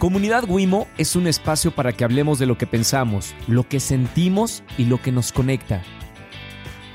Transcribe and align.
Comunidad 0.00 0.44
Wimo 0.48 0.88
es 0.96 1.14
un 1.14 1.26
espacio 1.26 1.72
para 1.72 1.92
que 1.92 2.04
hablemos 2.04 2.38
de 2.38 2.46
lo 2.46 2.56
que 2.56 2.66
pensamos, 2.66 3.34
lo 3.46 3.68
que 3.68 3.80
sentimos 3.80 4.62
y 4.78 4.86
lo 4.86 5.02
que 5.02 5.12
nos 5.12 5.30
conecta. 5.30 5.82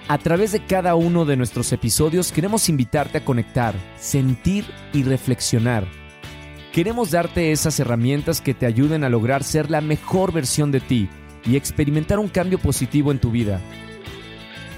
A 0.08 0.18
través 0.18 0.52
de 0.52 0.66
cada 0.66 0.96
uno 0.96 1.24
de 1.24 1.38
nuestros 1.38 1.72
episodios 1.72 2.32
queremos 2.32 2.68
invitarte 2.68 3.20
a 3.20 3.24
conectar, 3.24 3.76
sentir 4.00 4.66
y 4.92 5.04
reflexionar. 5.04 5.86
Queremos 6.74 7.12
darte 7.12 7.52
esas 7.52 7.80
herramientas 7.80 8.42
que 8.42 8.56
te 8.56 8.66
ayuden 8.66 9.04
a 9.04 9.10
lograr 9.10 9.44
ser 9.44 9.70
la 9.70 9.82
mejor 9.82 10.34
versión 10.34 10.72
de 10.72 10.80
ti 10.80 11.08
y 11.46 11.58
experimentar 11.58 12.18
un 12.18 12.28
cambio 12.28 12.58
positivo 12.58 13.12
en 13.12 13.20
tu 13.20 13.30
vida. 13.30 13.62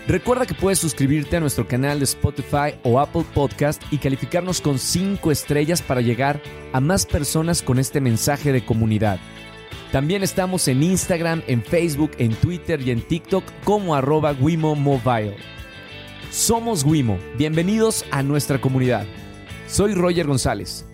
Recuerda 0.08 0.46
que 0.46 0.54
puedes 0.54 0.80
suscribirte 0.80 1.36
a 1.36 1.42
nuestro 1.42 1.68
canal 1.68 2.00
de 2.00 2.06
Spotify 2.06 2.76
o 2.84 2.98
Apple 3.02 3.26
Podcast 3.34 3.84
y 3.92 3.98
calificarnos 3.98 4.62
con 4.62 4.80
5 4.80 5.32
estrellas 5.32 5.82
para 5.82 6.00
llegar 6.00 6.42
a 6.72 6.80
más 6.80 7.06
personas 7.06 7.62
con 7.62 7.78
este 7.78 8.00
mensaje 8.00 8.54
de 8.54 8.64
comunidad. 8.64 9.20
También 9.92 10.24
estamos 10.24 10.70
en 10.70 10.82
Instagram, 10.82 11.44
en 11.48 11.62
Facebook, 11.62 12.12
en 12.20 12.34
Twitter 12.36 12.80
y 12.82 12.92
en 12.92 13.02
TikTok 13.02 13.44
como 13.66 13.96
arroba 13.96 14.32
Wimo 14.32 14.76
Mobile. 14.76 15.36
Somos 16.32 16.86
Wimo, 16.86 17.20
bienvenidos 17.38 18.06
a 18.10 18.24
nuestra 18.24 18.62
comunidad. 18.62 19.06
Soy 19.68 19.94
Roger 19.94 20.26
González. 20.26 20.87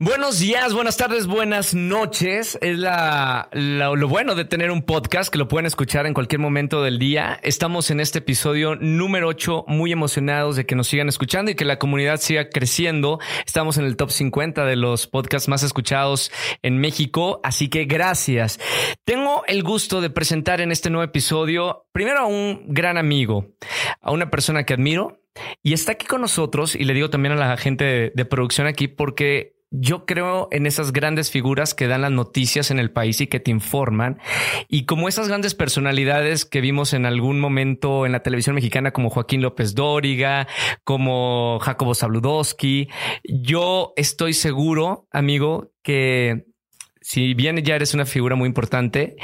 Buenos 0.00 0.38
días, 0.38 0.74
buenas 0.74 0.96
tardes, 0.96 1.26
buenas 1.26 1.74
noches. 1.74 2.56
Es 2.62 2.78
la, 2.78 3.48
la, 3.50 3.90
lo 3.90 4.06
bueno 4.06 4.36
de 4.36 4.44
tener 4.44 4.70
un 4.70 4.82
podcast 4.82 5.28
que 5.28 5.38
lo 5.38 5.48
pueden 5.48 5.66
escuchar 5.66 6.06
en 6.06 6.14
cualquier 6.14 6.38
momento 6.38 6.84
del 6.84 7.00
día. 7.00 7.40
Estamos 7.42 7.90
en 7.90 7.98
este 7.98 8.20
episodio 8.20 8.76
número 8.76 9.26
8, 9.26 9.64
muy 9.66 9.90
emocionados 9.90 10.54
de 10.54 10.66
que 10.66 10.76
nos 10.76 10.86
sigan 10.86 11.08
escuchando 11.08 11.50
y 11.50 11.56
que 11.56 11.64
la 11.64 11.80
comunidad 11.80 12.20
siga 12.20 12.48
creciendo. 12.48 13.18
Estamos 13.44 13.76
en 13.76 13.86
el 13.86 13.96
top 13.96 14.12
50 14.12 14.64
de 14.66 14.76
los 14.76 15.08
podcasts 15.08 15.48
más 15.48 15.64
escuchados 15.64 16.30
en 16.62 16.78
México, 16.78 17.40
así 17.42 17.68
que 17.68 17.84
gracias. 17.86 18.60
Tengo 19.04 19.42
el 19.48 19.64
gusto 19.64 20.00
de 20.00 20.10
presentar 20.10 20.60
en 20.60 20.70
este 20.70 20.90
nuevo 20.90 21.02
episodio 21.02 21.88
primero 21.90 22.20
a 22.20 22.26
un 22.26 22.66
gran 22.68 22.98
amigo, 22.98 23.48
a 24.00 24.12
una 24.12 24.30
persona 24.30 24.62
que 24.62 24.74
admiro 24.74 25.24
y 25.64 25.72
está 25.72 25.92
aquí 25.92 26.06
con 26.06 26.20
nosotros 26.20 26.76
y 26.76 26.84
le 26.84 26.94
digo 26.94 27.10
también 27.10 27.32
a 27.32 27.36
la 27.36 27.56
gente 27.56 27.84
de, 27.84 28.12
de 28.14 28.24
producción 28.24 28.68
aquí 28.68 28.86
porque 28.86 29.57
yo 29.70 30.06
creo 30.06 30.48
en 30.50 30.66
esas 30.66 30.92
grandes 30.92 31.30
figuras 31.30 31.74
que 31.74 31.86
dan 31.86 32.02
las 32.02 32.10
noticias 32.10 32.70
en 32.70 32.78
el 32.78 32.90
país 32.90 33.20
y 33.20 33.26
que 33.26 33.40
te 33.40 33.50
informan. 33.50 34.18
Y 34.68 34.86
como 34.86 35.08
esas 35.08 35.28
grandes 35.28 35.54
personalidades 35.54 36.44
que 36.44 36.60
vimos 36.60 36.94
en 36.94 37.04
algún 37.06 37.38
momento 37.40 38.06
en 38.06 38.12
la 38.12 38.22
televisión 38.22 38.54
mexicana, 38.54 38.92
como 38.92 39.10
Joaquín 39.10 39.42
López 39.42 39.74
Dóriga, 39.74 40.48
como 40.84 41.58
Jacobo 41.60 41.94
Zabludowski, 41.94 42.88
yo 43.24 43.92
estoy 43.96 44.32
seguro, 44.32 45.06
amigo, 45.10 45.70
que 45.82 46.46
si 47.00 47.34
bien 47.34 47.56
ya 47.58 47.76
eres 47.76 47.94
una 47.94 48.06
figura 48.06 48.36
muy 48.36 48.46
importante, 48.46 49.16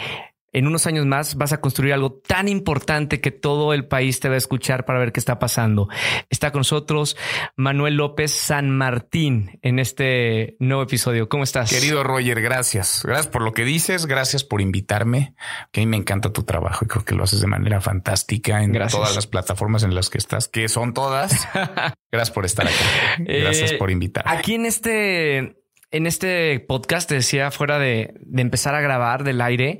en 0.55 0.69
unos 0.69 0.87
años 0.87 1.05
más 1.05 1.35
vas 1.35 1.53
a 1.53 1.61
construir 1.61 1.93
algo 1.93 2.23
tan 2.27 2.49
importante 2.49 3.21
que 3.21 3.33
todo 3.33 3.75
el 3.75 3.87
país 3.87 4.21
te 4.21 4.29
va 4.29 4.37
a 4.37 4.39
escuchar 4.39 4.85
para 4.85 5.01
ver 5.01 5.13
qué 5.13 5.21
está 5.21 5.39
pasando. 5.39 5.89
Está 6.31 6.53
con 6.53 6.61
nosotros 6.61 7.17
Manuel 7.57 7.97
López 7.97 8.31
San 8.31 8.71
Martín 8.71 9.59
en 9.63 9.81
este 9.81 10.57
nuevo 10.61 10.85
episodio. 10.85 11.29
¿Cómo 11.29 11.43
estás? 11.43 11.71
Querido 11.71 12.05
Roger, 12.05 12.41
gracias. 12.41 13.03
Gracias 13.05 13.27
por 13.27 13.43
lo 13.43 13.53
que 13.53 13.65
dices. 13.65 14.07
Gracias 14.07 14.45
por 14.45 14.61
invitarme. 14.61 15.35
Que 15.73 15.81
a 15.81 15.83
mí 15.83 15.87
me 15.87 15.97
encanta 15.97 16.33
tu 16.33 16.45
trabajo 16.45 16.85
y 16.85 16.89
creo 16.89 17.05
que 17.05 17.17
lo 17.17 17.25
haces 17.25 17.41
de 17.41 17.49
manera 17.49 17.81
fantástica 17.81 18.63
en 18.63 18.73
gracias. 18.73 19.01
todas 19.01 19.17
las 19.17 19.27
plataformas 19.27 19.83
en 19.83 19.95
las 19.95 20.09
que 20.09 20.19
estás, 20.19 20.47
que 20.47 20.69
son 20.69 20.95
todas. 20.95 21.49
gracias 22.13 22.31
por 22.31 22.45
estar 22.45 22.67
aquí. 22.67 23.25
Gracias 23.25 23.73
eh, 23.73 23.77
por 23.77 23.91
invitarme. 23.91 24.31
Aquí 24.31 24.55
en 24.55 24.67
este 24.67 25.64
en 25.95 26.07
este 26.07 26.59
podcast, 26.61 27.09
te 27.09 27.15
decía 27.15 27.51
fuera 27.51 27.79
de, 27.79 28.15
de 28.21 28.43
empezar 28.43 28.75
a 28.75 28.81
grabar 28.81 29.23
del 29.23 29.41
aire, 29.41 29.79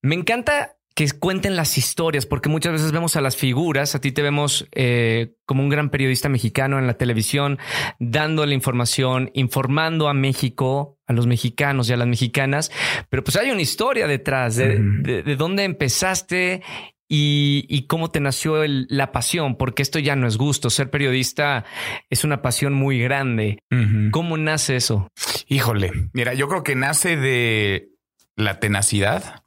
me 0.00 0.14
encanta 0.14 0.76
que 0.94 1.10
cuenten 1.10 1.56
las 1.56 1.76
historias, 1.76 2.24
porque 2.24 2.48
muchas 2.48 2.72
veces 2.72 2.90
vemos 2.90 3.16
a 3.16 3.20
las 3.20 3.36
figuras, 3.36 3.94
a 3.94 4.00
ti 4.00 4.12
te 4.12 4.22
vemos 4.22 4.66
eh, 4.72 5.34
como 5.44 5.62
un 5.62 5.68
gran 5.68 5.90
periodista 5.90 6.30
mexicano 6.30 6.78
en 6.78 6.86
la 6.86 6.94
televisión, 6.94 7.58
dando 7.98 8.46
la 8.46 8.54
información, 8.54 9.30
informando 9.34 10.08
a 10.08 10.14
México, 10.14 10.98
a 11.06 11.12
los 11.12 11.26
mexicanos 11.26 11.90
y 11.90 11.92
a 11.92 11.98
las 11.98 12.08
mexicanas, 12.08 12.70
pero 13.10 13.22
pues 13.22 13.36
hay 13.36 13.50
una 13.50 13.60
historia 13.60 14.06
detrás 14.06 14.56
de, 14.56 14.78
de, 14.80 15.22
de 15.22 15.36
dónde 15.36 15.64
empezaste 15.64 16.62
y, 17.08 17.86
cómo 17.88 18.10
te 18.10 18.20
nació 18.20 18.64
la 18.66 19.12
pasión, 19.12 19.56
porque 19.56 19.82
esto 19.82 19.98
ya 19.98 20.16
no 20.16 20.26
es 20.26 20.36
gusto. 20.36 20.70
Ser 20.70 20.90
periodista 20.90 21.64
es 22.10 22.24
una 22.24 22.42
pasión 22.42 22.72
muy 22.72 22.98
grande. 23.00 23.62
¿Cómo 24.10 24.36
nace 24.36 24.76
eso? 24.76 25.08
Híjole, 25.46 25.92
mira, 26.12 26.34
yo 26.34 26.48
creo 26.48 26.62
que 26.62 26.74
nace 26.74 27.16
de 27.16 27.90
la 28.34 28.58
tenacidad, 28.58 29.42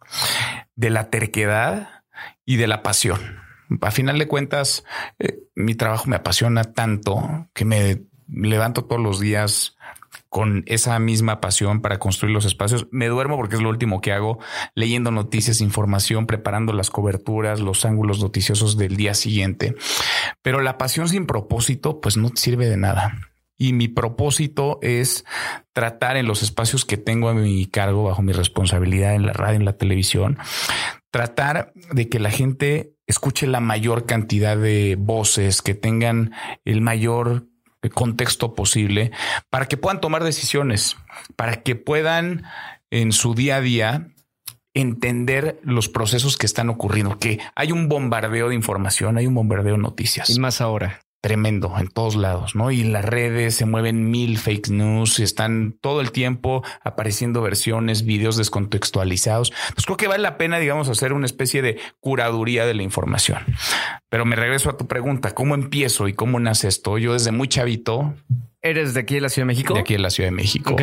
de 0.75 0.89
la 0.89 1.09
terquedad 1.09 2.03
y 2.45 2.55
de 2.55 2.67
la 2.67 2.81
pasión. 2.83 3.19
A 3.81 3.91
final 3.91 4.17
de 4.17 4.27
cuentas, 4.27 4.83
eh, 5.19 5.39
mi 5.55 5.75
trabajo 5.75 6.07
me 6.07 6.15
apasiona 6.15 6.63
tanto 6.63 7.49
que 7.53 7.65
me 7.65 8.01
levanto 8.27 8.85
todos 8.85 9.01
los 9.01 9.19
días 9.19 9.75
con 10.29 10.63
esa 10.67 10.97
misma 10.99 11.41
pasión 11.41 11.81
para 11.81 11.99
construir 11.99 12.33
los 12.33 12.45
espacios. 12.45 12.87
Me 12.91 13.07
duermo 13.07 13.35
porque 13.35 13.55
es 13.55 13.61
lo 13.61 13.69
último 13.69 13.99
que 13.99 14.13
hago, 14.13 14.39
leyendo 14.75 15.11
noticias, 15.11 15.59
información, 15.59 16.27
preparando 16.27 16.71
las 16.71 16.89
coberturas, 16.89 17.59
los 17.59 17.83
ángulos 17.83 18.21
noticiosos 18.21 18.77
del 18.77 18.95
día 18.95 19.15
siguiente. 19.15 19.75
Pero 20.41 20.61
la 20.61 20.77
pasión 20.77 21.09
sin 21.09 21.25
propósito, 21.25 21.99
pues 21.99 22.15
no 22.15 22.29
sirve 22.35 22.69
de 22.69 22.77
nada. 22.77 23.19
Y 23.57 23.73
mi 23.73 23.89
propósito 23.89 24.79
es 24.81 25.25
tratar 25.73 26.15
en 26.15 26.27
los 26.27 26.43
espacios 26.43 26.85
que 26.85 26.95
tengo 26.95 27.27
a 27.27 27.33
mi 27.33 27.65
cargo, 27.65 28.05
bajo 28.05 28.21
mi 28.21 28.31
responsabilidad 28.31 29.15
en 29.15 29.25
la 29.25 29.33
radio, 29.33 29.57
en 29.57 29.65
la 29.65 29.77
televisión, 29.77 30.37
tratar 31.11 31.73
de 31.91 32.07
que 32.07 32.19
la 32.19 32.31
gente 32.31 32.93
escuche 33.05 33.47
la 33.47 33.59
mayor 33.59 34.05
cantidad 34.05 34.55
de 34.55 34.95
voces, 34.97 35.61
que 35.61 35.73
tengan 35.73 36.31
el 36.63 36.79
mayor 36.79 37.48
contexto 37.87 38.55
posible 38.55 39.11
para 39.49 39.67
que 39.67 39.77
puedan 39.77 40.01
tomar 40.01 40.23
decisiones, 40.23 40.97
para 41.37 41.63
que 41.63 41.75
puedan 41.75 42.43
en 42.91 43.13
su 43.13 43.35
día 43.35 43.57
a 43.57 43.61
día 43.61 44.07
entender 44.73 45.59
los 45.63 45.87
procesos 45.87 46.37
que 46.37 46.45
están 46.45 46.69
ocurriendo, 46.69 47.17
que 47.17 47.39
hay 47.55 47.71
un 47.71 47.87
bombardeo 47.87 48.49
de 48.49 48.55
información, 48.55 49.17
hay 49.17 49.27
un 49.27 49.35
bombardeo 49.35 49.73
de 49.73 49.81
noticias. 49.81 50.29
Y 50.29 50.39
más 50.39 50.59
ahora 50.61 50.99
tremendo 51.21 51.73
en 51.77 51.89
todos 51.89 52.15
lados, 52.15 52.55
¿no? 52.55 52.71
Y 52.71 52.81
en 52.81 52.93
las 52.93 53.05
redes 53.05 53.55
se 53.55 53.65
mueven 53.65 54.09
mil 54.09 54.37
fake 54.37 54.69
news, 54.69 55.19
están 55.19 55.77
todo 55.81 56.01
el 56.01 56.11
tiempo 56.11 56.63
apareciendo 56.81 57.41
versiones, 57.41 58.05
videos 58.05 58.37
descontextualizados. 58.37 59.51
Pues 59.73 59.85
creo 59.85 59.97
que 59.97 60.07
vale 60.07 60.23
la 60.23 60.37
pena, 60.37 60.59
digamos, 60.59 60.89
hacer 60.89 61.13
una 61.13 61.25
especie 61.25 61.61
de 61.61 61.79
curaduría 61.99 62.65
de 62.65 62.73
la 62.73 62.83
información. 62.83 63.39
Pero 64.09 64.25
me 64.25 64.35
regreso 64.35 64.69
a 64.69 64.77
tu 64.77 64.87
pregunta, 64.87 65.33
¿cómo 65.35 65.55
empiezo 65.55 66.07
y 66.07 66.13
cómo 66.13 66.39
nace 66.39 66.67
esto? 66.67 66.97
Yo 66.97 67.13
desde 67.13 67.31
muy 67.31 67.47
chavito. 67.47 68.15
¿Eres 68.61 68.93
de 68.93 69.01
aquí 69.01 69.15
de 69.15 69.21
la 69.21 69.29
Ciudad 69.29 69.47
de 69.47 69.53
México? 69.53 69.73
De 69.73 69.79
aquí 69.81 69.93
de 69.93 69.99
la 69.99 70.09
Ciudad 70.09 70.27
de 70.27 70.35
México. 70.35 70.73
Ok. 70.73 70.81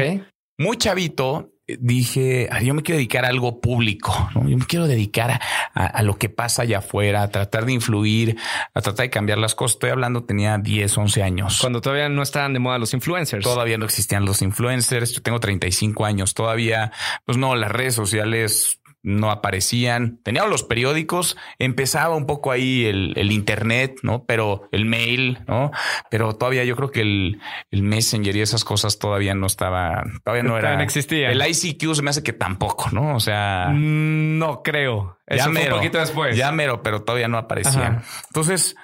Muy 0.58 0.78
chavito, 0.78 1.52
dije, 1.66 2.48
yo 2.62 2.74
me 2.74 2.82
quiero 2.82 2.96
dedicar 2.96 3.24
a 3.24 3.28
algo 3.28 3.60
público, 3.60 4.30
¿no? 4.34 4.48
yo 4.48 4.56
me 4.56 4.64
quiero 4.64 4.86
dedicar 4.86 5.40
a, 5.74 5.86
a, 5.86 6.02
lo 6.02 6.16
que 6.16 6.28
pasa 6.28 6.62
allá 6.62 6.78
afuera, 6.78 7.22
a 7.22 7.30
tratar 7.30 7.66
de 7.66 7.72
influir, 7.72 8.36
a 8.72 8.80
tratar 8.80 9.06
de 9.06 9.10
cambiar 9.10 9.38
las 9.38 9.54
cosas. 9.54 9.76
Estoy 9.76 9.90
hablando, 9.90 10.24
tenía 10.24 10.58
10, 10.58 10.96
11 10.96 11.22
años. 11.22 11.58
Cuando 11.60 11.80
todavía 11.80 12.08
no 12.08 12.22
estaban 12.22 12.52
de 12.52 12.60
moda 12.60 12.78
los 12.78 12.94
influencers. 12.94 13.42
Todavía 13.42 13.78
no 13.78 13.84
existían 13.84 14.24
los 14.24 14.42
influencers. 14.42 15.12
Yo 15.12 15.22
tengo 15.22 15.40
35 15.40 16.04
años. 16.04 16.34
Todavía, 16.34 16.92
pues 17.24 17.36
no, 17.36 17.56
las 17.56 17.70
redes 17.70 17.94
sociales 17.94 18.80
no 19.06 19.30
aparecían. 19.30 20.18
Teníamos 20.24 20.50
los 20.50 20.64
periódicos, 20.64 21.36
empezaba 21.60 22.16
un 22.16 22.26
poco 22.26 22.50
ahí 22.50 22.86
el, 22.86 23.12
el, 23.16 23.30
internet, 23.30 24.00
¿no? 24.02 24.24
Pero 24.24 24.68
el 24.72 24.84
mail, 24.84 25.38
¿no? 25.46 25.70
Pero 26.10 26.34
todavía 26.34 26.64
yo 26.64 26.74
creo 26.74 26.90
que 26.90 27.02
el, 27.02 27.40
el 27.70 27.82
Messenger 27.84 28.34
y 28.34 28.40
esas 28.40 28.64
cosas 28.64 28.98
todavía 28.98 29.34
no 29.34 29.46
estaba, 29.46 30.02
todavía 30.24 30.42
no 30.42 30.58
era. 30.58 30.74
No 30.76 30.82
existía. 30.82 31.30
El 31.30 31.40
ICQ 31.40 31.94
se 31.94 32.02
me 32.02 32.10
hace 32.10 32.24
que 32.24 32.32
tampoco, 32.32 32.90
¿no? 32.90 33.14
O 33.14 33.20
sea. 33.20 33.68
No 33.72 34.64
creo. 34.64 35.18
Eso 35.24 35.44
ya 35.44 35.50
mero, 35.50 35.76
un 35.76 35.80
poquito 35.80 35.98
después. 35.98 36.36
Ya 36.36 36.50
mero, 36.50 36.82
pero 36.82 37.02
todavía 37.02 37.28
no 37.28 37.38
aparecían. 37.38 38.02
Entonces, 38.26 38.74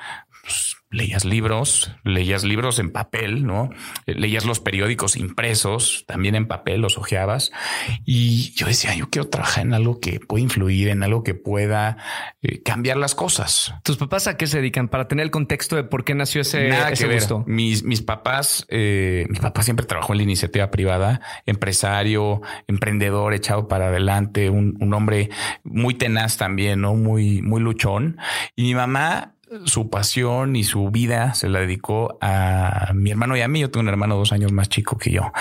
pues, 0.42 0.76
leías 0.92 1.24
libros, 1.24 1.90
leías 2.04 2.44
libros 2.44 2.78
en 2.78 2.92
papel, 2.92 3.44
¿no? 3.46 3.70
Eh, 4.06 4.14
leías 4.14 4.44
los 4.44 4.60
periódicos 4.60 5.16
impresos, 5.16 6.04
también 6.06 6.34
en 6.34 6.46
papel, 6.46 6.80
los 6.80 6.98
hojeabas. 6.98 7.50
Y 8.04 8.52
yo 8.54 8.66
decía, 8.66 8.94
yo 8.94 9.08
quiero 9.08 9.28
trabajar 9.28 9.64
en 9.66 9.74
algo 9.74 9.98
que 10.00 10.20
pueda 10.20 10.42
influir, 10.42 10.88
en 10.88 11.02
algo 11.02 11.24
que 11.24 11.34
pueda 11.34 11.96
eh, 12.42 12.62
cambiar 12.62 12.98
las 12.98 13.14
cosas. 13.14 13.74
¿Tus 13.82 13.96
papás 13.96 14.26
a 14.26 14.36
qué 14.36 14.46
se 14.46 14.58
dedican? 14.58 14.88
Para 14.88 15.08
tener 15.08 15.24
el 15.24 15.30
contexto 15.30 15.76
de 15.76 15.84
por 15.84 16.04
qué 16.04 16.14
nació 16.14 16.42
ese, 16.42 16.68
Nada 16.68 16.90
ese 16.90 17.04
que 17.04 17.08
ver. 17.08 17.18
gusto. 17.20 17.44
Mis, 17.46 17.82
mis 17.82 18.02
papás, 18.02 18.66
eh, 18.68 19.26
mi 19.30 19.38
papá 19.38 19.62
siempre 19.62 19.86
trabajó 19.86 20.12
en 20.12 20.18
la 20.18 20.22
iniciativa 20.24 20.70
privada, 20.70 21.20
empresario, 21.46 22.42
emprendedor, 22.68 23.32
echado 23.32 23.66
para 23.66 23.88
adelante, 23.88 24.50
un, 24.50 24.76
un 24.80 24.92
hombre 24.92 25.30
muy 25.64 25.94
tenaz 25.94 26.36
también, 26.36 26.82
¿no? 26.82 26.94
Muy, 26.94 27.40
muy 27.40 27.60
luchón. 27.62 28.18
Y 28.56 28.64
mi 28.64 28.74
mamá, 28.74 29.31
su 29.64 29.90
pasión 29.90 30.56
y 30.56 30.64
su 30.64 30.90
vida 30.90 31.34
se 31.34 31.48
la 31.48 31.60
dedicó 31.60 32.18
a 32.20 32.92
mi 32.94 33.10
hermano 33.10 33.36
y 33.36 33.40
a 33.40 33.48
mí. 33.48 33.60
Yo 33.60 33.70
tengo 33.70 33.82
un 33.82 33.88
hermano 33.88 34.16
dos 34.16 34.32
años 34.32 34.52
más 34.52 34.68
chico 34.68 34.98
que 34.98 35.10
yo. 35.10 35.32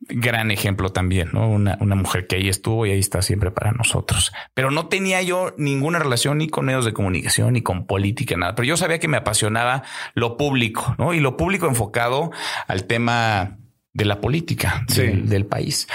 Gran 0.00 0.50
ejemplo 0.50 0.90
también, 0.90 1.30
¿no? 1.32 1.48
Una, 1.48 1.76
una 1.80 1.94
mujer 1.94 2.26
que 2.26 2.36
ahí 2.36 2.48
estuvo 2.48 2.86
y 2.86 2.92
ahí 2.92 2.98
está 2.98 3.20
siempre 3.20 3.50
para 3.50 3.72
nosotros. 3.72 4.32
Pero 4.54 4.70
no 4.70 4.86
tenía 4.86 5.20
yo 5.22 5.54
ninguna 5.58 5.98
relación 5.98 6.38
ni 6.38 6.48
con 6.48 6.66
medios 6.66 6.84
de 6.84 6.92
comunicación 6.92 7.52
ni 7.54 7.62
con 7.62 7.86
política, 7.86 8.36
nada. 8.36 8.54
Pero 8.54 8.66
yo 8.66 8.76
sabía 8.76 8.98
que 8.98 9.08
me 9.08 9.18
apasionaba 9.18 9.82
lo 10.14 10.36
público, 10.36 10.94
¿no? 10.98 11.12
Y 11.12 11.20
lo 11.20 11.36
público 11.36 11.66
enfocado 11.66 12.30
al 12.66 12.84
tema 12.84 13.58
de 13.98 14.04
la 14.06 14.20
política 14.20 14.84
Sí. 14.88 15.02
del, 15.02 15.28
del 15.28 15.44
país. 15.46 15.86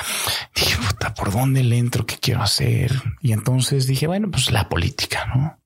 Dije, 0.53 0.75
puta, 0.77 1.13
¿por 1.13 1.31
dónde 1.31 1.63
le 1.63 1.77
entro? 1.77 2.05
¿Qué 2.05 2.17
quiero 2.19 2.41
hacer? 2.43 2.91
Y 3.21 3.31
entonces 3.31 3.87
dije, 3.87 4.05
bueno, 4.07 4.29
pues 4.29 4.51
la 4.51 4.69
política, 4.69 5.25
¿no? 5.33 5.57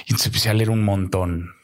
Y 0.00 0.10
entonces 0.12 0.26
empecé 0.26 0.50
a 0.50 0.54
leer 0.54 0.70
un 0.70 0.82
montón, 0.84 1.54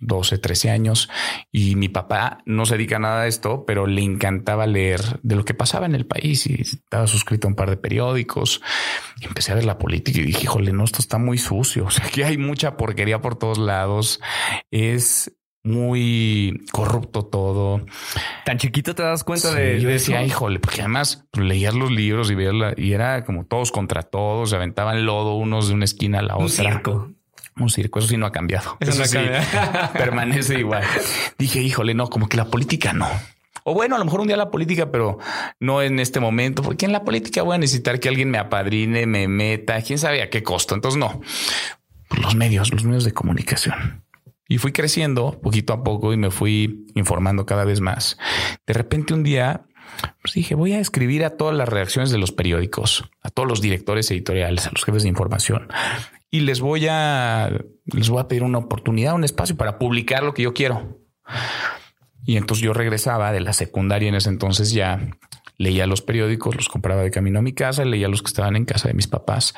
12, 0.00 0.38
13 0.38 0.70
años, 0.70 1.08
y 1.52 1.76
mi 1.76 1.88
papá 1.88 2.38
no 2.44 2.66
se 2.66 2.74
dedica 2.76 2.96
a 2.96 2.98
nada 2.98 3.22
a 3.22 3.26
esto, 3.28 3.64
pero 3.66 3.86
le 3.86 4.02
encantaba 4.02 4.66
leer 4.66 5.00
de 5.22 5.36
lo 5.36 5.44
que 5.44 5.54
pasaba 5.54 5.86
en 5.86 5.94
el 5.94 6.04
país 6.04 6.46
y 6.46 6.60
estaba 6.60 7.06
suscrito 7.06 7.46
a 7.46 7.50
un 7.50 7.54
par 7.56 7.70
de 7.70 7.76
periódicos. 7.78 8.60
Y 9.20 9.26
empecé 9.26 9.52
a 9.52 9.54
ver 9.54 9.64
la 9.64 9.78
política 9.78 10.18
y 10.20 10.24
dije, 10.24 10.42
híjole, 10.42 10.72
no, 10.72 10.84
esto 10.84 10.98
está 10.98 11.16
muy 11.18 11.38
sucio. 11.38 11.84
O 11.86 11.90
sea, 11.90 12.04
aquí 12.06 12.22
hay 12.22 12.36
mucha 12.36 12.76
porquería 12.76 13.22
por 13.22 13.36
todos 13.38 13.56
lados. 13.58 14.20
Es 14.70 15.32
muy 15.66 16.64
corrupto 16.72 17.24
todo. 17.26 17.84
Tan 18.44 18.58
chiquito 18.58 18.94
te 18.94 19.02
das 19.02 19.24
cuenta 19.24 19.50
Sí, 19.50 19.56
de, 19.56 19.80
yo 19.80 19.88
de 19.88 19.94
decía, 19.94 20.20
eso? 20.22 20.26
híjole, 20.28 20.60
porque 20.60 20.80
además 20.80 21.26
leías 21.32 21.74
los 21.74 21.90
libros 21.90 22.30
y 22.30 22.34
veías 22.34 22.54
la- 22.54 22.74
y 22.76 22.92
era 22.92 23.24
como 23.24 23.44
todos 23.44 23.72
contra 23.72 24.02
todos, 24.02 24.50
se 24.50 24.56
aventaban 24.56 25.04
lodo 25.04 25.34
unos 25.34 25.68
de 25.68 25.74
una 25.74 25.84
esquina 25.84 26.20
a 26.20 26.22
la 26.22 26.36
Un 26.36 26.46
otra. 26.46 26.72
circo. 26.72 27.10
Un 27.58 27.70
circo, 27.70 27.98
eso 28.00 28.08
sí 28.08 28.16
no 28.16 28.26
ha 28.26 28.32
cambiado. 28.32 28.76
Eso 28.80 28.96
no 28.98 29.04
ha 29.04 29.06
sí, 29.06 29.16
cambiado. 29.16 29.92
permanece 29.94 30.58
igual. 30.58 30.82
Dije, 31.38 31.60
híjole, 31.62 31.94
no, 31.94 32.08
como 32.08 32.28
que 32.28 32.36
la 32.36 32.44
política 32.46 32.92
no. 32.92 33.08
O 33.64 33.74
bueno, 33.74 33.96
a 33.96 33.98
lo 33.98 34.04
mejor 34.04 34.20
un 34.20 34.28
día 34.28 34.36
la 34.36 34.50
política, 34.50 34.92
pero 34.92 35.18
no 35.58 35.82
en 35.82 35.98
este 35.98 36.20
momento, 36.20 36.62
porque 36.62 36.86
en 36.86 36.92
la 36.92 37.02
política 37.02 37.42
voy 37.42 37.56
a 37.56 37.58
necesitar 37.58 37.98
que 37.98 38.08
alguien 38.08 38.30
me 38.30 38.38
apadrine, 38.38 39.06
me 39.06 39.26
meta, 39.26 39.80
quién 39.82 39.98
sabe 39.98 40.22
a 40.22 40.30
qué 40.30 40.42
costo. 40.44 40.74
Entonces 40.76 40.98
no, 41.00 41.20
los 42.22 42.34
medios, 42.36 42.72
los 42.72 42.84
medios 42.84 43.04
de 43.04 43.12
comunicación. 43.12 44.04
Y 44.48 44.58
fui 44.58 44.72
creciendo 44.72 45.40
poquito 45.40 45.72
a 45.72 45.82
poco 45.82 46.12
y 46.12 46.16
me 46.16 46.30
fui 46.30 46.86
informando 46.94 47.46
cada 47.46 47.64
vez 47.64 47.80
más. 47.80 48.18
De 48.66 48.74
repente 48.74 49.14
un 49.14 49.22
día 49.22 49.66
pues 50.20 50.34
dije, 50.34 50.54
voy 50.54 50.72
a 50.72 50.80
escribir 50.80 51.24
a 51.24 51.30
todas 51.30 51.54
las 51.54 51.68
redacciones 51.68 52.10
de 52.10 52.18
los 52.18 52.32
periódicos, 52.32 53.08
a 53.22 53.30
todos 53.30 53.48
los 53.48 53.60
directores 53.60 54.10
editoriales, 54.10 54.66
a 54.66 54.70
los 54.72 54.84
jefes 54.84 55.04
de 55.04 55.08
información 55.08 55.68
y 56.30 56.40
les 56.40 56.60
voy 56.60 56.86
a 56.88 57.50
les 57.86 58.10
voy 58.10 58.20
a 58.20 58.28
pedir 58.28 58.42
una 58.42 58.58
oportunidad, 58.58 59.14
un 59.14 59.24
espacio 59.24 59.56
para 59.56 59.78
publicar 59.78 60.22
lo 60.22 60.34
que 60.34 60.42
yo 60.42 60.52
quiero. 60.52 61.00
Y 62.24 62.36
entonces 62.36 62.64
yo 62.64 62.72
regresaba 62.72 63.32
de 63.32 63.40
la 63.40 63.52
secundaria 63.52 64.08
en 64.08 64.16
ese 64.16 64.28
entonces 64.28 64.72
ya 64.72 65.00
leía 65.56 65.86
los 65.86 66.02
periódicos, 66.02 66.56
los 66.56 66.68
compraba 66.68 67.02
de 67.02 67.10
camino 67.10 67.38
a 67.38 67.42
mi 67.42 67.52
casa, 67.52 67.84
leía 67.84 68.08
los 68.08 68.22
que 68.22 68.28
estaban 68.28 68.56
en 68.56 68.64
casa 68.64 68.88
de 68.88 68.94
mis 68.94 69.06
papás 69.06 69.54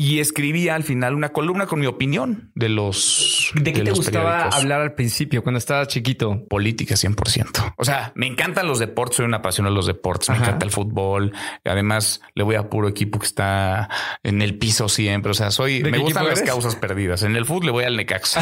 y 0.00 0.20
escribía 0.20 0.76
al 0.76 0.84
final 0.84 1.12
una 1.16 1.30
columna 1.30 1.66
con 1.66 1.80
mi 1.80 1.86
opinión 1.86 2.52
de 2.54 2.68
los 2.68 3.50
¿De 3.56 3.72
qué 3.72 3.80
te 3.80 3.90
los 3.90 3.98
gustaba 3.98 4.30
periódicos. 4.30 4.54
hablar 4.60 4.80
al 4.80 4.94
principio 4.94 5.42
cuando 5.42 5.58
estabas 5.58 5.88
chiquito? 5.88 6.46
Política 6.48 6.94
100%. 6.94 7.74
O 7.76 7.84
sea, 7.84 8.12
me 8.14 8.28
encantan 8.28 8.68
los 8.68 8.78
deportes, 8.78 9.16
soy 9.16 9.26
una 9.26 9.42
pasión 9.42 9.66
de 9.66 9.72
los 9.72 9.86
deportes, 9.86 10.30
me 10.30 10.36
encanta 10.36 10.64
el 10.64 10.70
fútbol. 10.70 11.32
Además, 11.64 12.20
le 12.34 12.44
voy 12.44 12.54
a 12.54 12.70
puro 12.70 12.86
equipo 12.86 13.18
que 13.18 13.26
está 13.26 13.88
en 14.22 14.40
el 14.40 14.56
piso 14.56 14.88
siempre. 14.88 15.32
O 15.32 15.34
sea, 15.34 15.50
soy, 15.50 15.82
¿De 15.82 15.90
me 15.90 15.98
gustan 15.98 16.26
las 16.28 16.38
eres? 16.38 16.48
causas 16.48 16.76
perdidas. 16.76 17.24
En 17.24 17.34
el 17.34 17.44
fútbol 17.44 17.66
le 17.66 17.72
voy 17.72 17.84
al 17.84 17.96
Necaxa, 17.96 18.40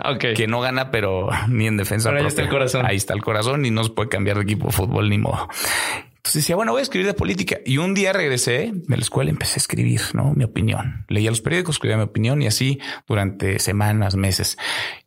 ok. 0.04 0.36
que 0.36 0.46
no 0.46 0.60
gana, 0.60 0.90
pero 0.90 1.30
ni 1.48 1.66
en 1.66 1.78
defensa. 1.78 2.10
Pero 2.10 2.18
ahí 2.18 2.24
propia. 2.24 2.28
está 2.28 2.42
el 2.42 2.48
corazón. 2.50 2.84
Ahí 2.86 2.96
está 2.96 3.14
el 3.14 3.22
corazón 3.22 3.64
y 3.64 3.70
no 3.70 3.84
se 3.84 3.90
puede 3.90 4.10
cambiar 4.10 4.36
de 4.36 4.42
equipo 4.42 4.66
de 4.66 4.72
fútbol 4.72 5.08
ni 5.08 5.16
modo. 5.16 5.48
Entonces 6.20 6.42
decía, 6.42 6.54
bueno, 6.54 6.72
voy 6.72 6.80
a 6.80 6.82
escribir 6.82 7.06
de 7.06 7.14
política. 7.14 7.60
Y 7.64 7.78
un 7.78 7.94
día 7.94 8.12
regresé 8.12 8.72
de 8.74 8.96
la 8.96 9.02
escuela 9.02 9.30
y 9.30 9.32
empecé 9.32 9.54
a 9.54 9.62
escribir, 9.62 10.02
¿no? 10.12 10.34
Mi 10.34 10.44
opinión. 10.44 11.06
Leía 11.08 11.30
los 11.30 11.40
periódicos, 11.40 11.76
escribía 11.76 11.96
mi 11.96 12.02
opinión 12.02 12.42
y 12.42 12.46
así 12.46 12.78
durante 13.08 13.58
semanas, 13.58 14.16
meses. 14.16 14.58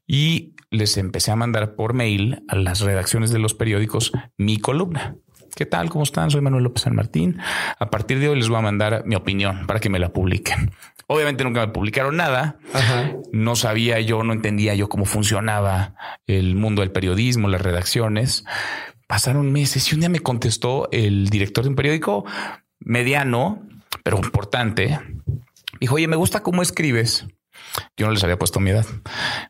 Y 0.08 0.56
les 0.72 0.98
empecé 0.98 1.30
a 1.30 1.36
mandar 1.36 1.76
por 1.76 1.94
mail 1.94 2.44
a 2.48 2.56
las 2.56 2.82
redacciones 2.82 3.30
de 3.30 3.38
los 3.38 3.54
periódicos 3.54 4.12
mi 4.40 4.58
columna. 4.58 5.16
¿Qué 5.56 5.68
tal? 5.68 5.92
¿Cómo 5.92 6.04
están? 6.04 6.32
Soy 6.32 6.42
Manuel 6.42 6.64
López 6.64 6.82
San 6.82 6.96
Martín. 6.96 7.38
A 7.78 7.92
partir 7.92 8.18
de 8.18 8.30
hoy 8.30 8.38
les 8.38 8.50
voy 8.50 8.58
a 8.58 8.62
mandar 8.62 9.04
mi 9.06 9.14
opinión 9.14 9.68
para 9.68 9.80
que 9.80 9.90
me 9.90 10.00
la 10.00 10.12
publiquen. 10.12 10.72
Obviamente 11.06 11.44
nunca 11.44 11.60
me 11.60 11.72
publicaron 11.72 12.18
nada. 12.18 12.58
Ajá. 12.74 13.12
No 13.32 13.56
sabía 13.56 14.00
yo, 14.00 14.24
no 14.24 14.34
entendía 14.34 14.74
yo 14.74 14.90
cómo 14.90 15.06
funcionaba 15.06 15.94
el 16.26 16.56
mundo 16.56 16.82
del 16.82 16.92
periodismo, 16.92 17.50
las 17.50 17.62
redacciones. 17.62 18.46
Pasaron 19.14 19.52
meses 19.52 19.92
y 19.92 19.94
un 19.94 20.00
día 20.00 20.10
me 20.10 20.22
contestó 20.22 20.90
el 20.92 21.30
director 21.30 21.64
de 21.64 21.70
un 21.70 21.76
periódico 21.76 22.26
mediano, 22.80 23.62
pero 24.04 24.18
importante. 24.18 25.00
Dijo, 25.80 25.94
oye, 25.94 26.08
me 26.08 26.16
gusta 26.16 26.42
cómo 26.42 26.64
escribes. 26.64 27.28
Yo 27.96 28.08
no 28.08 28.12
les 28.12 28.24
había 28.24 28.40
puesto 28.40 28.60
mi 28.60 28.72
edad. 28.72 28.88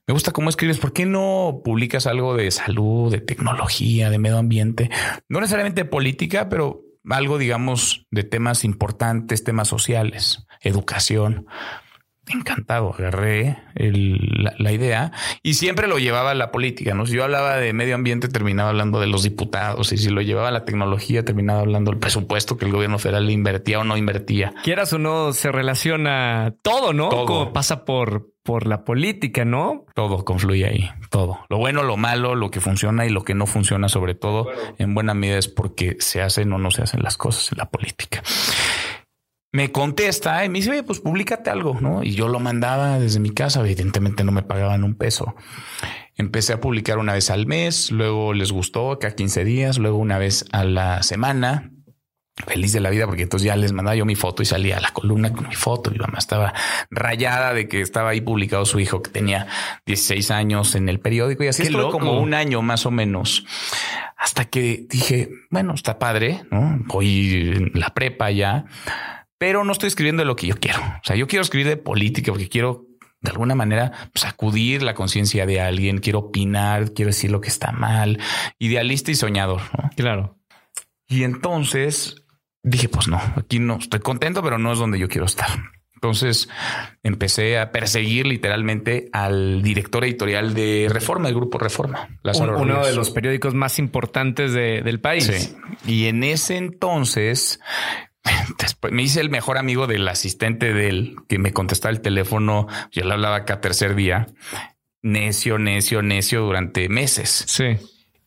Me 0.05 0.11
gusta 0.11 0.33
cómo 0.33 0.49
escribes. 0.49 0.79
¿Por 0.79 0.91
qué 0.91 1.05
no 1.05 1.61
publicas 1.63 2.07
algo 2.07 2.35
de 2.35 2.51
salud, 2.51 3.09
de 3.09 3.21
tecnología, 3.21 4.09
de 4.09 4.19
medio 4.19 4.37
ambiente? 4.37 4.89
No 5.29 5.39
necesariamente 5.39 5.85
política, 5.85 6.49
pero 6.49 6.81
algo, 7.09 7.37
digamos, 7.37 8.05
de 8.11 8.23
temas 8.23 8.65
importantes, 8.65 9.45
temas 9.45 9.69
sociales, 9.69 10.45
educación. 10.59 11.45
Encantado, 12.29 12.93
agarré 12.97 13.57
el- 13.75 14.17
la, 14.43 14.53
la 14.57 14.71
idea 14.71 15.11
y 15.41 15.55
siempre 15.55 15.87
lo 15.87 15.99
llevaba 15.99 16.31
a 16.31 16.35
la 16.35 16.51
política. 16.51 16.93
No, 16.93 17.05
si 17.05 17.15
yo 17.15 17.23
hablaba 17.25 17.57
de 17.57 17.73
medio 17.73 17.95
ambiente, 17.95 18.29
terminaba 18.29 18.69
hablando 18.69 18.99
de 19.01 19.07
los 19.07 19.23
diputados 19.23 19.91
y 19.91 19.97
si 19.97 20.09
lo 20.09 20.21
llevaba 20.21 20.47
a 20.47 20.51
la 20.51 20.63
tecnología, 20.63 21.25
terminaba 21.25 21.59
hablando 21.59 21.91
del 21.91 21.99
presupuesto 21.99 22.57
que 22.57 22.65
el 22.65 22.71
gobierno 22.71 22.97
federal 22.97 23.29
invertía 23.29 23.79
o 23.79 23.83
no 23.83 23.97
invertía. 23.97 24.53
Quieras 24.63 24.93
o 24.93 24.99
no, 24.99 25.33
se 25.33 25.51
relaciona 25.51 26.53
todo, 26.61 26.93
¿no? 26.93 27.09
Todo. 27.09 27.25
Como 27.25 27.53
pasa 27.53 27.83
por, 27.83 28.29
por 28.41 28.67
la 28.67 28.85
política, 28.85 29.43
¿no? 29.43 29.85
Todo 29.93 30.23
confluye 30.23 30.65
ahí, 30.65 30.89
todo. 31.09 31.39
Lo 31.49 31.57
bueno, 31.57 31.83
lo 31.83 31.97
malo, 31.97 32.35
lo 32.35 32.51
que 32.51 32.61
funciona 32.61 33.05
y 33.05 33.09
lo 33.09 33.23
que 33.23 33.33
no 33.33 33.47
funciona, 33.47 33.89
sobre 33.89 34.15
todo, 34.15 34.49
en 34.77 34.93
buena 34.93 35.13
medida 35.13 35.37
es 35.37 35.49
porque 35.49 35.97
se 35.99 36.21
hacen 36.21 36.53
o 36.53 36.57
no 36.57 36.71
se 36.71 36.83
hacen 36.83 37.03
las 37.03 37.17
cosas 37.17 37.51
en 37.51 37.57
la 37.57 37.65
política. 37.69 38.23
Me 39.53 39.71
contesta 39.71 40.43
y 40.43 40.49
me 40.49 40.59
dice, 40.59 40.71
oye, 40.71 40.81
pues 40.81 40.99
públicate 40.99 41.51
algo, 41.51 41.77
¿no? 41.79 42.03
Y 42.03 42.15
yo 42.15 42.27
lo 42.27 42.39
mandaba 42.39 42.97
desde 42.97 43.19
mi 43.19 43.29
casa, 43.29 43.59
evidentemente 43.59 44.23
no 44.23 44.31
me 44.31 44.41
pagaban 44.41 44.83
un 44.83 44.95
peso. 44.95 45.35
Empecé 46.15 46.53
a 46.53 46.59
publicar 46.59 46.97
una 46.97 47.13
vez 47.13 47.29
al 47.29 47.45
mes, 47.45 47.91
luego 47.91 48.33
les 48.33 48.51
gustó, 48.51 48.97
cada 48.99 49.13
15 49.13 49.45
días, 49.45 49.77
luego 49.77 49.97
una 49.97 50.17
vez 50.17 50.45
a 50.51 50.63
la 50.63 51.03
semana. 51.03 51.69
Feliz 52.47 52.73
de 52.73 52.79
la 52.79 52.89
vida 52.89 53.05
porque 53.05 53.21
entonces 53.21 53.45
ya 53.45 53.55
les 53.55 53.73
mandaba 53.73 53.95
yo 53.95 54.05
mi 54.05 54.15
foto 54.15 54.41
y 54.41 54.47
salía 54.47 54.77
a 54.77 54.81
la 54.81 54.89
columna 54.89 55.31
con 55.31 55.47
mi 55.47 55.53
foto. 55.53 55.91
Mi 55.91 55.99
mamá 55.99 56.17
estaba 56.17 56.51
rayada 56.89 57.53
de 57.53 57.67
que 57.67 57.81
estaba 57.81 58.09
ahí 58.09 58.21
publicado 58.21 58.65
su 58.65 58.79
hijo 58.79 59.03
que 59.03 59.11
tenía 59.11 59.45
16 59.85 60.31
años 60.31 60.73
en 60.73 60.89
el 60.89 60.99
periódico 60.99 61.43
y 61.43 61.47
así 61.49 61.61
estuve 61.61 61.91
como 61.91 62.19
un 62.19 62.33
año 62.33 62.63
más 62.63 62.87
o 62.87 62.91
menos 62.91 63.45
hasta 64.17 64.45
que 64.45 64.87
dije, 64.89 65.29
bueno, 65.51 65.73
está 65.75 65.99
padre, 65.99 66.43
¿no? 66.49 66.79
Voy 66.85 67.53
en 67.55 67.71
la 67.79 67.89
prepa 67.89 68.31
ya, 68.31 68.65
pero 69.43 69.65
no 69.65 69.73
estoy 69.73 69.87
escribiendo 69.87 70.21
de 70.21 70.25
lo 70.25 70.37
que 70.37 70.47
yo 70.47 70.55
quiero. 70.57 70.79
O 70.79 71.01
sea, 71.03 71.17
yo 71.17 71.27
quiero 71.27 71.41
escribir 71.43 71.67
de 71.67 71.75
política 71.75 72.31
porque 72.31 72.47
quiero 72.47 72.85
de 73.19 73.31
alguna 73.31 73.55
manera 73.55 73.91
sacudir 74.15 74.81
la 74.83 74.93
conciencia 74.95 75.45
de 75.45 75.59
alguien, 75.59 75.97
quiero 75.97 76.19
opinar, 76.19 76.93
quiero 76.93 77.09
decir 77.09 77.29
lo 77.29 77.41
que 77.41 77.49
está 77.49 77.73
mal, 77.73 78.19
idealista 78.57 79.11
y 79.11 79.15
soñador. 79.15 79.59
¿no? 79.77 79.89
Claro. 79.97 80.37
Y 81.09 81.23
entonces 81.23 82.23
dije, 82.63 82.87
pues 82.87 83.09
no, 83.09 83.19
aquí 83.35 83.59
no 83.59 83.79
estoy 83.79 83.99
contento, 83.99 84.41
pero 84.41 84.57
no 84.59 84.71
es 84.71 84.79
donde 84.79 84.97
yo 84.97 85.09
quiero 85.09 85.25
estar. 85.25 85.49
Entonces 85.95 86.47
empecé 87.03 87.59
a 87.59 87.73
perseguir 87.73 88.25
literalmente 88.27 89.09
al 89.11 89.61
director 89.61 90.05
editorial 90.05 90.53
de 90.53 90.87
Reforma, 90.89 91.27
el 91.27 91.35
grupo 91.35 91.57
Reforma. 91.57 92.17
Lázaro 92.23 92.57
uno 92.61 92.75
Ríos. 92.75 92.87
de 92.87 92.95
los 92.95 93.09
periódicos 93.09 93.53
más 93.53 93.77
importantes 93.77 94.53
de- 94.53 94.81
del 94.83 95.01
país. 95.01 95.25
Sí. 95.25 95.55
Y 95.85 96.05
en 96.07 96.23
ese 96.23 96.55
entonces 96.55 97.59
después 98.59 98.93
me 98.93 99.03
hice 99.03 99.21
el 99.21 99.29
mejor 99.29 99.57
amigo 99.57 99.87
del 99.87 100.07
asistente 100.07 100.73
de 100.73 100.89
él 100.89 101.15
que 101.27 101.39
me 101.39 101.53
contestaba 101.53 101.91
el 101.91 102.01
teléfono. 102.01 102.67
Yo 102.91 103.03
le 103.03 103.13
hablaba 103.13 103.45
cada 103.45 103.61
tercer 103.61 103.95
día 103.95 104.27
necio, 105.03 105.59
necio, 105.59 106.01
necio 106.01 106.41
durante 106.41 106.89
meses. 106.89 107.45
Sí. 107.47 107.77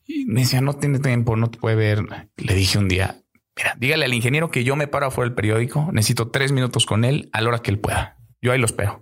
Y 0.05 0.25
me 0.25 0.41
decía, 0.41 0.61
no 0.61 0.75
tiene 0.75 0.99
tiempo, 0.99 1.35
no 1.35 1.49
te 1.49 1.57
puede 1.57 1.75
ver. 1.75 2.05
Le 2.37 2.53
dije 2.53 2.77
un 2.77 2.87
día, 2.87 3.17
mira, 3.57 3.75
dígale 3.77 4.05
al 4.05 4.13
ingeniero 4.13 4.49
que 4.51 4.63
yo 4.63 4.77
me 4.77 4.87
paro 4.87 5.07
afuera 5.07 5.27
del 5.27 5.35
periódico, 5.35 5.89
necesito 5.91 6.29
tres 6.29 6.53
minutos 6.53 6.85
con 6.85 7.03
él 7.03 7.29
a 7.33 7.41
la 7.41 7.49
hora 7.49 7.59
que 7.59 7.71
él 7.71 7.79
pueda. 7.79 8.17
Yo 8.41 8.53
ahí 8.53 8.59
lo 8.59 8.65
espero. 8.65 9.01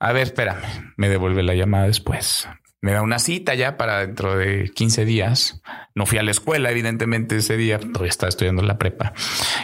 A 0.00 0.12
ver, 0.12 0.24
espérame. 0.24 0.92
Me 0.96 1.08
devuelve 1.08 1.44
la 1.44 1.54
llamada 1.54 1.86
después. 1.86 2.48
Me 2.82 2.92
da 2.92 3.00
una 3.00 3.20
cita 3.20 3.54
ya 3.54 3.76
para 3.76 4.00
dentro 4.00 4.36
de 4.36 4.70
15 4.74 5.04
días. 5.04 5.62
No 5.94 6.04
fui 6.04 6.18
a 6.18 6.24
la 6.24 6.32
escuela, 6.32 6.72
evidentemente, 6.72 7.36
ese 7.36 7.56
día. 7.56 7.78
Todavía 7.78 8.10
estaba 8.10 8.28
estudiando 8.28 8.60
la 8.62 8.76
prepa. 8.76 9.12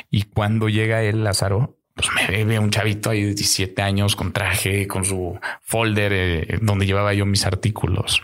Y 0.09 0.23
cuando 0.23 0.69
llega 0.69 1.03
el 1.03 1.25
Lázaro, 1.25 1.81
pues 1.95 2.09
me 2.15 2.45
ve 2.45 2.61
un 2.61 2.71
chavito 2.71 3.11
ahí 3.11 3.23
de 3.23 3.35
17 3.35 3.83
años 3.83 4.15
con 4.15 4.33
traje, 4.33 4.87
con 4.87 5.05
su 5.05 5.37
folder 5.63 6.13
eh, 6.13 6.59
donde 6.63 6.87
llevaba 6.87 7.13
yo 7.13 7.27
mis 7.27 7.45
artículos. 7.45 8.23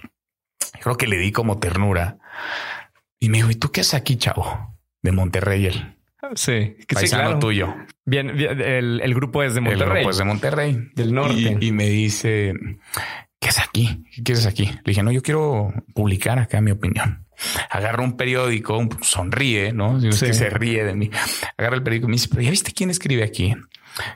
Creo 0.80 0.96
que 0.96 1.08
le 1.08 1.18
di 1.18 1.32
como 1.32 1.58
ternura. 1.58 2.18
Y 3.18 3.30
me 3.30 3.38
dijo, 3.38 3.50
¿y 3.50 3.56
tú 3.56 3.72
qué 3.72 3.80
haces 3.80 3.94
aquí, 3.94 4.16
chavo? 4.16 4.76
De 5.02 5.10
Monterrey, 5.10 5.66
él. 5.66 5.96
Sí, 6.36 6.76
que 6.86 6.96
sí, 6.96 7.08
claro. 7.08 7.40
tuyo. 7.40 7.74
Bien, 8.04 8.30
el, 8.30 9.00
el, 9.02 9.14
grupo 9.14 9.42
es 9.42 9.54
de 9.54 9.60
Monterrey. 9.60 9.88
El 9.88 9.94
grupo 9.94 10.10
es 10.10 10.18
de 10.18 10.24
Monterrey. 10.24 10.90
Del 10.94 11.12
norte. 11.12 11.58
Y, 11.60 11.66
y 11.66 11.72
me 11.72 11.88
dice, 11.88 12.54
¿qué 13.44 13.50
es 13.50 13.58
aquí? 13.58 14.04
¿Qué 14.14 14.22
quieres 14.22 14.46
aquí? 14.46 14.64
Le 14.64 14.82
dije, 14.86 15.02
no, 15.02 15.12
yo 15.12 15.20
quiero 15.20 15.70
publicar 15.92 16.38
acá 16.38 16.62
mi 16.62 16.70
opinión. 16.70 17.26
Agarra 17.68 18.02
un 18.02 18.16
periódico, 18.16 18.88
sonríe, 19.02 19.72
¿no? 19.72 20.00
que 20.00 20.12
se 20.12 20.48
ríe 20.48 20.82
de 20.82 20.94
mí. 20.94 21.10
Agarra 21.58 21.76
el 21.76 21.82
periódico 21.82 22.06
y 22.06 22.10
me 22.10 22.14
dice, 22.14 22.28
pero 22.30 22.40
ya 22.40 22.50
viste 22.50 22.72
quién 22.72 22.88
escribe 22.88 23.22
aquí 23.22 23.54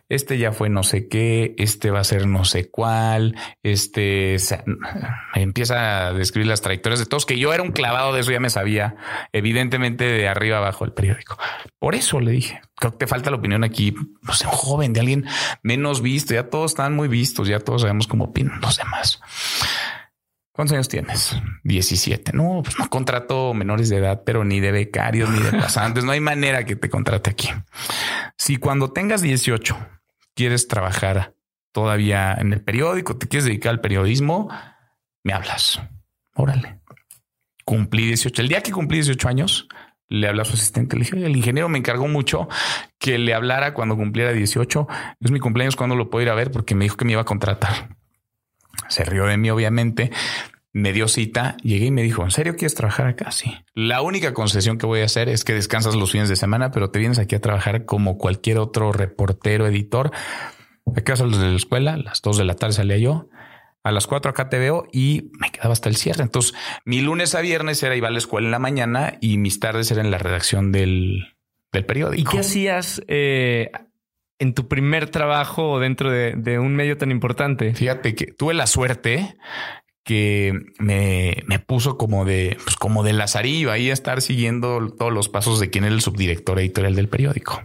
este 0.08 0.38
ya 0.38 0.52
fue 0.52 0.68
no 0.68 0.82
sé 0.82 1.08
qué, 1.08 1.54
este 1.58 1.90
va 1.90 2.00
a 2.00 2.04
ser 2.04 2.26
no 2.26 2.44
sé 2.44 2.70
cuál, 2.70 3.37
este 3.62 4.37
empieza 5.35 6.08
a 6.08 6.12
describir 6.12 6.49
las 6.49 6.61
trayectorias 6.61 7.00
de 7.00 7.06
todos, 7.06 7.26
que 7.26 7.38
yo 7.38 7.52
era 7.52 7.62
un 7.62 7.73
clavado 7.73 8.12
de 8.12 8.20
eso, 8.20 8.30
ya 8.30 8.40
me 8.40 8.50
sabía, 8.50 8.97
evidentemente 9.32 10.04
de 10.04 10.28
arriba 10.28 10.58
abajo 10.58 10.85
el 10.85 10.92
periódico. 10.92 11.38
Por 11.78 11.94
eso 11.94 12.20
le 12.20 12.32
dije, 12.32 12.61
creo 12.76 12.92
que 12.92 12.99
te 12.99 13.06
falta 13.06 13.30
la 13.30 13.37
opinión 13.37 13.64
aquí, 13.64 13.94
no 14.23 14.35
sé, 14.35 14.47
un 14.47 14.52
joven, 14.52 14.92
de 14.92 15.00
alguien 15.00 15.26
menos 15.62 16.02
visto, 16.02 16.35
ya 16.35 16.50
todos 16.50 16.73
están 16.73 16.94
muy 16.94 17.08
vistos, 17.08 17.49
ya 17.49 17.61
todos 17.61 17.82
sabemos 17.82 18.06
cómo 18.06 18.25
opinan 18.25 18.61
los 18.61 18.76
demás. 18.76 19.20
¿Cuántos 20.58 20.75
años 20.75 20.88
tienes? 20.88 21.37
17. 21.62 22.32
No, 22.32 22.62
pues 22.64 22.80
no 22.80 22.90
contrato 22.90 23.54
menores 23.54 23.90
de 23.90 23.99
edad, 23.99 24.25
pero 24.26 24.44
ni 24.44 24.58
de 24.58 24.73
becarios 24.73 25.30
ni 25.30 25.38
de 25.38 25.52
pasantes. 25.61 26.02
No 26.02 26.11
hay 26.11 26.18
manera 26.18 26.64
que 26.64 26.75
te 26.75 26.90
contrate 26.90 27.30
aquí. 27.30 27.49
Si 28.38 28.57
cuando 28.57 28.92
tengas 28.92 29.21
18 29.21 29.76
quieres 30.35 30.68
trabajar 30.68 31.35
todavía 31.73 32.35
en 32.35 32.54
el 32.54 32.62
periódico, 32.62 33.18
te 33.18 33.28
quieres 33.28 33.45
dedicar 33.45 33.71
al 33.71 33.80
periodismo, 33.83 34.49
me 35.23 35.35
hablas. 35.35 35.83
Órale. 36.35 36.80
Cumplí 37.66 38.07
18. 38.07 38.40
El 38.40 38.49
día 38.49 38.62
que 38.62 38.73
cumplí 38.73 38.97
18 38.99 39.28
años, 39.28 39.68
le 40.07 40.26
hablé 40.26 40.40
a 40.40 40.45
su 40.47 40.54
asistente. 40.54 40.97
Le 40.97 41.04
dije, 41.04 41.23
el 41.23 41.37
ingeniero 41.37 41.68
me 41.68 41.76
encargó 41.76 42.09
mucho 42.09 42.49
que 42.99 43.18
le 43.18 43.35
hablara 43.35 43.75
cuando 43.75 43.97
cumpliera 43.97 44.33
18. 44.33 44.87
Es 45.21 45.30
mi 45.30 45.40
cumpleaños 45.40 45.76
cuando 45.76 45.97
lo 45.97 46.09
puedo 46.09 46.23
ir 46.23 46.30
a 46.30 46.35
ver 46.35 46.50
porque 46.50 46.75
me 46.75 46.87
dijo 46.87 46.97
que 46.97 47.04
me 47.04 47.12
iba 47.12 47.21
a 47.21 47.26
contratar 47.26 47.99
se 48.88 49.04
rió 49.04 49.26
de 49.26 49.37
mí, 49.37 49.50
obviamente. 49.50 50.11
Me 50.78 50.92
dio 50.92 51.08
cita, 51.08 51.56
llegué 51.64 51.87
y 51.87 51.90
me 51.90 52.04
dijo, 52.04 52.23
¿en 52.23 52.30
serio 52.30 52.54
quieres 52.54 52.76
trabajar 52.76 53.08
acá? 53.08 53.32
Sí. 53.32 53.52
La 53.75 54.00
única 54.00 54.32
concesión 54.32 54.78
que 54.78 54.87
voy 54.87 55.00
a 55.00 55.06
hacer 55.06 55.28
es 55.28 55.42
que 55.42 55.52
descansas 55.52 55.97
los 55.97 56.12
fines 56.12 56.28
de 56.28 56.37
semana, 56.37 56.70
pero 56.70 56.90
te 56.90 57.00
vienes 57.00 57.18
aquí 57.18 57.35
a 57.35 57.40
trabajar 57.40 57.85
como 57.85 58.16
cualquier 58.16 58.58
otro 58.58 58.92
reportero, 58.92 59.66
editor. 59.66 60.12
Acá 60.97 61.16
los 61.16 61.40
de 61.40 61.49
la 61.49 61.56
escuela, 61.56 61.94
a 61.94 61.97
las 61.97 62.23
dos 62.23 62.38
de 62.38 62.44
la 62.44 62.54
tarde 62.54 62.75
salía 62.75 62.97
yo. 62.97 63.28
A 63.82 63.90
las 63.90 64.06
cuatro 64.06 64.30
acá 64.30 64.49
te 64.49 64.58
veo 64.58 64.87
y 64.92 65.32
me 65.40 65.50
quedaba 65.50 65.73
hasta 65.73 65.88
el 65.88 65.97
cierre. 65.97 66.23
Entonces, 66.23 66.54
mi 66.85 67.00
lunes 67.00 67.35
a 67.35 67.40
viernes 67.40 67.82
era 67.82 67.97
ir 67.97 68.04
a 68.04 68.11
la 68.11 68.18
escuela 68.18 68.47
en 68.47 68.52
la 68.52 68.61
mañana 68.61 69.18
y 69.20 69.38
mis 69.38 69.58
tardes 69.58 69.90
eran 69.90 70.06
en 70.06 70.12
la 70.12 70.18
redacción 70.18 70.70
del, 70.70 71.35
del 71.73 71.87
periódico. 71.87 72.20
¿Y 72.20 72.25
qué 72.25 72.38
hacías 72.38 73.02
eh, 73.08 73.73
en 74.38 74.54
tu 74.54 74.68
primer 74.68 75.11
trabajo 75.11 75.80
dentro 75.80 76.11
de, 76.11 76.58
un 76.58 76.76
medio 76.76 76.97
tan 76.97 77.11
importante? 77.11 77.75
Fíjate 77.75 78.14
que 78.14 78.26
tuve 78.26 78.54
la 78.54 78.66
suerte 78.66 79.37
que 80.09 80.73
me, 80.79 81.43
me, 81.47 81.59
puso 81.59 81.99
como 81.99 82.25
de, 82.25 82.57
pues 82.65 82.77
como 82.77 83.03
de 83.03 83.12
lazarillo 83.12 83.71
ahí 83.71 83.91
a 83.91 83.93
estar 83.93 84.23
siguiendo 84.23 84.88
todos 84.88 85.12
los 85.12 85.29
pasos 85.29 85.61
de 85.61 85.69
quien 85.69 85.85
era 85.85 85.93
el 85.93 86.00
subdirector 86.00 86.59
editorial 86.59 86.95
del 86.95 87.11
periódico. 87.11 87.62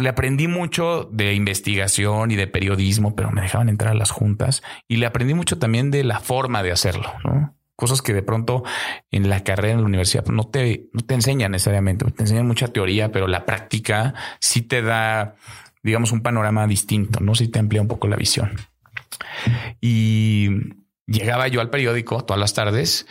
le 0.00 0.08
aprendí 0.08 0.48
mucho 0.48 1.08
de 1.12 1.34
investigación 1.34 2.32
y 2.32 2.34
de 2.34 2.48
periodismo, 2.48 3.14
pero 3.14 3.30
me 3.30 3.42
dejaban 3.42 3.68
entrar 3.68 3.92
a 3.92 3.96
las 3.96 4.10
juntas 4.10 4.64
y 4.88 4.96
le 4.96 5.06
aprendí 5.06 5.34
mucho 5.34 5.56
también 5.56 5.92
de 5.92 6.02
la 6.02 6.18
forma 6.18 6.64
de 6.64 6.72
hacerlo, 6.72 7.12
¿no? 7.22 7.54
Cosas 7.76 8.02
que 8.02 8.12
de 8.12 8.24
pronto 8.24 8.64
en 9.12 9.28
la 9.28 9.44
carrera 9.44 9.74
en 9.74 9.82
la 9.82 9.86
universidad 9.86 10.26
no 10.26 10.48
te, 10.48 10.88
no 10.92 11.02
te 11.02 11.14
enseñan 11.14 11.52
necesariamente, 11.52 12.10
te 12.10 12.22
enseñan 12.24 12.48
mucha 12.48 12.66
teoría, 12.66 13.12
pero 13.12 13.28
la 13.28 13.46
práctica 13.46 14.14
sí 14.40 14.62
te 14.62 14.82
da 14.82 15.36
digamos, 15.84 16.10
un 16.10 16.22
panorama 16.22 16.66
distinto, 16.66 17.20
¿no? 17.20 17.36
Si 17.36 17.46
te 17.46 17.60
amplía 17.60 17.80
un 17.80 17.86
poco 17.86 18.08
la 18.08 18.16
visión. 18.16 18.50
Y 19.80 20.48
llegaba 21.06 21.48
yo 21.48 21.60
al 21.60 21.70
periódico 21.70 22.24
todas 22.24 22.40
las 22.40 22.54
tardes 22.54 23.06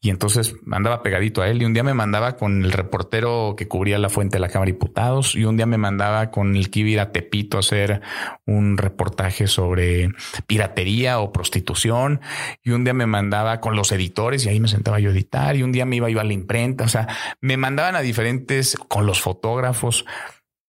y 0.00 0.10
entonces 0.10 0.54
andaba 0.70 1.02
pegadito 1.02 1.42
a 1.42 1.48
él 1.48 1.60
y 1.60 1.64
un 1.64 1.74
día 1.74 1.82
me 1.82 1.92
mandaba 1.92 2.36
con 2.36 2.64
el 2.64 2.70
reportero 2.70 3.54
que 3.56 3.66
cubría 3.66 3.98
la 3.98 4.08
fuente 4.08 4.36
de 4.36 4.40
la 4.40 4.48
Cámara 4.48 4.66
de 4.66 4.74
Diputados 4.74 5.34
y 5.34 5.44
un 5.44 5.56
día 5.56 5.66
me 5.66 5.76
mandaba 5.76 6.30
con 6.30 6.54
el 6.54 6.70
que 6.70 6.80
iba 6.80 7.02
a 7.02 7.10
Tepito 7.10 7.56
a 7.56 7.60
hacer 7.60 8.00
un 8.46 8.78
reportaje 8.78 9.48
sobre 9.48 10.10
piratería 10.46 11.18
o 11.18 11.32
prostitución 11.32 12.20
y 12.62 12.70
un 12.70 12.84
día 12.84 12.94
me 12.94 13.06
mandaba 13.06 13.60
con 13.60 13.74
los 13.74 13.90
editores 13.90 14.46
y 14.46 14.50
ahí 14.50 14.60
me 14.60 14.68
sentaba 14.68 15.00
yo 15.00 15.10
a 15.10 15.12
editar 15.12 15.56
y 15.56 15.64
un 15.64 15.72
día 15.72 15.84
me 15.84 15.96
iba 15.96 16.08
yo 16.10 16.20
a 16.20 16.24
la 16.24 16.32
imprenta, 16.32 16.84
o 16.84 16.88
sea, 16.88 17.08
me 17.40 17.56
mandaban 17.56 17.96
a 17.96 18.00
diferentes 18.00 18.76
con 18.88 19.04
los 19.04 19.20
fotógrafos 19.20 20.04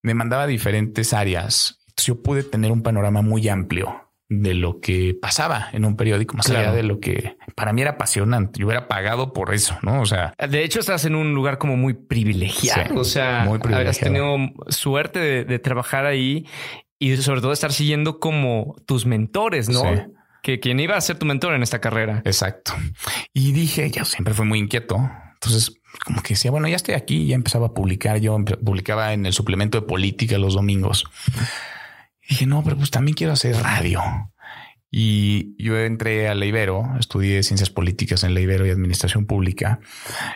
me 0.01 0.13
mandaba 0.13 0.43
a 0.43 0.47
diferentes 0.47 1.13
áreas. 1.13 1.79
yo 1.97 2.23
pude 2.23 2.43
tener 2.43 2.71
un 2.71 2.81
panorama 2.81 3.21
muy 3.21 3.47
amplio 3.49 4.08
de 4.29 4.53
lo 4.53 4.79
que 4.79 5.17
pasaba 5.19 5.69
en 5.73 5.85
un 5.85 5.97
periódico, 5.97 6.37
más 6.37 6.49
allá 6.49 6.71
de 6.71 6.83
lo 6.83 6.99
que 6.99 7.35
para 7.55 7.73
mí 7.73 7.81
era 7.81 7.91
apasionante. 7.91 8.59
Yo 8.59 8.67
hubiera 8.67 8.87
pagado 8.87 9.33
por 9.33 9.53
eso, 9.53 9.77
¿no? 9.81 10.01
O 10.01 10.05
sea, 10.05 10.35
de 10.47 10.63
hecho 10.63 10.79
estás 10.79 11.03
en 11.05 11.15
un 11.15 11.33
lugar 11.33 11.57
como 11.57 11.75
muy 11.75 11.95
privilegiado. 11.95 12.99
o 12.99 13.03
sea, 13.03 13.43
muy 13.45 13.57
privilegiado. 13.57 13.89
has 13.89 13.99
tenido 13.99 14.37
suerte 14.67 15.43
de, 15.43 15.59
trabajar 15.59 16.05
ahí 16.05 16.45
y 16.99 17.17
sobre 17.17 17.41
todo 17.41 17.51
estar 17.51 17.73
siguiendo 17.73 18.19
como 18.19 18.75
tus 18.85 19.07
mentores, 19.07 19.67
¿no? 19.67 19.83
Que 20.43 20.59
quien 20.59 20.79
iba 20.79 20.95
a 20.95 21.01
ser 21.01 21.17
tu 21.17 21.25
mentor 21.25 21.53
en 21.55 21.63
esta 21.63 21.81
carrera. 21.81 22.21
Exacto. 22.23 22.73
Y 23.33 23.51
dije, 23.51 23.89
yo 23.91 24.05
siempre 24.05 24.33
fui 24.33 24.45
muy 24.45 24.59
inquieto. 24.59 25.09
Entonces 25.33 25.79
como 26.05 26.21
que 26.21 26.35
decía, 26.35 26.51
bueno, 26.51 26.67
ya 26.67 26.75
estoy 26.75 26.93
aquí, 26.95 27.25
ya 27.27 27.35
empezaba 27.35 27.67
a 27.67 27.73
publicar, 27.73 28.19
yo 28.19 28.37
publicaba 28.63 29.13
en 29.13 29.25
el 29.25 29.33
suplemento 29.33 29.81
de 29.81 29.87
política 29.87 30.37
los 30.37 30.53
domingos. 30.53 31.05
Y 32.29 32.33
dije, 32.33 32.45
no, 32.45 32.63
pero 32.63 32.77
pues 32.77 32.91
también 32.91 33.15
quiero 33.15 33.33
hacer 33.33 33.55
radio. 33.57 34.01
Y 34.91 35.55
yo 35.61 35.77
entré 35.79 36.29
a 36.29 36.35
la 36.35 36.45
Ibero, 36.45 36.95
estudié 36.99 37.41
ciencias 37.41 37.71
políticas 37.71 38.23
en 38.23 38.35
la 38.35 38.39
Ibero 38.39 38.67
y 38.67 38.69
administración 38.69 39.25
pública. 39.25 39.79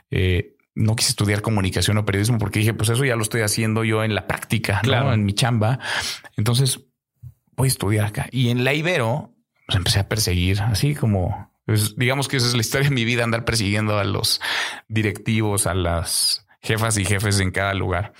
Eh, 0.10 0.56
no 0.74 0.96
quise 0.96 1.12
estudiar 1.12 1.44
comunicación 1.44 2.00
o 2.00 2.06
periodismo 2.06 2.40
porque 2.40 2.60
dije, 2.60 2.74
pues 2.74 2.90
eso 2.90 3.06
ya 3.06 3.16
lo 3.16 3.22
estoy 3.22 3.42
haciendo 3.42 3.84
yo 3.84 4.04
en 4.04 4.16
la 4.16 4.26
práctica, 4.26 4.82
claro. 4.82 5.14
en 5.14 5.24
mi 5.24 5.34
chamba. 5.34 5.78
Entonces 6.36 6.82
voy 7.56 7.68
a 7.68 7.70
estudiar 7.70 8.06
acá. 8.08 8.28
Y 8.32 8.50
en 8.50 8.64
la 8.64 8.74
Ibero 8.74 9.36
pues 9.68 9.78
empecé 9.78 10.00
a 10.00 10.10
perseguir, 10.10 10.62
así 10.62 10.96
como 10.96 11.52
pues, 11.68 11.96
digamos 11.96 12.28
que 12.28 12.38
esa 12.38 12.48
es 12.48 12.56
la 12.56 12.62
historia 12.62 12.90
de 12.90 12.96
mi 12.96 13.06
vida, 13.06 13.24
andar 13.24 13.46
persiguiendo 13.46 14.00
a 14.00 14.04
los 14.04 14.42
directivos, 14.88 15.68
a 15.68 15.76
las 15.76 16.48
jefas 16.60 16.98
y 16.98 17.06
jefes 17.06 17.40
en 17.40 17.52
cada 17.52 17.76
lugar 17.76 18.14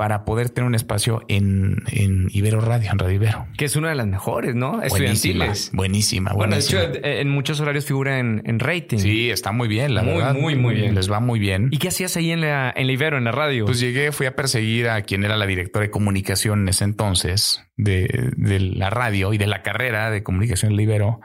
para 0.00 0.24
poder 0.24 0.48
tener 0.48 0.66
un 0.66 0.74
espacio 0.74 1.26
en, 1.28 1.84
Ibero 2.30 2.62
Radio, 2.62 2.90
en 2.90 2.98
Radio 2.98 3.16
Ibero. 3.16 3.46
Que 3.58 3.66
es 3.66 3.76
una 3.76 3.90
de 3.90 3.96
las 3.96 4.06
mejores, 4.06 4.54
¿no? 4.54 4.82
Estudiantiles. 4.82 5.72
Buenísima, 5.74 6.32
Bueno, 6.32 6.56
de 6.56 6.62
hecho, 6.62 6.78
en 7.02 7.28
muchos 7.28 7.60
horarios 7.60 7.84
figura 7.84 8.18
en, 8.18 8.58
rating. 8.60 8.96
Sí, 8.96 9.28
está 9.28 9.52
muy 9.52 9.68
bien, 9.68 9.94
la 9.94 10.02
muy, 10.02 10.14
verdad. 10.14 10.34
Muy, 10.34 10.54
muy 10.54 10.74
bien. 10.74 10.94
Les 10.94 11.12
va 11.12 11.20
muy 11.20 11.38
bien. 11.38 11.68
¿Y 11.70 11.76
qué 11.76 11.88
hacías 11.88 12.16
ahí 12.16 12.30
en 12.30 12.40
la, 12.40 12.72
en 12.74 12.88
Ibero, 12.88 13.18
en 13.18 13.24
la 13.24 13.32
radio? 13.32 13.66
Pues 13.66 13.78
llegué, 13.78 14.10
fui 14.10 14.24
a 14.24 14.34
perseguir 14.34 14.88
a 14.88 15.02
quien 15.02 15.22
era 15.22 15.36
la 15.36 15.44
directora 15.44 15.82
de 15.84 15.90
comunicación 15.90 16.60
en 16.60 16.70
ese 16.70 16.84
entonces 16.84 17.62
de, 17.76 18.30
de 18.38 18.58
la 18.58 18.88
radio 18.88 19.34
y 19.34 19.36
de 19.36 19.48
la 19.48 19.60
carrera 19.62 20.10
de 20.10 20.22
comunicación 20.22 20.70
en 20.70 20.76
la 20.76 20.82
Ibero. 20.82 21.20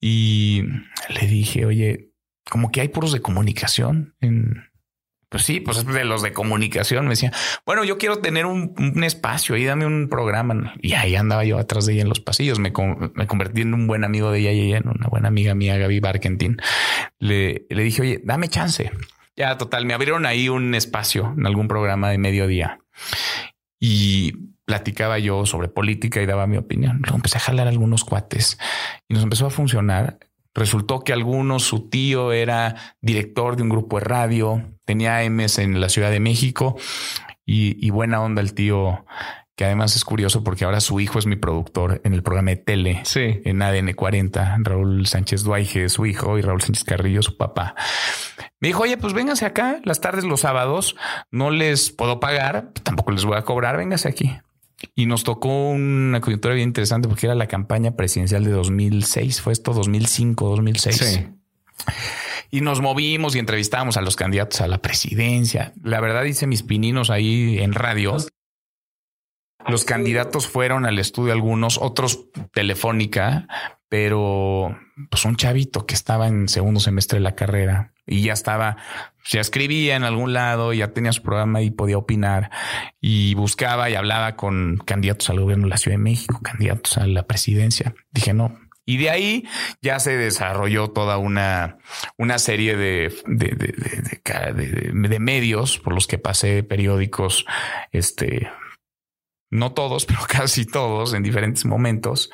Y 0.00 0.64
le 1.10 1.28
dije, 1.28 1.64
oye, 1.64 2.10
como 2.50 2.72
que 2.72 2.80
hay 2.80 2.88
puros 2.88 3.12
de 3.12 3.20
comunicación 3.20 4.16
en... 4.20 4.64
Pues 5.34 5.46
sí, 5.46 5.58
pues 5.58 5.84
de 5.84 6.04
los 6.04 6.22
de 6.22 6.32
comunicación 6.32 7.06
me 7.06 7.10
decía, 7.10 7.32
bueno, 7.66 7.82
yo 7.82 7.98
quiero 7.98 8.20
tener 8.20 8.46
un, 8.46 9.02
espacio 9.02 9.56
ahí, 9.56 9.64
dame 9.64 9.84
un 9.84 10.08
programa. 10.08 10.74
Y 10.80 10.92
ahí 10.92 11.16
andaba 11.16 11.44
yo 11.44 11.58
atrás 11.58 11.86
de 11.86 11.94
ella 11.94 12.02
en 12.02 12.08
los 12.08 12.20
pasillos. 12.20 12.60
Me, 12.60 12.72
convertí 12.72 13.62
en 13.62 13.74
un 13.74 13.88
buen 13.88 14.04
amigo 14.04 14.30
de 14.30 14.38
ella 14.38 14.52
y 14.52 14.60
ella 14.60 14.76
en 14.76 14.88
una 14.88 15.08
buena 15.08 15.26
amiga 15.26 15.56
mía, 15.56 15.76
Gaby 15.76 15.98
Barkentin. 15.98 16.58
Le, 17.18 17.66
dije, 17.68 18.02
oye, 18.02 18.20
dame 18.22 18.46
chance. 18.46 18.92
Ya, 19.34 19.58
total, 19.58 19.86
me 19.86 19.94
abrieron 19.94 20.24
ahí 20.24 20.48
un 20.48 20.72
espacio 20.76 21.34
en 21.36 21.48
algún 21.48 21.66
programa 21.66 22.10
de 22.10 22.18
mediodía. 22.18 22.78
Y 23.80 24.34
platicaba 24.66 25.18
yo 25.18 25.46
sobre 25.46 25.66
política 25.66 26.22
y 26.22 26.26
daba 26.26 26.46
mi 26.46 26.58
opinión. 26.58 27.00
Luego 27.02 27.16
empecé 27.16 27.38
a 27.38 27.40
jalar 27.40 27.66
algunos 27.66 28.04
cuates 28.04 28.56
y 29.08 29.14
nos 29.14 29.24
empezó 29.24 29.46
a 29.46 29.50
funcionar. 29.50 30.20
Resultó 30.54 31.00
que 31.00 31.12
algunos, 31.12 31.64
su 31.64 31.88
tío 31.88 32.32
era 32.32 32.76
director 33.00 33.56
de 33.56 33.62
un 33.62 33.68
grupo 33.68 33.98
de 33.98 34.04
radio, 34.04 34.62
tenía 34.84 35.18
AMs 35.18 35.58
en 35.58 35.80
la 35.80 35.88
Ciudad 35.88 36.10
de 36.10 36.20
México 36.20 36.76
y, 37.44 37.84
y 37.84 37.90
buena 37.90 38.20
onda 38.20 38.40
el 38.40 38.54
tío 38.54 39.04
que 39.56 39.64
además 39.64 39.94
es 39.94 40.04
curioso 40.04 40.42
porque 40.42 40.64
ahora 40.64 40.80
su 40.80 40.98
hijo 41.00 41.18
es 41.18 41.26
mi 41.26 41.36
productor 41.36 42.00
en 42.04 42.12
el 42.12 42.22
programa 42.22 42.50
de 42.50 42.56
tele 42.56 43.00
sí. 43.04 43.40
en 43.44 43.62
ADN 43.62 43.92
40, 43.92 44.56
Raúl 44.60 45.06
Sánchez 45.06 45.44
Duaige, 45.44 45.88
su 45.88 46.06
hijo, 46.06 46.38
y 46.38 46.42
Raúl 46.42 46.60
Sánchez 46.60 46.84
Carrillo, 46.84 47.22
su 47.22 47.36
papá. 47.36 47.74
Me 48.60 48.68
dijo, 48.68 48.82
oye, 48.82 48.96
pues 48.96 49.12
vénganse 49.12 49.46
acá 49.46 49.80
las 49.84 50.00
tardes, 50.00 50.24
los 50.24 50.40
sábados, 50.40 50.96
no 51.30 51.50
les 51.50 51.90
puedo 51.90 52.18
pagar, 52.18 52.72
tampoco 52.82 53.12
les 53.12 53.24
voy 53.24 53.36
a 53.36 53.42
cobrar, 53.42 53.76
vénganse 53.76 54.08
aquí. 54.08 54.36
Y 54.94 55.06
nos 55.06 55.24
tocó 55.24 55.70
una 55.70 56.20
coyuntura 56.20 56.54
bien 56.54 56.68
interesante 56.68 57.08
porque 57.08 57.26
era 57.26 57.34
la 57.34 57.46
campaña 57.46 57.96
presidencial 57.96 58.44
de 58.44 58.50
2006, 58.50 59.40
fue 59.40 59.52
esto 59.52 59.72
2005, 59.72 60.48
2006. 60.48 60.96
Sí. 60.96 61.26
Y 62.50 62.60
nos 62.60 62.80
movimos 62.80 63.34
y 63.34 63.38
entrevistábamos 63.38 63.96
a 63.96 64.00
los 64.00 64.16
candidatos 64.16 64.60
a 64.60 64.68
la 64.68 64.78
presidencia. 64.78 65.72
La 65.82 66.00
verdad 66.00 66.24
hice 66.24 66.46
mis 66.46 66.62
pininos 66.62 67.10
ahí 67.10 67.58
en 67.58 67.72
radio. 67.72 68.16
Los 69.66 69.84
candidatos 69.84 70.46
fueron 70.46 70.84
al 70.84 70.98
estudio 70.98 71.32
algunos, 71.32 71.78
otros 71.78 72.26
telefónica, 72.52 73.48
pero 73.88 74.76
pues 75.10 75.24
un 75.24 75.36
chavito 75.36 75.86
que 75.86 75.94
estaba 75.94 76.28
en 76.28 76.48
segundo 76.48 76.80
semestre 76.80 77.18
de 77.18 77.22
la 77.22 77.34
carrera 77.34 77.93
y 78.06 78.22
ya 78.22 78.32
estaba, 78.32 78.76
ya 79.24 79.40
escribía 79.40 79.96
en 79.96 80.04
algún 80.04 80.32
lado, 80.32 80.72
ya 80.72 80.92
tenía 80.92 81.12
su 81.12 81.22
programa 81.22 81.62
y 81.62 81.70
podía 81.70 81.98
opinar 81.98 82.50
y 83.00 83.34
buscaba 83.34 83.88
y 83.90 83.94
hablaba 83.94 84.36
con 84.36 84.78
candidatos 84.84 85.30
al 85.30 85.40
gobierno 85.40 85.64
de 85.64 85.70
la 85.70 85.78
Ciudad 85.78 85.96
de 85.96 86.02
México, 86.02 86.40
candidatos 86.42 86.98
a 86.98 87.06
la 87.06 87.26
presidencia. 87.26 87.94
Dije, 88.10 88.34
no, 88.34 88.58
y 88.86 88.98
de 88.98 89.10
ahí 89.10 89.48
ya 89.80 89.98
se 89.98 90.16
desarrolló 90.16 90.90
toda 90.90 91.16
una, 91.16 91.78
una 92.18 92.38
serie 92.38 92.76
de, 92.76 93.14
de, 93.26 93.48
de, 93.54 95.08
de, 95.08 95.18
medios 95.18 95.78
por 95.78 95.94
los 95.94 96.06
que 96.06 96.18
pasé, 96.18 96.62
periódicos, 96.62 97.46
este, 97.92 98.50
no 99.50 99.72
todos, 99.72 100.04
pero 100.06 100.20
casi 100.28 100.66
todos 100.66 101.14
en 101.14 101.22
diferentes 101.22 101.64
momentos. 101.64 102.30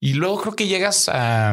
Y 0.00 0.14
luego 0.14 0.40
creo 0.40 0.56
que 0.56 0.66
llegas 0.66 1.10
a, 1.10 1.52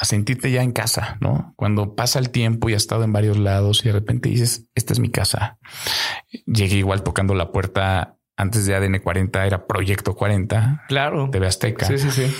a 0.00 0.04
sentirte 0.04 0.52
ya 0.52 0.62
en 0.62 0.70
casa, 0.70 1.18
¿no? 1.20 1.54
Cuando 1.56 1.96
pasa 1.96 2.20
el 2.20 2.30
tiempo 2.30 2.70
y 2.70 2.74
has 2.74 2.82
estado 2.82 3.02
en 3.02 3.12
varios 3.12 3.36
lados 3.36 3.80
y 3.84 3.88
de 3.88 3.92
repente 3.92 4.28
dices, 4.28 4.68
esta 4.76 4.92
es 4.92 5.00
mi 5.00 5.10
casa. 5.10 5.58
Llegué 6.46 6.76
igual 6.76 7.02
tocando 7.02 7.34
la 7.34 7.50
puerta 7.50 8.16
antes 8.36 8.64
de 8.64 8.76
ADN 8.76 9.00
40, 9.00 9.44
era 9.44 9.66
Proyecto 9.66 10.14
40. 10.14 10.84
Claro. 10.86 11.26
de 11.32 11.44
Azteca. 11.44 11.86
Sí, 11.86 11.98
sí, 11.98 12.12
sí. 12.12 12.32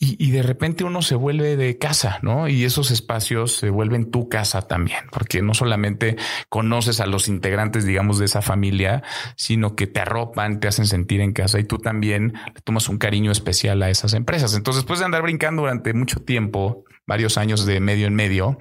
Y, 0.00 0.30
de 0.30 0.44
repente 0.44 0.84
uno 0.84 1.02
se 1.02 1.16
vuelve 1.16 1.56
de 1.56 1.76
casa, 1.76 2.20
¿no? 2.22 2.46
Y 2.46 2.62
esos 2.62 2.92
espacios 2.92 3.56
se 3.56 3.68
vuelven 3.68 4.12
tu 4.12 4.28
casa 4.28 4.62
también, 4.62 5.00
porque 5.10 5.42
no 5.42 5.54
solamente 5.54 6.16
conoces 6.48 7.00
a 7.00 7.06
los 7.06 7.26
integrantes, 7.26 7.84
digamos, 7.84 8.20
de 8.20 8.26
esa 8.26 8.40
familia, 8.40 9.02
sino 9.34 9.74
que 9.74 9.88
te 9.88 9.98
arropan, 9.98 10.60
te 10.60 10.68
hacen 10.68 10.86
sentir 10.86 11.20
en 11.20 11.32
casa 11.32 11.58
y 11.58 11.64
tú 11.64 11.78
también 11.78 12.34
le 12.54 12.60
tomas 12.62 12.88
un 12.88 12.98
cariño 12.98 13.32
especial 13.32 13.82
a 13.82 13.90
esas 13.90 14.14
empresas. 14.14 14.54
Entonces, 14.54 14.84
después 14.84 15.00
de 15.00 15.06
andar 15.06 15.22
brincando 15.22 15.62
durante 15.62 15.92
mucho 15.94 16.20
tiempo, 16.20 16.84
varios 17.04 17.36
años 17.36 17.66
de 17.66 17.80
medio 17.80 18.06
en 18.06 18.14
medio, 18.14 18.58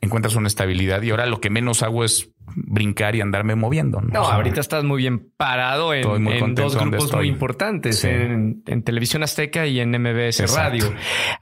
encuentras 0.00 0.34
una 0.34 0.48
estabilidad 0.48 1.02
y 1.02 1.10
ahora 1.10 1.26
lo 1.26 1.40
que 1.40 1.50
menos 1.50 1.82
hago 1.82 2.04
es 2.04 2.30
brincar 2.54 3.14
y 3.14 3.20
andarme 3.20 3.54
moviendo. 3.54 4.00
No, 4.00 4.20
ahorita 4.24 4.60
estás 4.60 4.82
muy 4.84 4.98
bien 4.98 5.30
parado 5.36 5.94
en, 5.94 6.54
dos 6.54 6.76
grupos 6.76 7.12
muy 7.12 7.28
importantes, 7.28 8.04
en, 8.04 8.62
Televisión 8.82 9.22
Azteca 9.22 9.66
y 9.66 9.80
en 9.80 9.90
MBS 9.90 10.54
Radio. 10.54 10.92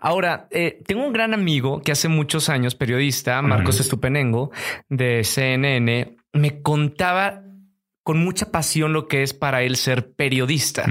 Ahora, 0.01 0.49
eh, 0.51 0.83
tengo 0.87 1.07
un 1.07 1.13
gran 1.13 1.35
amigo 1.35 1.81
que 1.83 1.93
hace 1.93 2.09
muchos 2.09 2.49
años, 2.49 2.75
periodista, 2.75 3.41
Marcos 3.43 3.81
Estupenengo, 3.81 4.51
de 4.89 5.25
CNN, 5.25 6.17
me 6.33 6.63
contaba 6.63 7.43
con 8.03 8.25
mucha 8.25 8.51
pasión 8.51 8.93
lo 8.93 9.07
que 9.07 9.23
es 9.23 9.35
para 9.35 9.63
él 9.63 9.77
ser 9.77 10.13
periodista. 10.13 10.87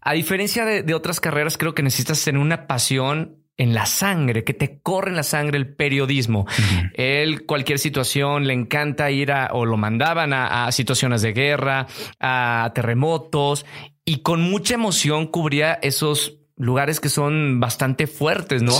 A 0.00 0.12
diferencia 0.12 0.64
de, 0.64 0.82
de 0.82 0.94
otras 0.94 1.20
carreras, 1.20 1.58
creo 1.58 1.74
que 1.74 1.82
necesitas 1.82 2.22
tener 2.24 2.40
una 2.40 2.66
pasión 2.66 3.41
en 3.56 3.74
la 3.74 3.86
sangre, 3.86 4.44
que 4.44 4.54
te 4.54 4.80
corre 4.80 5.10
en 5.10 5.16
la 5.16 5.22
sangre 5.22 5.58
el 5.58 5.74
periodismo. 5.74 6.46
Él, 6.94 7.44
cualquier 7.46 7.78
situación, 7.78 8.46
le 8.46 8.54
encanta 8.54 9.10
ir 9.10 9.32
a, 9.32 9.50
o 9.52 9.66
lo 9.66 9.76
mandaban 9.76 10.32
a, 10.32 10.70
situaciones 10.72 11.22
de 11.22 11.32
guerra, 11.32 11.86
a 12.20 12.70
terremotos, 12.74 13.66
y 14.04 14.22
con 14.22 14.42
mucha 14.42 14.74
emoción 14.74 15.26
cubría 15.26 15.74
esos 15.74 16.38
lugares 16.56 17.00
que 17.00 17.08
son 17.08 17.60
bastante 17.60 18.06
fuertes, 18.06 18.62
¿no? 18.62 18.72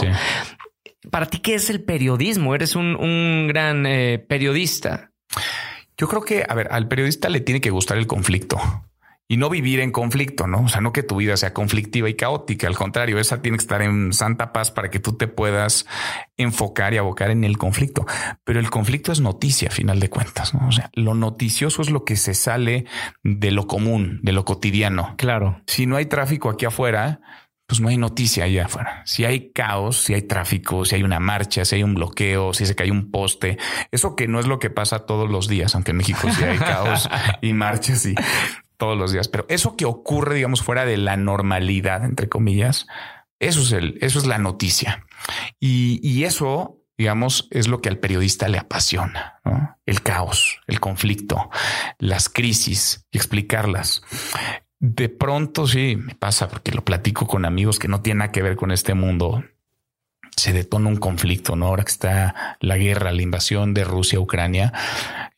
Para 1.10 1.26
ti, 1.26 1.38
¿qué 1.38 1.54
es 1.54 1.68
el 1.70 1.82
periodismo? 1.82 2.54
Eres 2.54 2.76
un, 2.76 3.46
gran 3.48 3.86
eh, 3.86 4.18
periodista. 4.18 5.10
Yo 5.96 6.08
creo 6.08 6.22
que, 6.22 6.44
a 6.48 6.54
ver, 6.54 6.68
al 6.70 6.88
periodista 6.88 7.28
le 7.28 7.40
tiene 7.40 7.60
que 7.60 7.70
gustar 7.70 7.98
el 7.98 8.06
conflicto 8.06 8.60
y 9.32 9.38
no 9.38 9.48
vivir 9.48 9.80
en 9.80 9.92
conflicto, 9.92 10.46
¿no? 10.46 10.64
O 10.64 10.68
sea, 10.68 10.82
no 10.82 10.92
que 10.92 11.02
tu 11.02 11.16
vida 11.16 11.38
sea 11.38 11.54
conflictiva 11.54 12.06
y 12.06 12.12
caótica, 12.12 12.66
al 12.66 12.76
contrario, 12.76 13.18
esa 13.18 13.40
tiene 13.40 13.56
que 13.56 13.62
estar 13.62 13.80
en 13.80 14.12
santa 14.12 14.52
paz 14.52 14.70
para 14.70 14.90
que 14.90 14.98
tú 14.98 15.16
te 15.16 15.26
puedas 15.26 15.86
enfocar 16.36 16.92
y 16.92 16.98
abocar 16.98 17.30
en 17.30 17.42
el 17.42 17.56
conflicto. 17.56 18.04
Pero 18.44 18.60
el 18.60 18.68
conflicto 18.68 19.10
es 19.10 19.20
noticia, 19.22 19.68
a 19.68 19.70
final 19.70 20.00
de 20.00 20.10
cuentas, 20.10 20.52
¿no? 20.52 20.68
O 20.68 20.72
sea, 20.72 20.90
lo 20.92 21.14
noticioso 21.14 21.80
es 21.80 21.88
lo 21.88 22.04
que 22.04 22.16
se 22.16 22.34
sale 22.34 22.84
de 23.22 23.52
lo 23.52 23.66
común, 23.66 24.20
de 24.22 24.32
lo 24.32 24.44
cotidiano. 24.44 25.14
Claro. 25.16 25.62
Si 25.66 25.86
no 25.86 25.96
hay 25.96 26.04
tráfico 26.04 26.50
aquí 26.50 26.66
afuera, 26.66 27.22
pues 27.72 27.80
no 27.80 27.88
hay 27.88 27.96
noticia 27.96 28.44
allá 28.44 28.66
afuera. 28.66 29.00
Si 29.06 29.24
hay 29.24 29.50
caos, 29.50 29.96
si 29.96 30.12
hay 30.12 30.20
tráfico, 30.20 30.84
si 30.84 30.96
hay 30.96 31.04
una 31.04 31.20
marcha, 31.20 31.64
si 31.64 31.76
hay 31.76 31.82
un 31.82 31.94
bloqueo, 31.94 32.52
si 32.52 32.66
se 32.66 32.74
cae 32.74 32.90
un 32.90 33.10
poste, 33.10 33.56
eso 33.90 34.14
que 34.14 34.28
no 34.28 34.40
es 34.40 34.46
lo 34.46 34.58
que 34.58 34.68
pasa 34.68 35.06
todos 35.06 35.30
los 35.30 35.48
días, 35.48 35.74
aunque 35.74 35.92
en 35.92 35.96
México 35.96 36.28
sí 36.30 36.44
hay 36.44 36.58
caos 36.58 37.08
y 37.40 37.54
marchas 37.54 38.04
y 38.04 38.14
todos 38.82 38.98
los 38.98 39.12
días, 39.12 39.28
pero 39.28 39.46
eso 39.48 39.76
que 39.76 39.84
ocurre, 39.84 40.34
digamos, 40.34 40.60
fuera 40.60 40.84
de 40.84 40.96
la 40.96 41.16
normalidad, 41.16 42.04
entre 42.04 42.28
comillas, 42.28 42.88
eso 43.38 43.60
es 43.60 43.70
el, 43.70 43.96
eso 44.00 44.18
es 44.18 44.26
la 44.26 44.38
noticia. 44.38 45.06
Y, 45.60 46.24
eso, 46.24 46.82
digamos, 46.98 47.46
es 47.52 47.68
lo 47.68 47.80
que 47.80 47.88
al 47.88 47.98
periodista 47.98 48.48
le 48.48 48.58
apasiona, 48.58 49.40
el 49.86 50.02
caos, 50.02 50.58
el 50.66 50.80
conflicto, 50.80 51.48
las 52.00 52.28
crisis 52.28 53.06
y 53.12 53.18
explicarlas. 53.18 54.02
De 54.80 55.08
pronto 55.08 55.68
sí 55.68 55.94
me 55.94 56.16
pasa 56.16 56.48
porque 56.48 56.72
lo 56.72 56.84
platico 56.84 57.28
con 57.28 57.44
amigos 57.44 57.78
que 57.78 57.86
no 57.86 58.02
tienen 58.02 58.18
nada 58.18 58.32
que 58.32 58.42
ver 58.42 58.56
con 58.56 58.72
este 58.72 58.94
mundo 58.94 59.44
se 60.36 60.52
detona 60.52 60.88
un 60.88 60.96
conflicto, 60.96 61.56
¿no? 61.56 61.66
Ahora 61.66 61.84
que 61.84 61.92
está 61.92 62.56
la 62.60 62.76
guerra, 62.76 63.12
la 63.12 63.22
invasión 63.22 63.74
de 63.74 63.84
Rusia 63.84 64.18
a 64.18 64.22
Ucrania, 64.22 64.72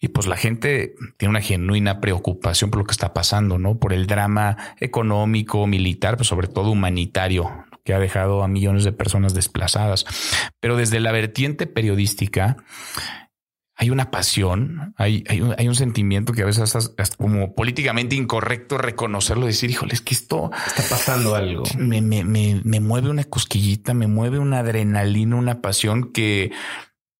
y 0.01 0.09
pues 0.09 0.27
la 0.27 0.37
gente 0.37 0.95
tiene 1.17 1.31
una 1.31 1.41
genuina 1.41 2.01
preocupación 2.01 2.71
por 2.71 2.81
lo 2.81 2.87
que 2.87 2.93
está 2.93 3.13
pasando, 3.13 3.59
¿no? 3.59 3.79
Por 3.79 3.93
el 3.93 4.07
drama 4.07 4.57
económico, 4.81 5.67
militar, 5.67 6.15
pero 6.15 6.25
sobre 6.25 6.49
todo 6.49 6.71
humanitario, 6.71 7.51
que 7.85 7.95
ha 7.95 7.99
dejado 7.99 8.43
a 8.43 8.49
millones 8.49 8.85
de 8.85 8.93
personas 8.93 9.35
desplazadas. 9.35 10.07
Pero 10.61 10.77
desde 10.77 11.01
la 11.01 11.13
vertiente 11.13 11.67
periodística, 11.67 12.57
hay 13.77 13.91
una 13.91 14.11
pasión, 14.11 14.95
hay, 14.97 15.25
hay, 15.29 15.41
un, 15.41 15.55
hay 15.59 15.67
un 15.67 15.75
sentimiento 15.75 16.33
que 16.33 16.43
a 16.43 16.47
veces 16.47 16.93
es 16.97 17.17
como 17.17 17.55
políticamente 17.55 18.15
incorrecto 18.15 18.79
reconocerlo, 18.79 19.47
decir, 19.47 19.71
híjole, 19.71 19.95
es 19.95 20.01
que 20.01 20.15
esto 20.15 20.51
está 20.67 20.85
pasando 20.89 21.35
algo. 21.35 21.65
Me, 21.77 22.01
me, 22.01 22.23
me, 22.23 22.61
me 22.63 22.81
mueve 22.81 23.11
una 23.11 23.25
cosquillita, 23.25 23.93
me 23.93 24.07
mueve 24.07 24.39
una 24.39 24.61
adrenalina, 24.61 25.37
una 25.37 25.61
pasión 25.61 26.13
que, 26.13 26.53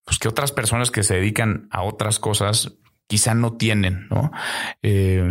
pues 0.05 0.19
que 0.19 0.29
otras 0.29 0.53
personas 0.53 0.91
que 0.93 1.03
se 1.03 1.15
dedican 1.15 1.67
a 1.71 1.83
otras 1.83 2.21
cosas 2.21 2.79
quizá 3.07 3.35
no 3.35 3.57
tienen, 3.57 4.07
¿no? 4.09 4.31
Eh, 4.83 5.31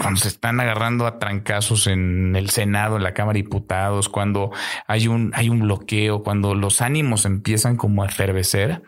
cuando 0.00 0.20
se 0.20 0.28
están 0.28 0.60
agarrando 0.60 1.06
a 1.06 1.18
trancazos 1.18 1.86
en 1.86 2.34
el 2.36 2.48
Senado, 2.48 2.96
en 2.96 3.02
la 3.02 3.12
Cámara 3.12 3.34
de 3.34 3.42
Diputados, 3.42 4.08
cuando 4.08 4.52
hay 4.86 5.08
un, 5.08 5.32
hay 5.34 5.48
un 5.48 5.60
bloqueo, 5.60 6.22
cuando 6.22 6.54
los 6.54 6.80
ánimos 6.80 7.26
empiezan 7.26 7.76
como 7.76 8.02
a 8.02 8.06
efervecer, 8.06 8.82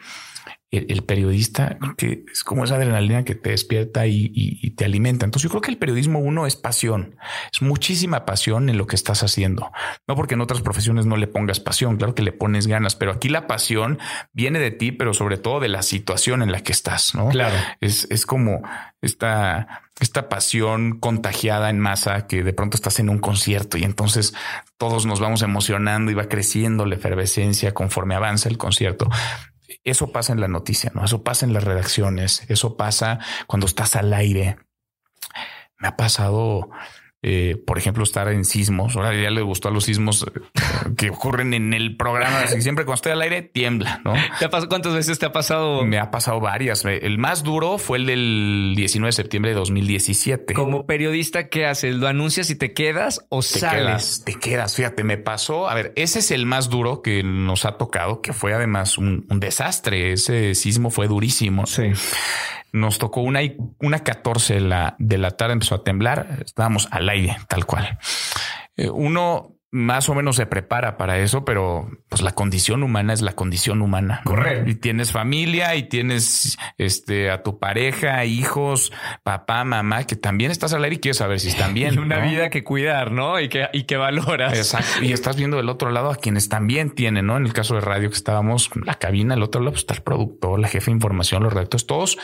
el, 0.71 1.05
periodista 1.05 1.79
que 1.97 2.25
es 2.31 2.43
como 2.43 2.65
esa 2.65 2.75
adrenalina 2.75 3.25
que 3.25 3.35
te 3.35 3.51
despierta 3.51 4.07
y, 4.07 4.71
te 4.77 4.85
alimenta. 4.85 5.25
Entonces 5.25 5.45
yo 5.45 5.51
creo 5.51 5.63
que 5.63 5.71
el 5.71 5.79
periodismo 5.79 6.19
uno 6.19 6.47
es 6.47 6.57
pasión, 6.57 7.17
es 7.53 7.63
muchísima 7.63 8.27
pasión 8.27 8.69
en 8.69 8.77
lo 8.77 8.87
que 8.87 8.97
estás 8.97 9.23
haciendo. 9.23 9.71
No 10.07 10.17
porque 10.17 10.35
en 10.35 10.41
otras 10.41 10.61
profesiones 10.61 11.07
no 11.07 11.17
le 11.17 11.29
pongas 11.29 11.61
pasión, 11.61 11.97
claro 11.97 12.15
que 12.15 12.23
le 12.23 12.33
pones 12.33 12.67
ganas, 12.67 12.97
pero 12.97 13.13
aquí 13.13 13.29
la 13.29 13.47
pasión 13.47 13.99
viene 14.33 14.59
de 14.59 14.71
ti, 14.71 14.93
pero 14.93 15.15
sobre 15.15 15.39
todo 15.39 15.61
de 15.61 15.69
la 15.69 15.83
situación 15.83 16.43
en 16.43 16.53
la 16.53 16.63
que 16.63 16.73
estás, 16.73 17.15
¿no? 17.15 17.29
Claro. 17.29 17.57
Es, 17.81 18.07
es 18.11 18.27
como 18.27 18.63
esta, 19.01 19.83
esta 20.01 20.29
pasión 20.29 20.99
contagiada 20.99 21.71
en 21.71 21.79
masa 21.79 22.27
que 22.27 22.43
de 22.43 22.53
pronto 22.53 22.77
estás 22.77 22.99
en 22.99 23.09
un 23.09 23.19
concierto 23.19 23.79
y 23.79 23.85
entonces 23.85 24.35
todos 24.77 25.07
nos 25.07 25.21
vamos 25.21 25.43
emocionando 25.43 26.11
y 26.11 26.15
va 26.15 26.29
creciendo 26.29 26.85
la 26.85 26.97
efervescencia 26.97 27.73
conforme 27.73 28.15
avanza 28.15 28.49
el 28.49 28.59
concierto 28.59 29.09
eso 29.85 30.13
pasa 30.13 30.33
en 30.33 30.41
la 30.41 30.49
noticia, 30.49 30.91
¿no? 30.95 31.05
Eso 31.05 31.23
pasa 31.23 31.47
en 31.47 31.53
las 31.53 31.65
redacciones, 31.65 32.45
eso 32.49 32.77
pasa 32.77 33.19
cuando 33.47 33.67
estás 33.67 33.97
al 33.97 34.13
aire. 34.13 34.59
Me 35.79 35.89
ha 35.89 35.97
pasado 35.97 36.71
eh, 37.29 37.57
por 37.57 37.77
ejemplo, 37.77 38.05
estar 38.05 38.29
en 38.29 38.45
sismos. 38.45 38.95
Ahora 38.95 39.13
ya 39.13 39.31
le 39.31 39.43
gustó 39.43 39.67
a 39.67 39.73
los 39.73 39.83
sismos 39.83 40.23
eh, 40.23 40.41
que 40.97 41.11
ocurren 41.11 41.55
en 41.55 41.75
el 41.75 41.97
programa. 41.97 42.43
Así, 42.43 42.63
siempre 42.63 42.85
cuando 42.85 42.95
estoy 42.95 43.11
al 43.11 43.21
aire 43.23 43.43
tiembla, 43.43 44.01
¿no? 44.05 44.15
¿Cuántas 44.69 44.95
veces 44.95 45.19
te 45.19 45.27
ha 45.27 45.33
pasado? 45.33 45.85
Me 45.85 45.99
ha 45.99 46.13
pasado 46.13 46.39
varias. 46.39 46.85
El 46.85 47.19
más 47.19 47.43
duro 47.43 47.79
fue 47.79 47.99
el 47.99 48.07
del 48.07 48.75
19 48.77 49.09
de 49.09 49.13
septiembre 49.13 49.51
de 49.51 49.57
2017. 49.57 50.55
Como 50.55 50.87
periodista, 50.87 51.49
¿qué 51.49 51.67
haces? 51.67 51.97
¿Lo 51.97 52.07
anuncias 52.07 52.49
y 52.51 52.55
te 52.55 52.73
quedas 52.73 53.27
o 53.29 53.41
te 53.41 53.59
sales? 53.59 53.83
Quedas, 53.83 54.23
te 54.25 54.35
quedas. 54.37 54.77
Fíjate, 54.77 55.03
me 55.03 55.19
pasó. 55.19 55.69
A 55.69 55.75
ver, 55.75 55.93
ese 55.97 56.21
es 56.21 56.31
el 56.31 56.47
más 56.47 56.71
duro 56.71 57.03
que 57.03 57.25
nos 57.25 57.65
ha 57.65 57.77
tocado, 57.77 58.23
que 58.23 58.35
fue 58.35 58.55
además 58.55 58.99
un, 58.99 59.27
un 59.29 59.41
desastre. 59.41 60.13
Ese 60.13 60.55
sismo 60.55 60.91
fue 60.91 61.09
durísimo. 61.09 61.67
Sí. 61.67 61.91
Nos 62.77 62.99
tocó 62.99 63.23
una, 63.23 63.41
una 63.81 64.01
14 64.01 64.55
de 64.55 64.61
la, 64.61 64.97
de 64.99 65.17
la 65.17 65.31
tarde, 65.31 65.55
empezó 65.55 65.77
a 65.77 65.83
temblar. 65.83 66.41
Estábamos 66.45 66.89
al 66.91 67.09
aire, 67.09 67.39
tal 67.49 67.65
cual. 67.65 67.99
Eh, 68.77 68.91
uno 68.91 69.57
más 69.77 70.09
o 70.09 70.15
menos 70.15 70.37
se 70.37 70.47
prepara 70.47 70.97
para 70.97 71.19
eso, 71.19 71.45
pero 71.45 71.91
pues 72.09 72.23
la 72.23 72.33
condición 72.33 72.83
humana 72.83 73.13
es 73.13 73.21
la 73.21 73.33
condición 73.33 73.83
humana. 73.83 74.23
Correcto. 74.25 74.71
Y 74.71 74.75
tienes 74.75 75.13
familia 75.13 75.75
y 75.75 75.83
tienes 75.85 76.57
este 76.79 77.31
a 77.31 77.43
tu 77.43 77.59
pareja, 77.59 78.25
hijos, 78.25 78.93
papá, 79.23 79.65
mamá, 79.65 80.05
que 80.05 80.17
también 80.17 80.51
estás 80.51 80.73
al 80.73 80.85
aire 80.85 80.97
y 80.97 80.99
quieres 81.01 81.19
saber 81.19 81.41
si 81.41 81.49
están 81.49 81.75
bien. 81.75 81.87
Y 81.97 81.99
una 81.99 82.21
¿no? 82.21 82.31
vida 82.31 82.51
que 82.51 82.65
cuidar, 82.65 83.11
¿no? 83.11 83.41
Y 83.41 83.49
que, 83.49 83.69
y 83.73 83.85
que 83.85 83.97
valoras. 83.97 84.57
Exacto. 84.57 85.03
Y 85.03 85.13
estás 85.13 85.37
viendo 85.37 85.57
del 85.57 85.69
otro 85.69 85.91
lado 85.91 86.11
a 86.11 86.17
quienes 86.17 86.49
también 86.49 86.91
tienen, 86.91 87.27
¿no? 87.27 87.37
En 87.37 87.47
el 87.47 87.53
caso 87.53 87.75
de 87.75 87.81
radio 87.81 88.09
que 88.09 88.17
estábamos, 88.17 88.71
la 88.85 88.95
cabina, 88.95 89.35
el 89.35 89.43
otro 89.43 89.61
lado 89.61 89.73
pues, 89.73 89.83
está 89.83 89.95
el 89.95 90.03
productor, 90.03 90.59
la 90.59 90.69
jefe 90.69 90.87
de 90.87 90.93
información, 90.93 91.43
los 91.43 91.53
redactores, 91.53 91.87
todos 91.87 92.19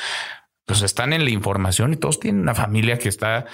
pues 0.66 0.82
están 0.82 1.12
en 1.12 1.24
la 1.24 1.30
información 1.30 1.92
y 1.92 1.96
todos 1.96 2.20
tienen 2.20 2.42
una 2.42 2.54
familia 2.54 2.98
que 2.98 3.08
está 3.08 3.46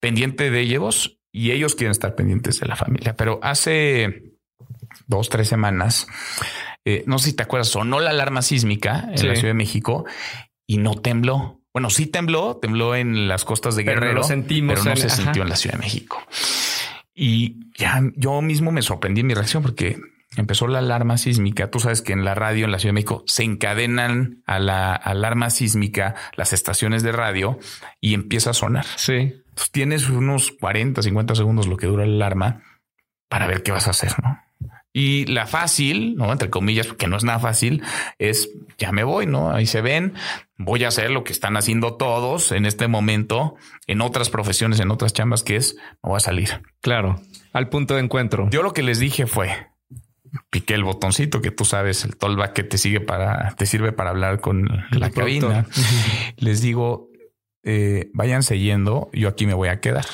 pendiente 0.00 0.50
de 0.50 0.60
ellos 0.60 1.18
y 1.32 1.50
ellos 1.50 1.74
quieren 1.74 1.90
estar 1.92 2.14
pendientes 2.14 2.60
de 2.60 2.66
la 2.66 2.76
familia. 2.76 3.16
Pero 3.16 3.40
hace 3.42 4.34
dos, 5.06 5.28
tres 5.28 5.48
semanas, 5.48 6.06
eh, 6.84 7.04
no 7.06 7.18
sé 7.18 7.30
si 7.30 7.36
te 7.36 7.42
acuerdas, 7.42 7.68
sonó 7.68 8.00
la 8.00 8.10
alarma 8.10 8.42
sísmica 8.42 9.06
en 9.10 9.18
Sí. 9.18 9.26
la 9.26 9.34
Ciudad 9.34 9.50
de 9.50 9.54
México 9.54 10.04
y 10.66 10.78
no 10.78 10.94
tembló. 10.94 11.60
Bueno, 11.72 11.90
sí 11.90 12.06
tembló, 12.06 12.56
tembló 12.56 12.94
en 12.96 13.28
las 13.28 13.44
costas 13.44 13.76
de 13.76 13.84
Pero 13.84 13.96
no 13.96 14.00
Guerrero, 14.00 14.20
lo 14.20 14.26
sentimos 14.26 14.78
pero 14.80 14.90
no 14.90 14.96
se 14.96 15.06
ajá. 15.06 15.16
sintió 15.16 15.42
en 15.42 15.48
la 15.48 15.56
Ciudad 15.56 15.74
de 15.76 15.80
México. 15.84 16.22
Y 17.14 17.70
ya 17.76 18.00
yo 18.16 18.40
mismo 18.42 18.72
me 18.72 18.82
sorprendí 18.82 19.20
en 19.20 19.26
mi 19.26 19.34
reacción 19.34 19.62
porque 19.62 19.98
empezó 20.40 20.68
la 20.68 20.78
alarma 20.78 21.18
sísmica. 21.18 21.70
Tú 21.70 21.80
sabes 21.80 22.02
que 22.02 22.12
en 22.12 22.24
la 22.24 22.34
radio 22.34 22.64
en 22.64 22.72
la 22.72 22.78
Ciudad 22.78 22.90
de 22.90 22.94
México 22.94 23.24
se 23.26 23.42
encadenan 23.42 24.42
a 24.46 24.58
la 24.58 24.94
alarma 24.94 25.50
sísmica 25.50 26.14
las 26.36 26.52
estaciones 26.52 27.02
de 27.02 27.12
radio 27.12 27.58
y 28.00 28.14
empieza 28.14 28.50
a 28.50 28.54
sonar. 28.54 28.86
Sí. 28.96 29.12
Entonces 29.14 29.70
tienes 29.72 30.08
unos 30.08 30.52
40, 30.52 31.02
50 31.02 31.34
segundos 31.34 31.66
lo 31.66 31.76
que 31.76 31.86
dura 31.86 32.06
la 32.06 32.26
alarma 32.26 32.62
para 33.28 33.46
ver 33.46 33.62
qué 33.62 33.72
vas 33.72 33.88
a 33.88 33.90
hacer, 33.90 34.12
¿no? 34.22 34.40
Y 34.92 35.26
la 35.26 35.46
fácil, 35.46 36.16
no 36.16 36.32
entre 36.32 36.50
comillas, 36.50 36.86
porque 36.86 37.06
no 37.06 37.16
es 37.16 37.24
nada 37.24 37.38
fácil, 37.38 37.82
es 38.18 38.50
ya 38.78 38.90
me 38.90 39.04
voy, 39.04 39.26
no? 39.26 39.50
Ahí 39.50 39.66
se 39.66 39.80
ven. 39.80 40.14
Voy 40.56 40.84
a 40.84 40.88
hacer 40.88 41.10
lo 41.10 41.24
que 41.24 41.32
están 41.32 41.56
haciendo 41.56 41.94
todos 41.94 42.52
en 42.52 42.64
este 42.64 42.88
momento, 42.88 43.56
en 43.86 44.00
otras 44.00 44.30
profesiones, 44.30 44.80
en 44.80 44.90
otras 44.90 45.12
chambas, 45.12 45.42
que 45.42 45.56
es 45.56 45.76
me 46.02 46.10
voy 46.10 46.16
a 46.16 46.20
salir. 46.20 46.62
Claro. 46.80 47.20
Al 47.52 47.68
punto 47.68 47.94
de 47.94 48.00
encuentro. 48.00 48.48
Yo 48.50 48.62
lo 48.62 48.72
que 48.72 48.82
les 48.82 48.98
dije 48.98 49.26
fue 49.26 49.68
piqué 50.50 50.74
el 50.74 50.84
botoncito 50.84 51.40
que 51.40 51.50
tú 51.50 51.64
sabes, 51.64 52.04
el 52.04 52.16
tollback 52.16 52.52
que 52.52 52.62
te 52.62 52.78
sigue 52.78 53.00
para, 53.00 53.54
te 53.56 53.66
sirve 53.66 53.92
para 53.92 54.10
hablar 54.10 54.40
con 54.40 54.68
la 54.90 55.10
cabina. 55.10 55.66
Les 56.36 56.60
digo, 56.60 57.10
eh, 57.62 58.10
váyanse 58.14 58.58
yendo, 58.58 59.10
yo 59.12 59.28
aquí 59.28 59.46
me 59.46 59.54
voy 59.54 59.68
a 59.68 59.80
quedar. 59.80 60.06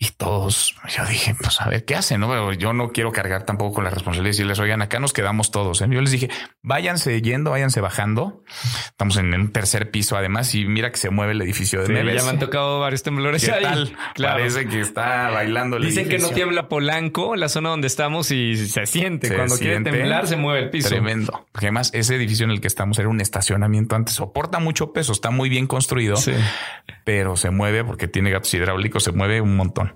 Y 0.00 0.10
todos, 0.16 0.76
yo 0.96 1.04
dije, 1.06 1.34
pues 1.34 1.60
a 1.60 1.68
ver 1.68 1.84
qué 1.84 1.96
hacen, 1.96 2.20
no, 2.20 2.28
Pero 2.28 2.52
yo 2.52 2.72
no 2.72 2.92
quiero 2.92 3.10
cargar 3.10 3.42
tampoco 3.42 3.74
con 3.74 3.84
la 3.84 3.90
responsabilidad 3.90 4.28
y 4.28 4.36
decirles, 4.36 4.60
oigan, 4.60 4.80
acá 4.80 5.00
nos 5.00 5.12
quedamos 5.12 5.50
todos. 5.50 5.82
¿eh? 5.82 5.88
Yo 5.90 6.00
les 6.00 6.12
dije, 6.12 6.30
váyanse 6.62 7.20
yendo, 7.20 7.50
váyanse 7.50 7.80
bajando. 7.80 8.44
Estamos 8.86 9.16
en 9.16 9.34
un 9.34 9.50
tercer 9.50 9.90
piso, 9.90 10.16
además, 10.16 10.54
y 10.54 10.66
mira 10.66 10.92
que 10.92 10.98
se 10.98 11.10
mueve 11.10 11.32
el 11.32 11.42
edificio 11.42 11.80
de 11.80 11.86
Sí, 11.86 11.92
Neves. 11.94 12.14
ya 12.14 12.22
me 12.22 12.30
han 12.30 12.38
tocado 12.38 12.78
varios 12.78 13.02
temblores 13.02 13.44
¿Qué 13.44 13.50
ahí. 13.50 13.62
tal? 13.64 13.96
Claro. 14.14 14.36
Parece 14.38 14.68
que 14.68 14.80
está 14.80 15.30
bailando 15.30 15.78
el 15.78 15.84
Dicen 15.86 16.08
que 16.08 16.18
no 16.20 16.28
tiembla 16.30 16.68
Polanco, 16.68 17.34
la 17.34 17.48
zona 17.48 17.70
donde 17.70 17.88
estamos, 17.88 18.30
y 18.30 18.54
se 18.68 18.86
siente. 18.86 19.26
Se 19.26 19.34
Cuando 19.34 19.58
quiere 19.58 19.80
temblar, 19.80 20.28
se 20.28 20.36
mueve 20.36 20.60
el 20.60 20.70
piso. 20.70 20.90
Tremendo. 20.90 21.44
Porque 21.50 21.66
además 21.66 21.90
ese 21.92 22.14
edificio 22.14 22.44
en 22.44 22.52
el 22.52 22.60
que 22.60 22.68
estamos 22.68 23.00
era 23.00 23.08
un 23.08 23.20
estacionamiento 23.20 23.96
antes. 23.96 24.14
Soporta 24.14 24.60
mucho 24.60 24.92
peso, 24.92 25.10
está 25.10 25.30
muy 25.32 25.48
bien 25.48 25.66
construido, 25.66 26.14
Sí. 26.18 26.34
pero 27.02 27.36
se 27.36 27.50
mueve 27.50 27.82
porque 27.82 28.06
tiene 28.06 28.30
gatos 28.30 28.54
hidráulicos, 28.54 29.02
se 29.02 29.10
mueve 29.10 29.40
un 29.40 29.56
montón. 29.56 29.87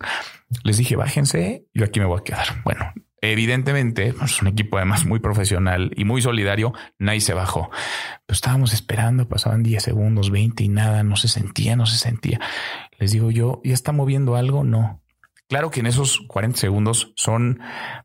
Les 0.65 0.77
dije, 0.77 0.97
bájense, 0.97 1.67
yo 1.75 1.85
aquí 1.85 2.01
me 2.01 2.07
voy 2.07 2.21
a 2.21 2.25
quedar. 2.25 2.63
Bueno, 2.65 2.93
evidentemente, 3.21 4.13
pues, 4.13 4.33
es 4.33 4.43
un 4.43 4.49
equipo 4.49 4.77
además 4.77 5.05
muy 5.07 5.21
profesional 5.21 5.93
y 5.97 6.05
muy 6.05 6.23
solidario, 6.23 6.73
nadie 6.99 7.21
se 7.21 7.35
bajó. 7.35 7.71
Pero 8.27 8.35
estábamos 8.35 8.73
esperando, 8.73 9.29
pasaban 9.29 9.63
10 9.63 9.83
segundos, 9.83 10.31
20 10.31 10.65
y 10.65 10.69
nada, 10.69 11.03
no 11.03 11.17
se 11.17 11.29
sentía, 11.29 11.77
no 11.77 11.87
se 11.87 11.99
sentía. 11.99 12.41
Les 12.99 13.13
digo 13.13 13.31
yo, 13.31 13.61
¿ya 13.65 13.75
está 13.75 13.93
moviendo 13.93 14.37
algo? 14.37 14.65
No. 14.65 15.02
Claro 15.49 15.71
que 15.71 15.81
en 15.81 15.87
esos 15.87 16.21
40 16.29 16.59
segundos 16.59 17.13
son 17.15 17.61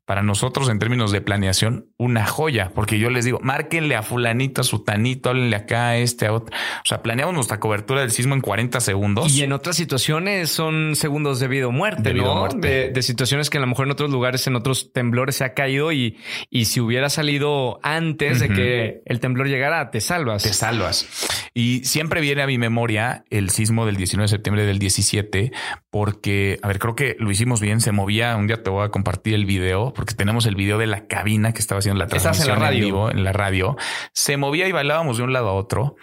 para 0.05 0.21
nosotros 0.21 0.69
en 0.69 0.79
términos 0.79 1.11
de 1.11 1.21
planeación 1.21 1.87
una 1.97 2.25
joya, 2.25 2.71
porque 2.75 2.99
yo 2.99 3.09
les 3.09 3.23
digo, 3.23 3.39
márquenle 3.41 3.95
a 3.95 4.03
fulanito, 4.03 4.61
a 4.61 4.63
sutanito, 4.63 5.29
háblenle 5.29 5.55
acá 5.55 5.89
a 5.89 5.97
este, 5.97 6.27
a 6.27 6.33
otro. 6.33 6.55
O 6.55 6.85
sea, 6.85 7.01
planeamos 7.01 7.33
nuestra 7.33 7.59
cobertura 7.59 8.01
del 8.01 8.11
sismo 8.11 8.35
en 8.35 8.41
40 8.41 8.81
segundos. 8.81 9.33
Y 9.33 9.43
en 9.43 9.53
otras 9.53 9.77
situaciones 9.77 10.49
son 10.49 10.95
segundos 10.95 11.39
de 11.39 11.47
vida 11.47 11.67
o 11.67 11.71
muerte, 11.71 12.13
De 12.13 12.15
¿no? 12.15 12.35
muerte. 12.35 12.67
De, 12.67 12.89
de 12.89 13.01
situaciones 13.01 13.49
que 13.49 13.57
a 13.57 13.61
lo 13.61 13.67
mejor 13.67 13.85
en 13.85 13.91
otros 13.91 14.09
lugares, 14.09 14.45
en 14.47 14.55
otros 14.55 14.91
temblores 14.91 15.35
se 15.37 15.45
ha 15.45 15.53
caído 15.53 15.91
y, 15.91 16.17
y 16.49 16.65
si 16.65 16.81
hubiera 16.81 17.09
salido 17.09 17.79
antes 17.81 18.39
de 18.39 18.49
que 18.49 19.01
el 19.05 19.19
temblor 19.19 19.47
llegara, 19.47 19.89
te 19.91 20.01
salvas. 20.01 20.43
te 20.43 20.53
salvas. 20.53 21.07
Y 21.53 21.83
siempre 21.85 22.21
viene 22.21 22.41
a 22.41 22.47
mi 22.47 22.57
memoria 22.57 23.23
el 23.29 23.49
sismo 23.49 23.85
del 23.85 23.95
19 23.95 24.25
de 24.25 24.27
septiembre 24.29 24.65
del 24.65 24.79
17, 24.79 25.51
porque, 25.97 26.59
a 26.61 26.67
ver, 26.67 26.77
creo 26.77 26.95
que 26.95 27.15
lo 27.17 27.31
hicimos 27.31 27.59
bien, 27.59 27.81
se 27.81 27.91
movía, 27.91 28.35
un 28.35 28.45
día 28.45 28.61
te 28.61 28.69
voy 28.69 28.85
a 28.85 28.89
compartir 28.89 29.33
el 29.33 29.45
video, 29.47 29.93
porque 29.95 30.13
tenemos 30.13 30.45
el 30.45 30.53
video 30.53 30.77
de 30.77 30.85
la 30.85 31.07
cabina 31.07 31.53
que 31.53 31.59
estaba 31.59 31.79
haciendo 31.79 31.97
la 31.97 32.05
Estás 32.05 32.39
en 32.39 32.47
la 32.47 32.55
transmisión 32.55 32.57
en, 32.57 32.61
radio. 32.63 32.85
vivo, 32.85 33.09
en 33.11 33.23
la 33.23 33.33
radio. 33.33 33.75
Se 34.13 34.37
movía 34.37 34.67
y 34.67 34.71
bailábamos 34.71 35.17
de 35.17 35.23
un 35.23 35.33
lado 35.33 35.49
a 35.49 35.53
otro. 35.53 35.95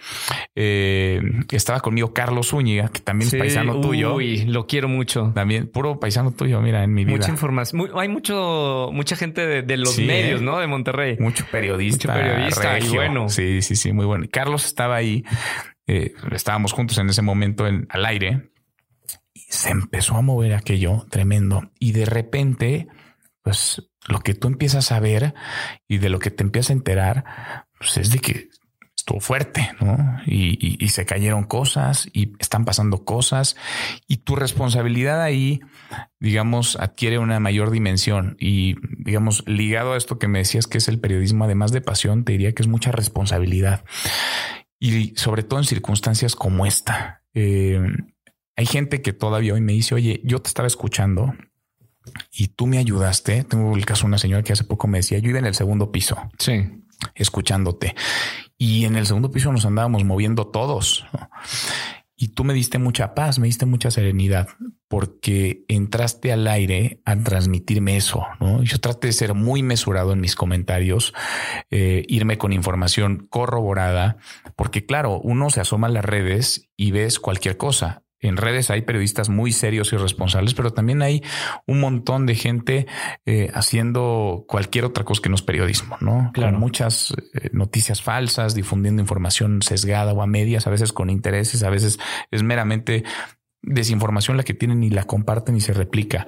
Eh, 0.53 1.21
estaba 1.51 1.79
conmigo 1.79 2.13
Carlos 2.13 2.49
Zúñiga, 2.49 2.89
que 2.89 2.99
también 2.99 3.29
Sí, 3.31 3.37
es 3.37 3.41
paisano 3.41 3.79
tuyo. 3.79 4.15
Uy, 4.15 4.43
lo 4.45 4.67
quiero 4.67 4.89
mucho. 4.89 5.31
También, 5.33 5.67
puro 5.67 5.97
paisano 5.99 6.31
tuyo, 6.31 6.59
mira, 6.61 6.83
en 6.83 6.93
mi 6.93 7.05
vida. 7.05 7.15
Mucha 7.17 7.31
información. 7.31 7.77
Muy- 7.79 7.89
hay 7.95 8.09
mucho, 8.09 8.89
mucha 8.91 9.15
gente 9.15 9.47
de, 9.47 9.61
de 9.61 9.77
los 9.77 9.93
Sí, 9.95 10.03
medios, 10.03 10.41
¿eh? 10.41 10.43
¿no? 10.43 10.59
De 10.59 10.67
Monterrey. 10.67 11.15
Mucho 11.19 11.45
periodista. 11.49 12.13
Mucho 12.13 12.21
periodista, 12.21 12.79
y 12.79 12.89
bueno. 12.89 13.29
Sí, 13.29 13.61
sí, 13.61 13.77
sí, 13.77 13.93
muy 13.93 14.05
bueno. 14.05 14.25
Carlos 14.29 14.65
estaba 14.65 14.95
ahí. 14.97 15.23
eh, 15.87 16.13
estábamos 16.31 16.73
juntos 16.73 16.97
en 16.97 17.09
ese 17.09 17.21
momento 17.21 17.65
en, 17.67 17.85
al 17.89 18.05
aire 18.05 18.49
se 19.55 19.69
empezó 19.69 20.15
a 20.15 20.21
mover 20.21 20.53
aquello 20.53 21.05
tremendo. 21.09 21.71
Y 21.79 21.91
de 21.93 22.05
repente, 22.05 22.87
pues 23.41 23.81
lo 24.07 24.19
que 24.19 24.33
tú 24.33 24.47
empiezas 24.47 24.91
a 24.91 24.99
ver 24.99 25.33
y 25.87 25.97
de 25.97 26.09
lo 26.09 26.19
que 26.19 26.31
te 26.31 26.43
empiezas 26.43 26.71
a 26.71 26.73
enterar, 26.73 27.25
pues 27.79 27.97
es 27.97 28.11
de 28.11 28.19
que 28.19 28.49
estuvo 28.95 29.19
fuerte, 29.19 29.71
¿no? 29.79 30.19
Y, 30.25 30.83
y- 30.83 30.89
se 30.89 31.05
cayeron 31.05 31.43
cosas 31.43 32.07
y 32.11 32.33
están 32.39 32.65
pasando 32.65 33.05
cosas 33.05 33.55
y 34.07 34.17
tu 34.17 34.35
responsabilidad 34.35 35.21
ahí, 35.21 35.59
digamos, 36.19 36.75
adquiere 36.77 37.19
una 37.19 37.39
mayor 37.39 37.69
dimensión 37.69 38.35
y, 38.39 38.75
digamos, 39.03 39.43
ligado 39.45 39.93
a 39.93 39.97
esto 39.97 40.17
que 40.17 40.27
me 40.27 40.39
decías 40.39 40.65
que 40.65 40.79
es 40.79 40.87
el 40.87 40.99
periodismo, 40.99 41.45
además 41.45 41.71
de 41.71 41.81
pasión, 41.81 42.23
te 42.23 42.31
diría 42.31 42.53
que 42.53 42.63
es 42.63 42.67
mucha 42.67 42.91
responsabilidad 42.91 43.83
y 44.79 45.13
sobre 45.17 45.43
todo 45.43 45.59
en 45.59 45.65
circunstancias 45.65 46.35
como 46.35 46.65
esta. 46.65 47.21
Eh, 47.33 47.79
hay 48.55 48.65
gente 48.65 49.01
que 49.01 49.13
todavía 49.13 49.53
hoy 49.53 49.61
me 49.61 49.73
dice, 49.73 49.95
oye, 49.95 50.21
yo 50.23 50.41
te 50.41 50.47
estaba 50.47 50.67
escuchando 50.67 51.33
y 52.31 52.47
tú 52.47 52.67
me 52.67 52.77
ayudaste. 52.77 53.43
Tengo 53.43 53.75
el 53.75 53.85
caso 53.85 54.01
de 54.03 54.07
una 54.07 54.17
señora 54.17 54.43
que 54.43 54.53
hace 54.53 54.63
poco 54.63 54.87
me 54.87 54.99
decía, 54.99 55.19
yo 55.19 55.29
iba 55.29 55.39
en 55.39 55.45
el 55.45 55.55
segundo 55.55 55.91
piso 55.91 56.17
Sí. 56.37 56.83
escuchándote. 57.15 57.95
Y 58.57 58.85
en 58.85 58.95
el 58.95 59.05
segundo 59.05 59.31
piso 59.31 59.51
nos 59.51 59.65
andábamos 59.65 60.03
moviendo 60.05 60.47
todos. 60.47 61.05
Y 62.15 62.29
tú 62.29 62.45
me 62.45 62.53
diste 62.53 62.77
mucha 62.77 63.13
paz, 63.13 63.39
me 63.39 63.47
diste 63.47 63.65
mucha 63.65 63.91
serenidad, 63.91 64.47
porque 64.87 65.65
entraste 65.67 66.31
al 66.31 66.47
aire 66.47 67.01
a 67.03 67.17
transmitirme 67.17 67.97
eso. 67.97 68.25
¿no? 68.39 68.63
Yo 68.63 68.79
traté 68.79 69.07
de 69.07 69.13
ser 69.13 69.33
muy 69.33 69.63
mesurado 69.63 70.13
en 70.13 70.21
mis 70.21 70.37
comentarios, 70.37 71.13
eh, 71.71 72.05
irme 72.07 72.37
con 72.37 72.53
información 72.53 73.27
corroborada, 73.29 74.15
porque 74.55 74.85
claro, 74.85 75.19
uno 75.19 75.49
se 75.49 75.59
asoma 75.59 75.87
a 75.87 75.89
las 75.89 76.05
redes 76.05 76.69
y 76.77 76.91
ves 76.91 77.19
cualquier 77.19 77.57
cosa. 77.57 78.04
En 78.27 78.37
redes 78.37 78.69
hay 78.69 78.81
periodistas 78.81 79.29
muy 79.29 79.51
serios 79.51 79.91
y 79.93 79.97
responsables, 79.97 80.53
pero 80.53 80.71
también 80.71 81.01
hay 81.01 81.23
un 81.65 81.79
montón 81.79 82.25
de 82.25 82.35
gente 82.35 82.87
eh, 83.25 83.51
haciendo 83.53 84.45
cualquier 84.47 84.85
otra 84.85 85.03
cosa 85.03 85.21
que 85.21 85.29
no 85.29 85.35
es 85.35 85.41
periodismo, 85.41 85.97
¿no? 86.01 86.31
Claro. 86.33 86.53
Con 86.53 86.59
muchas 86.59 87.13
eh, 87.33 87.49
noticias 87.51 88.01
falsas, 88.01 88.55
difundiendo 88.55 89.01
información 89.01 89.61
sesgada 89.61 90.13
o 90.13 90.21
a 90.21 90.27
medias, 90.27 90.67
a 90.67 90.69
veces 90.69 90.93
con 90.93 91.09
intereses, 91.09 91.63
a 91.63 91.69
veces 91.69 91.99
es 92.31 92.43
meramente 92.43 93.03
desinformación 93.61 94.37
la 94.37 94.43
que 94.43 94.53
tienen 94.53 94.83
y 94.83 94.89
la 94.89 95.03
comparten 95.03 95.55
y 95.55 95.61
se 95.61 95.73
replica. 95.73 96.27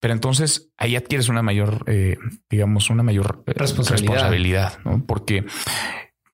Pero 0.00 0.14
entonces 0.14 0.70
ahí 0.76 0.94
adquieres 0.94 1.28
una 1.28 1.42
mayor, 1.42 1.84
eh, 1.86 2.16
digamos, 2.48 2.90
una 2.90 3.02
mayor 3.02 3.42
responsabilidad, 3.46 4.12
responsabilidad 4.12 4.78
¿no? 4.84 5.04
porque 5.06 5.44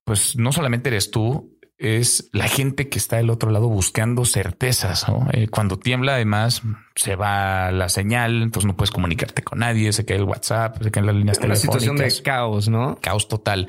pues 0.05 0.37
no 0.37 0.53
solamente 0.53 0.89
eres 0.89 1.11
tú, 1.11 1.59
es 1.83 2.29
la 2.33 2.47
gente 2.47 2.89
que 2.89 2.97
está 2.97 3.17
del 3.17 3.29
otro 3.29 3.51
lado 3.51 3.69
buscando 3.69 4.25
certezas. 4.25 5.05
Eh, 5.33 5.49
cuando 5.49 5.81
tiembla, 5.81 6.15
además, 6.15 6.63
se 6.95 7.17
va 7.17 7.73
la 7.73 7.89
señal, 7.89 8.41
entonces 8.41 8.69
no 8.69 8.77
puedes 8.77 8.93
comunicarte 8.93 9.43
con 9.43 9.59
nadie, 9.59 9.93
se 9.93 10.05
cae 10.05 10.19
el 10.19 10.23
WhatsApp, 10.23 10.81
se 10.81 10.93
caen 10.93 11.07
las 11.07 11.17
líneas 11.17 11.39
Una 11.43 11.57
situación 11.57 11.97
de 11.97 12.13
caos, 12.23 12.69
¿no? 12.69 12.99
Caos 13.01 13.27
total. 13.27 13.67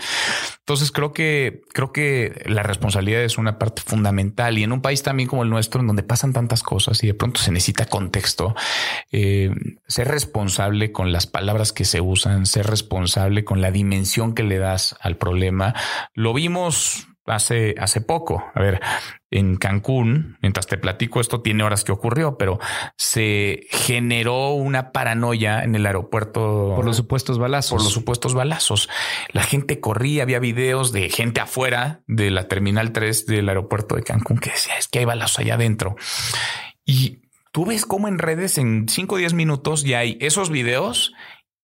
Entonces 0.59 0.91
creo 0.91 1.11
que 1.11 1.61
creo 1.73 1.91
que 1.91 2.43
la 2.45 2.61
responsabilidad 2.61 3.23
es 3.23 3.39
una 3.39 3.57
parte 3.57 3.81
fundamental 3.83 4.59
y 4.59 4.63
en 4.63 4.73
un 4.73 4.81
país 4.81 5.01
también 5.01 5.27
como 5.27 5.41
el 5.41 5.49
nuestro, 5.49 5.81
en 5.81 5.87
donde 5.87 6.03
pasan 6.03 6.33
tantas 6.33 6.61
cosas 6.61 7.03
y 7.03 7.07
de 7.07 7.15
pronto 7.15 7.41
se 7.41 7.51
necesita 7.51 7.85
contexto, 7.85 8.55
eh, 9.11 9.51
ser 9.87 10.07
responsable 10.09 10.91
con 10.91 11.11
las 11.11 11.25
palabras 11.25 11.73
que 11.73 11.85
se 11.85 11.99
usan, 11.99 12.45
ser 12.45 12.67
responsable 12.67 13.43
con 13.43 13.59
la 13.59 13.71
dimensión 13.71 14.35
que 14.35 14.43
le 14.43 14.59
das 14.59 14.95
al 15.01 15.17
problema. 15.17 15.73
Lo 16.13 16.33
vimos 16.35 17.07
hace, 17.25 17.75
hace 17.77 18.01
poco. 18.01 18.43
A 18.53 18.59
ver, 18.59 18.81
en 19.31 19.55
Cancún, 19.55 20.37
mientras 20.41 20.67
te 20.67 20.77
platico 20.77 21.19
esto, 21.21 21.41
tiene 21.41 21.63
horas 21.63 21.83
que 21.83 21.91
ocurrió, 21.91 22.37
pero 22.37 22.59
se 22.97 23.67
generó 23.69 24.51
una 24.51 24.91
paranoia 24.91 25.63
en 25.63 25.75
el 25.75 25.85
aeropuerto. 25.85 26.73
Por 26.75 26.85
los 26.85 26.97
supuestos 26.97 27.39
balazos. 27.39 27.71
Por 27.71 27.83
los 27.83 27.93
supuestos 27.93 28.33
balazos. 28.33 28.89
La 29.31 29.43
gente 29.43 29.79
corría, 29.79 30.23
había 30.23 30.39
videos 30.39 30.91
de 30.91 31.09
gente 31.09 31.41
afuera 31.41 32.01
de 32.07 32.31
la 32.31 32.47
terminal 32.47 32.91
3 32.91 33.25
del 33.25 33.49
aeropuerto 33.49 33.95
de 33.95 34.03
Cancún 34.03 34.37
que 34.37 34.51
decía, 34.51 34.77
es 34.77 34.87
que 34.87 34.99
hay 34.99 35.05
balazos 35.05 35.39
allá 35.39 35.55
adentro. 35.55 35.95
Y 36.85 37.21
tú 37.51 37.65
ves 37.65 37.85
cómo 37.85 38.07
en 38.07 38.19
redes 38.19 38.57
en 38.57 38.87
5 38.89 39.15
o 39.15 39.17
10 39.17 39.33
minutos 39.33 39.83
ya 39.83 39.99
hay 39.99 40.17
esos 40.19 40.49
videos 40.49 41.13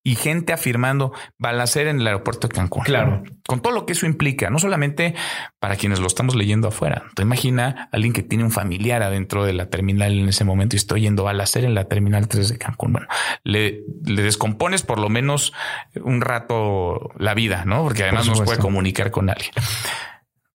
y 0.10 0.16
gente 0.16 0.54
afirmando 0.54 1.14
balacera 1.38 1.92
en 1.92 2.02
el 2.02 2.08
aeropuerto 2.08 2.48
de 2.48 2.56
Cancún. 2.56 2.82
Claro. 2.82 3.22
Con 3.46 3.62
todo 3.62 3.74
lo 3.74 3.86
que 3.86 3.94
eso 3.94 4.08
implica, 4.08 4.50
no 4.50 4.58
solamente 4.58 5.14
para 5.60 5.76
quienes 5.76 6.00
lo 6.00 6.08
estamos 6.08 6.34
leyendo 6.34 6.70
afuera. 6.70 7.04
Te 7.14 7.22
imagina 7.22 7.90
a 7.92 7.96
alguien 7.96 8.12
que 8.12 8.24
tiene 8.24 8.44
un 8.44 8.50
familiar 8.50 9.04
adentro 9.04 9.46
de 9.46 9.54
la 9.54 9.70
terminal 9.70 10.18
en 10.18 10.28
ese 10.28 10.46
momento 10.46 10.76
y 10.76 10.78
estoy 10.78 11.02
yendo 11.02 11.26
balacera 11.26 11.68
en 11.68 11.76
la 11.76 11.84
terminal 11.84 12.28
3 12.28 12.50
de 12.50 12.58
Cancún. 12.58 12.94
Bueno, 12.94 13.08
le, 13.44 13.84
le 14.04 14.24
descompones 14.24 14.82
por 14.82 14.98
lo 14.98 15.10
menos 15.10 15.54
un 15.94 16.22
rato 16.22 17.12
la 17.20 17.36
vida, 17.36 17.66
¿no? 17.66 17.84
Porque 17.84 18.02
además 18.02 18.26
no 18.26 18.34
se 18.34 18.46
puede 18.46 18.58
comunicar 18.58 19.12
con 19.12 19.30
alguien. 19.30 19.52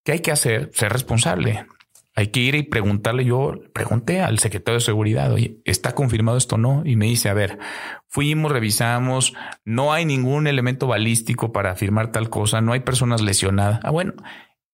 ¿Qué 0.02 0.10
hay 0.10 0.18
que 0.18 0.32
hacer? 0.32 0.72
Ser 0.74 0.92
responsable. 0.92 1.64
Hay 2.16 2.28
que 2.28 2.40
ir 2.40 2.54
y 2.54 2.62
preguntarle. 2.62 3.24
Yo 3.24 3.60
pregunté 3.72 4.20
al 4.20 4.38
secretario 4.38 4.78
de 4.78 4.84
seguridad, 4.84 5.32
oye, 5.32 5.60
¿está 5.64 5.94
confirmado 5.94 6.38
esto 6.38 6.54
o 6.54 6.58
no? 6.58 6.82
Y 6.84 6.96
me 6.96 7.06
dice, 7.06 7.28
a 7.28 7.34
ver, 7.34 7.58
fuimos, 8.06 8.52
revisamos, 8.52 9.34
no 9.64 9.92
hay 9.92 10.04
ningún 10.04 10.46
elemento 10.46 10.86
balístico 10.86 11.52
para 11.52 11.72
afirmar 11.72 12.12
tal 12.12 12.30
cosa, 12.30 12.60
no 12.60 12.72
hay 12.72 12.80
personas 12.80 13.20
lesionadas. 13.20 13.80
Ah, 13.82 13.90
bueno, 13.90 14.14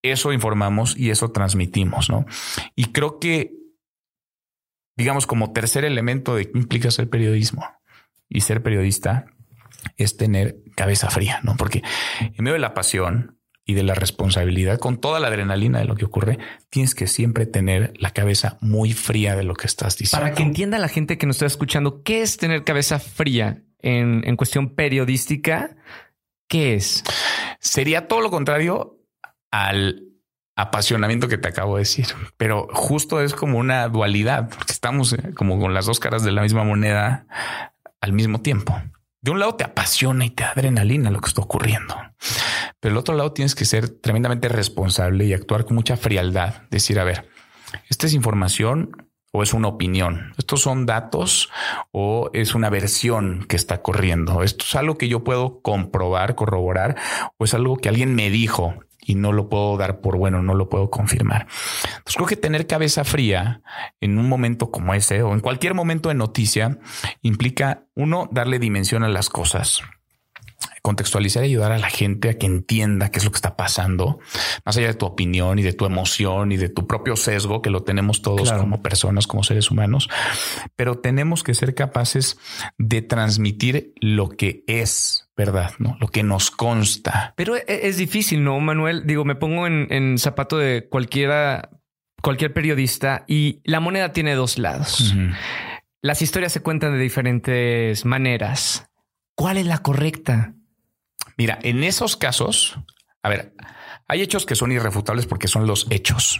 eso 0.03 0.33
informamos 0.33 0.95
y 0.97 1.09
eso 1.09 1.31
transmitimos, 1.31 2.09
¿no? 2.09 2.25
Y 2.75 2.85
creo 2.91 3.19
que, 3.19 3.53
digamos, 4.95 5.25
como 5.25 5.51
tercer 5.51 5.83
elemento 5.83 6.35
de 6.35 6.51
qué 6.51 6.57
implica 6.57 6.91
ser 6.91 7.09
periodismo 7.09 7.65
y 8.29 8.41
ser 8.41 8.61
periodista 8.61 9.25
es 9.97 10.17
tener 10.17 10.57
cabeza 10.75 11.09
fría, 11.09 11.39
¿no? 11.43 11.55
Porque 11.57 11.81
en 12.19 12.43
medio 12.43 12.53
de 12.53 12.59
la 12.59 12.73
pasión, 12.73 13.40
y 13.65 13.73
de 13.73 13.83
la 13.83 13.93
responsabilidad, 13.93 14.79
con 14.79 14.97
toda 14.97 15.19
la 15.19 15.27
adrenalina 15.27 15.79
de 15.79 15.85
lo 15.85 15.95
que 15.95 16.05
ocurre, 16.05 16.39
tienes 16.69 16.95
que 16.95 17.07
siempre 17.07 17.45
tener 17.45 17.93
la 17.97 18.11
cabeza 18.11 18.57
muy 18.61 18.93
fría 18.93 19.35
de 19.35 19.43
lo 19.43 19.53
que 19.53 19.67
estás 19.67 19.97
diciendo. 19.97 20.23
Para 20.23 20.35
que 20.35 20.43
entienda 20.43 20.79
la 20.79 20.87
gente 20.87 21.17
que 21.17 21.27
nos 21.27 21.37
está 21.37 21.45
escuchando, 21.45 22.03
¿qué 22.03 22.21
es 22.21 22.37
tener 22.37 22.63
cabeza 22.63 22.99
fría 22.99 23.63
en, 23.79 24.23
en 24.25 24.35
cuestión 24.35 24.75
periodística? 24.75 25.75
¿Qué 26.47 26.73
es? 26.75 27.03
Sería 27.59 28.07
todo 28.07 28.21
lo 28.21 28.31
contrario 28.31 28.97
al 29.51 30.11
apasionamiento 30.55 31.27
que 31.27 31.37
te 31.37 31.47
acabo 31.47 31.75
de 31.75 31.81
decir, 31.81 32.07
pero 32.37 32.67
justo 32.73 33.21
es 33.21 33.33
como 33.33 33.57
una 33.57 33.87
dualidad, 33.87 34.49
porque 34.49 34.73
estamos 34.73 35.13
eh, 35.13 35.33
como 35.35 35.59
con 35.59 35.73
las 35.73 35.85
dos 35.85 35.99
caras 35.99 36.23
de 36.23 36.31
la 36.31 36.41
misma 36.41 36.63
moneda 36.63 37.25
al 38.01 38.13
mismo 38.13 38.41
tiempo. 38.41 38.81
De 39.21 39.29
un 39.29 39.39
lado 39.39 39.55
te 39.55 39.63
apasiona 39.63 40.25
y 40.25 40.31
te 40.31 40.43
adrenalina 40.43 41.11
lo 41.11 41.21
que 41.21 41.29
está 41.29 41.41
ocurriendo. 41.41 41.95
Pero 42.79 42.93
el 42.93 42.97
otro 42.97 43.15
lado 43.15 43.33
tienes 43.33 43.53
que 43.53 43.65
ser 43.65 43.89
tremendamente 43.89 44.49
responsable 44.49 45.25
y 45.25 45.33
actuar 45.33 45.65
con 45.65 45.75
mucha 45.75 45.95
frialdad. 45.95 46.63
Decir, 46.71 46.99
a 46.99 47.03
ver, 47.03 47.29
esta 47.87 48.07
es 48.07 48.13
información 48.13 49.11
o 49.31 49.43
es 49.43 49.53
una 49.53 49.67
opinión. 49.67 50.33
Estos 50.39 50.61
son 50.61 50.87
datos 50.87 51.51
o 51.91 52.31
es 52.33 52.55
una 52.55 52.71
versión 52.71 53.45
que 53.47 53.55
está 53.55 53.83
corriendo. 53.83 54.41
Esto 54.41 54.65
es 54.67 54.75
algo 54.75 54.97
que 54.97 55.07
yo 55.07 55.23
puedo 55.23 55.61
comprobar, 55.61 56.33
corroborar 56.33 56.95
o 57.37 57.45
es 57.45 57.53
algo 57.53 57.77
que 57.77 57.89
alguien 57.89 58.15
me 58.15 58.31
dijo 58.31 58.79
y 59.11 59.15
no 59.15 59.33
lo 59.33 59.49
puedo 59.49 59.75
dar 59.75 59.99
por 59.99 60.17
bueno, 60.17 60.41
no 60.41 60.55
lo 60.55 60.69
puedo 60.69 60.89
confirmar. 60.89 61.47
Entonces 61.97 62.15
creo 62.15 62.27
que 62.27 62.37
tener 62.37 62.65
cabeza 62.65 63.03
fría 63.03 63.61
en 63.99 64.17
un 64.17 64.29
momento 64.29 64.71
como 64.71 64.93
ese 64.93 65.21
o 65.21 65.33
en 65.33 65.41
cualquier 65.41 65.73
momento 65.73 66.07
de 66.09 66.15
noticia 66.15 66.79
implica 67.21 67.83
uno 67.93 68.29
darle 68.31 68.57
dimensión 68.57 69.03
a 69.03 69.09
las 69.09 69.29
cosas 69.29 69.81
contextualizar 70.81 71.43
y 71.43 71.47
ayudar 71.47 71.71
a 71.71 71.77
la 71.77 71.89
gente 71.89 72.29
a 72.29 72.37
que 72.37 72.47
entienda 72.47 73.11
qué 73.11 73.19
es 73.19 73.25
lo 73.25 73.31
que 73.31 73.37
está 73.37 73.55
pasando, 73.55 74.19
más 74.65 74.77
allá 74.77 74.87
de 74.87 74.93
tu 74.95 75.05
opinión 75.05 75.59
y 75.59 75.63
de 75.63 75.73
tu 75.73 75.85
emoción 75.85 76.51
y 76.51 76.57
de 76.57 76.69
tu 76.69 76.87
propio 76.87 77.15
sesgo, 77.15 77.61
que 77.61 77.69
lo 77.69 77.83
tenemos 77.83 78.21
todos 78.21 78.51
como 78.51 78.81
personas, 78.81 79.27
como 79.27 79.43
seres 79.43 79.69
humanos, 79.69 80.09
pero 80.75 80.99
tenemos 80.99 81.43
que 81.43 81.53
ser 81.53 81.75
capaces 81.75 82.37
de 82.77 83.01
transmitir 83.01 83.93
lo 84.01 84.29
que 84.29 84.63
es 84.67 85.29
verdad, 85.37 85.73
¿no? 85.79 85.97
Lo 85.99 86.07
que 86.07 86.23
nos 86.23 86.51
consta. 86.51 87.33
Pero 87.35 87.55
e, 87.55 87.63
es 87.67 87.97
difícil, 87.97 88.43
¿no, 88.43 88.59
Manuel? 88.59 89.05
Digo, 89.05 89.25
me 89.25 89.35
pongo 89.35 89.67
en, 89.67 90.17
zapato 90.17 90.57
de 90.57 90.87
cualquiera, 90.89 91.69
cualquier 92.21 92.53
periodista 92.53 93.23
y 93.27 93.61
la 93.63 93.79
moneda 93.79 94.13
tiene 94.13 94.35
dos 94.35 94.57
lados. 94.57 95.15
Las 96.01 96.21
historias 96.21 96.51
se 96.51 96.61
cuentan 96.61 96.93
de 96.93 96.99
diferentes 96.99 98.05
maneras. 98.05 98.89
¿Cuál 99.35 99.57
es 99.57 99.65
la 99.65 99.79
correcta? 99.79 100.55
Mira, 101.41 101.57
en 101.63 101.83
esos 101.83 102.17
casos, 102.17 102.77
a 103.23 103.29
ver, 103.29 103.55
hay 104.07 104.21
hechos 104.21 104.45
que 104.45 104.53
son 104.53 104.71
irrefutables 104.71 105.25
porque 105.25 105.47
son 105.47 105.65
los 105.65 105.87
hechos. 105.89 106.39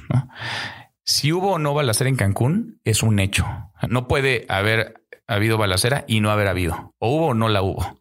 Si 1.03 1.33
hubo 1.33 1.53
o 1.53 1.57
no 1.57 1.73
balacera 1.73 2.07
en 2.07 2.15
Cancún, 2.15 2.79
es 2.83 3.01
un 3.01 3.17
hecho. 3.17 3.47
No 3.89 4.07
puede 4.07 4.45
haber 4.47 5.03
habido 5.25 5.57
balacera 5.57 6.05
y 6.07 6.19
no 6.19 6.29
haber 6.29 6.47
habido. 6.47 6.93
O 6.99 7.15
hubo 7.15 7.27
o 7.29 7.33
no 7.33 7.49
la 7.49 7.63
hubo. 7.63 7.99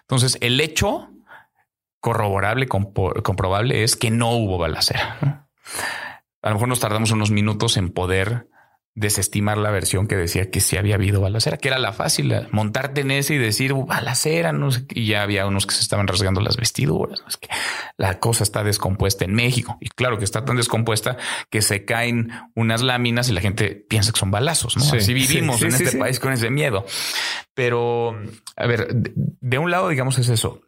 Entonces, 0.00 0.36
el 0.40 0.60
hecho 0.60 1.10
corroborable, 2.00 2.66
comprobable 2.66 3.84
es 3.84 3.94
que 3.94 4.10
no 4.10 4.32
hubo 4.32 4.58
balacera. 4.58 5.46
A 6.42 6.48
lo 6.48 6.54
mejor 6.56 6.66
nos 6.66 6.80
tardamos 6.80 7.12
unos 7.12 7.30
minutos 7.30 7.76
en 7.76 7.90
poder 7.90 8.48
desestimar 8.94 9.56
la 9.56 9.70
versión 9.70 10.06
que 10.06 10.16
decía 10.16 10.50
que 10.50 10.60
sí 10.60 10.76
había 10.76 10.96
habido 10.96 11.20
balacera, 11.20 11.56
que 11.56 11.68
era 11.68 11.78
la 11.78 11.92
fácil, 11.92 12.34
montarte 12.50 13.00
en 13.00 13.10
ese 13.10 13.34
y 13.34 13.38
decir 13.38 13.72
uh, 13.72 13.86
balacera, 13.86 14.52
no 14.52 14.70
sé, 14.70 14.84
y 14.90 15.06
ya 15.06 15.22
había 15.22 15.46
unos 15.46 15.66
que 15.66 15.74
se 15.74 15.80
estaban 15.80 16.06
rasgando 16.06 16.40
las 16.42 16.56
vestiduras. 16.58 17.22
Es 17.26 17.38
que 17.38 17.48
la 17.96 18.18
cosa 18.18 18.42
está 18.42 18.62
descompuesta 18.62 19.24
en 19.24 19.34
México 19.34 19.78
y 19.80 19.88
claro 19.88 20.18
que 20.18 20.24
está 20.24 20.44
tan 20.44 20.56
descompuesta 20.56 21.16
que 21.48 21.62
se 21.62 21.86
caen 21.86 22.32
unas 22.54 22.82
láminas 22.82 23.30
y 23.30 23.32
la 23.32 23.40
gente 23.40 23.74
piensa 23.74 24.12
que 24.12 24.20
son 24.20 24.30
balazos. 24.30 24.76
¿no? 24.76 24.84
Así 24.84 25.14
vivimos 25.14 25.62
en 25.62 25.68
este 25.68 25.96
país 25.96 26.20
con 26.20 26.32
ese 26.32 26.50
miedo. 26.50 26.84
Pero 27.54 28.14
a 28.56 28.66
ver, 28.66 28.88
de 28.92 29.58
un 29.58 29.70
lado, 29.70 29.88
digamos, 29.88 30.18
es 30.18 30.28
eso. 30.28 30.60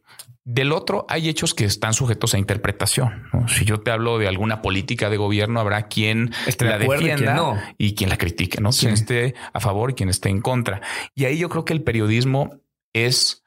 Del 0.46 0.72
otro, 0.72 1.06
hay 1.08 1.30
hechos 1.30 1.54
que 1.54 1.64
están 1.64 1.94
sujetos 1.94 2.34
a 2.34 2.38
interpretación. 2.38 3.30
Si 3.48 3.64
yo 3.64 3.80
te 3.80 3.90
hablo 3.90 4.18
de 4.18 4.28
alguna 4.28 4.60
política 4.60 5.08
de 5.08 5.16
gobierno, 5.16 5.58
habrá 5.58 5.88
quien 5.88 6.32
la 6.60 6.76
defienda 6.76 7.74
y 7.78 7.94
quien, 7.94 8.10
la 8.10 8.18
critique, 8.18 8.60
¿no? 8.60 8.68
Quien 8.70 8.92
esté 8.92 9.34
a 9.54 9.60
favor 9.60 9.92
y 9.92 9.94
quien 9.94 10.10
esté 10.10 10.28
en 10.28 10.42
contra. 10.42 10.82
Y 11.14 11.24
ahí 11.24 11.38
yo 11.38 11.48
creo 11.48 11.64
que 11.64 11.72
el 11.72 11.82
periodismo 11.82 12.60
es 12.92 13.42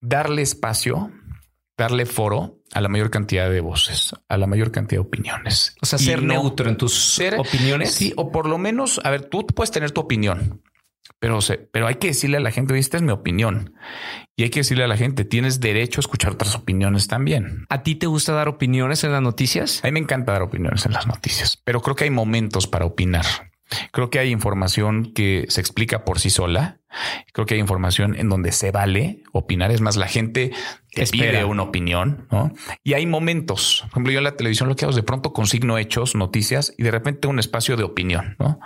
darle 0.00 0.42
espacio, 0.42 1.10
darle 1.76 2.06
foro 2.06 2.60
a 2.72 2.80
la 2.80 2.88
mayor 2.88 3.10
cantidad 3.10 3.50
de 3.50 3.60
voces, 3.60 4.14
a 4.28 4.36
la 4.36 4.46
mayor 4.46 4.70
cantidad 4.70 5.00
de 5.00 5.06
opiniones. 5.06 5.74
O 5.82 5.86
sea, 5.86 5.98
ser 5.98 6.22
neutro 6.22 6.68
en 6.68 6.76
tus 6.76 7.20
opiniones. 7.36 7.92
Sí, 7.92 8.12
o 8.16 8.30
por 8.30 8.48
lo 8.48 8.58
menos, 8.58 9.00
a 9.02 9.10
ver, 9.10 9.24
tú 9.24 9.44
puedes 9.46 9.72
tener 9.72 9.90
tu 9.90 10.02
opinión, 10.02 10.62
pero, 11.24 11.38
pero 11.72 11.86
hay 11.86 11.94
que 11.94 12.08
decirle 12.08 12.36
a 12.36 12.40
la 12.40 12.50
gente, 12.50 12.78
esta 12.78 12.98
es 12.98 13.02
mi 13.02 13.10
opinión. 13.10 13.72
Y 14.36 14.42
hay 14.42 14.50
que 14.50 14.60
decirle 14.60 14.84
a 14.84 14.88
la 14.88 14.98
gente, 14.98 15.24
tienes 15.24 15.58
derecho 15.58 15.98
a 15.98 16.02
escuchar 16.02 16.32
otras 16.32 16.54
opiniones 16.54 17.08
también. 17.08 17.64
¿A 17.70 17.82
ti 17.82 17.94
te 17.94 18.06
gusta 18.06 18.34
dar 18.34 18.46
opiniones 18.46 19.04
en 19.04 19.12
las 19.12 19.22
noticias? 19.22 19.82
A 19.82 19.86
mí 19.86 19.92
me 19.92 20.00
encanta 20.00 20.32
dar 20.32 20.42
opiniones 20.42 20.84
en 20.84 20.92
las 20.92 21.06
noticias, 21.06 21.62
pero 21.64 21.80
creo 21.80 21.96
que 21.96 22.04
hay 22.04 22.10
momentos 22.10 22.66
para 22.66 22.84
opinar. 22.84 23.24
Creo 23.92 24.10
que 24.10 24.18
hay 24.18 24.30
información 24.30 25.12
que 25.12 25.46
se 25.48 25.60
explica 25.60 26.04
por 26.04 26.20
sí 26.20 26.30
sola 26.30 26.80
Creo 27.32 27.46
que 27.46 27.54
hay 27.54 27.60
información 27.60 28.16
en 28.16 28.28
donde 28.28 28.52
se 28.52 28.70
vale 28.70 29.22
opinar. 29.32 29.70
Es 29.70 29.80
más, 29.80 29.96
la 29.96 30.06
gente 30.06 30.52
te 30.92 31.06
pide 31.06 31.44
una 31.44 31.62
opinión, 31.62 32.28
¿no? 32.30 32.52
Y 32.82 32.94
hay 32.94 33.06
momentos. 33.06 33.80
Por 33.82 33.90
ejemplo, 33.90 34.12
yo 34.12 34.18
en 34.18 34.24
la 34.24 34.36
televisión 34.36 34.68
lo 34.68 34.76
que 34.76 34.84
hago 34.84 34.90
es 34.90 34.96
de 34.96 35.02
pronto 35.02 35.32
consigno 35.32 35.78
hechos, 35.78 36.14
noticias 36.14 36.74
y 36.78 36.82
de 36.82 36.90
repente 36.90 37.28
un 37.28 37.38
espacio 37.38 37.76
de 37.76 37.84
opinión, 37.84 38.36
¿no? 38.38 38.60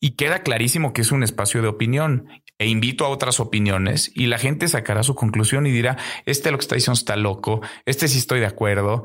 Y 0.00 0.12
queda 0.12 0.42
clarísimo 0.42 0.92
que 0.92 1.00
es 1.00 1.12
un 1.12 1.22
espacio 1.22 1.62
de 1.62 1.68
opinión 1.68 2.28
e 2.58 2.68
invito 2.68 3.04
a 3.06 3.08
otras 3.08 3.40
opiniones 3.40 4.12
y 4.14 4.26
la 4.26 4.38
gente 4.38 4.68
sacará 4.68 5.02
su 5.02 5.14
conclusión 5.14 5.66
y 5.66 5.70
dirá, 5.70 5.96
este 6.26 6.50
lo 6.50 6.58
que 6.58 6.62
está 6.62 6.74
diciendo 6.74 6.98
está 6.98 7.16
loco, 7.16 7.62
este 7.86 8.08
sí 8.08 8.18
estoy 8.18 8.40
de 8.40 8.46
acuerdo 8.46 9.04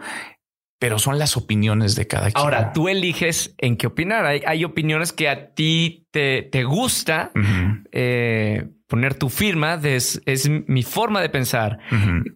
pero 0.79 0.97
son 0.97 1.19
las 1.19 1.35
opiniones 1.35 1.95
de 1.95 2.07
cada 2.07 2.31
quien. 2.31 2.37
Ahora, 2.37 2.71
tú 2.71 2.87
eliges 2.87 3.53
en 3.57 3.75
qué 3.75 3.87
opinar. 3.87 4.25
Hay, 4.25 4.63
opiniones 4.63 5.11
que 5.11 5.27
a 5.29 5.53
ti 5.53 6.07
te, 6.11 6.43
te 6.43 6.63
gusta 6.63 7.31
eh, 7.91 8.69
poner 8.87 9.15
tu 9.15 9.29
firma, 9.29 9.75
es, 9.83 10.21
mi 10.67 10.83
forma 10.83 11.21
de 11.21 11.29
pensar. 11.29 11.79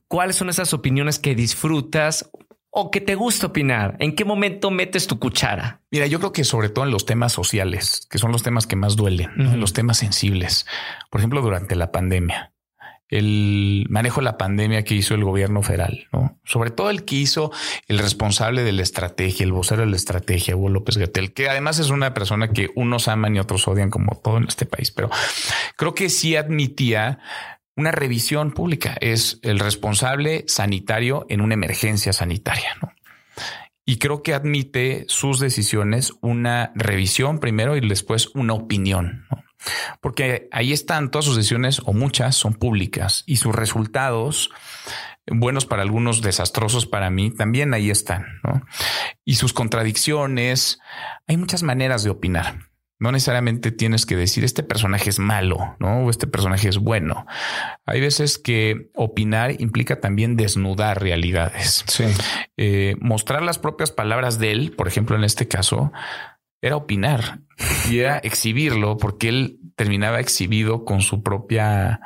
¿Cuáles 0.08 0.36
son 0.36 0.50
esas 0.50 0.74
opiniones 0.74 1.20
que 1.20 1.36
disfrutas 1.36 2.30
o 2.70 2.92
que 2.92 3.00
te 3.00 3.16
gusta 3.16 3.48
opinar? 3.48 3.96
¿En 4.00 4.14
qué 4.14 4.26
momento 4.26 4.72
metes 4.72 5.08
tu 5.08 5.20
cuchara? 5.20 5.82
Mira, 5.90 6.06
yo 6.08 6.20
creo 6.20 6.34
que 6.34 6.44
sobre 6.44 6.68
todo 6.68 6.84
en 6.84 6.92
los 6.92 7.06
temas 7.06 7.32
sociales, 7.32 8.08
que 8.12 8.18
son 8.18 8.34
los 8.34 8.44
temas 8.44 8.68
que 8.68 8.76
más 8.76 8.98
duelen, 8.98 9.32
en 9.38 9.60
los 9.60 9.72
temas 9.72 9.98
sensibles. 9.98 10.66
Por 11.10 11.22
ejemplo, 11.22 11.42
durante 11.42 11.76
la 11.76 11.92
pandemia 11.92 12.53
el 13.14 13.86
manejo 13.90 14.22
de 14.22 14.26
la 14.26 14.38
pandemia 14.38 14.84
que 14.84 14.96
hizo 14.96 15.14
el 15.14 15.24
gobierno 15.24 15.62
federal, 15.62 16.08
¿no? 16.12 16.40
Sobre 16.44 16.72
todo 16.72 16.90
el 16.90 17.06
que 17.06 17.16
hizo 17.16 17.52
el 17.88 18.00
responsable 18.00 18.64
de 18.64 18.72
la 18.72 18.82
estrategia, 18.82 19.44
el 19.44 19.52
vocero 19.52 19.82
de 19.82 19.88
la 19.88 19.96
estrategia, 19.96 20.56
Hugo 20.56 20.70
López 20.70 20.98
Gatel, 20.98 21.34
que 21.34 21.48
además 21.48 21.78
es 21.78 21.92
una 21.92 22.14
persona 22.14 22.52
que 22.52 22.72
unos 22.76 23.08
aman 23.08 23.36
y 23.36 23.40
otros 23.40 23.68
odian 23.68 23.92
como 23.92 24.20
todo 24.20 24.38
en 24.38 24.46
este 24.46 24.66
país, 24.66 24.92
pero 24.92 25.12
creo 25.78 25.94
que 25.94 26.10
sí 26.10 26.36
admitía 26.36 27.20
una 27.76 27.92
revisión 27.92 28.52
pública. 28.52 28.98
Es 29.00 29.40
el 29.44 29.60
responsable 29.60 30.44
sanitario 30.48 31.28
en 31.30 31.42
una 31.42 31.54
emergencia 31.54 32.14
sanitaria, 32.14 32.70
¿no? 32.82 32.92
Y 33.86 33.98
creo 33.98 34.24
que 34.24 34.34
admite 34.34 35.06
sus 35.08 35.40
decisiones 35.40 36.14
una 36.22 36.72
revisión 36.74 37.40
primero 37.40 37.76
y 37.76 37.88
después 37.88 38.30
una 38.34 38.54
opinión. 38.54 39.26
¿no? 39.30 39.44
Porque 40.02 40.48
ahí 40.52 40.74
están 40.74 41.12
todas 41.12 41.26
sus 41.26 41.36
decisiones 41.36 41.82
o 41.86 41.94
muchas 41.94 42.36
son 42.36 42.54
públicas 42.54 43.24
y 43.26 43.38
sus 43.38 43.56
resultados 43.56 44.52
buenos 45.28 45.66
para 45.66 45.82
algunos, 45.82 46.22
desastrosos 46.22 46.86
para 46.86 47.10
mí, 47.10 47.32
también 47.32 47.74
ahí 47.74 47.90
están, 47.90 48.26
Y 49.26 49.36
sus 49.36 49.54
contradicciones, 49.54 50.80
hay 51.28 51.38
muchas 51.38 51.64
maneras 51.64 52.04
de 52.04 52.10
opinar. 52.10 52.74
No 53.00 53.12
necesariamente 53.12 53.72
tienes 53.72 54.06
que 54.06 54.16
decir 54.16 54.46
este 54.46 54.64
personaje 54.64 55.10
es 55.10 55.20
malo, 55.20 55.76
¿no? 55.80 56.06
O 56.06 56.10
este 56.10 56.26
personaje 56.26 56.70
es 56.70 56.78
bueno. 56.78 57.26
Hay 57.86 58.00
veces 58.00 58.38
que 58.38 58.92
opinar 58.96 59.60
implica 59.60 60.00
también 60.00 60.38
desnudar 60.38 61.02
realidades. 61.02 61.84
Eh, 62.56 62.96
mostrar 63.02 63.42
las 63.42 63.60
propias 63.60 63.92
palabras 63.92 64.40
de 64.40 64.52
él, 64.52 64.72
por 64.72 64.88
ejemplo, 64.88 65.18
en 65.18 65.26
este 65.26 65.48
caso, 65.48 65.92
era 66.64 66.78
opinar 66.78 67.42
y 67.90 68.00
era 68.00 68.18
exhibirlo 68.20 68.98
porque 68.98 69.28
él 69.28 69.60
terminaba 69.76 70.22
exhibido 70.22 70.86
con 70.86 71.02
su 71.02 71.22
propia 71.22 72.00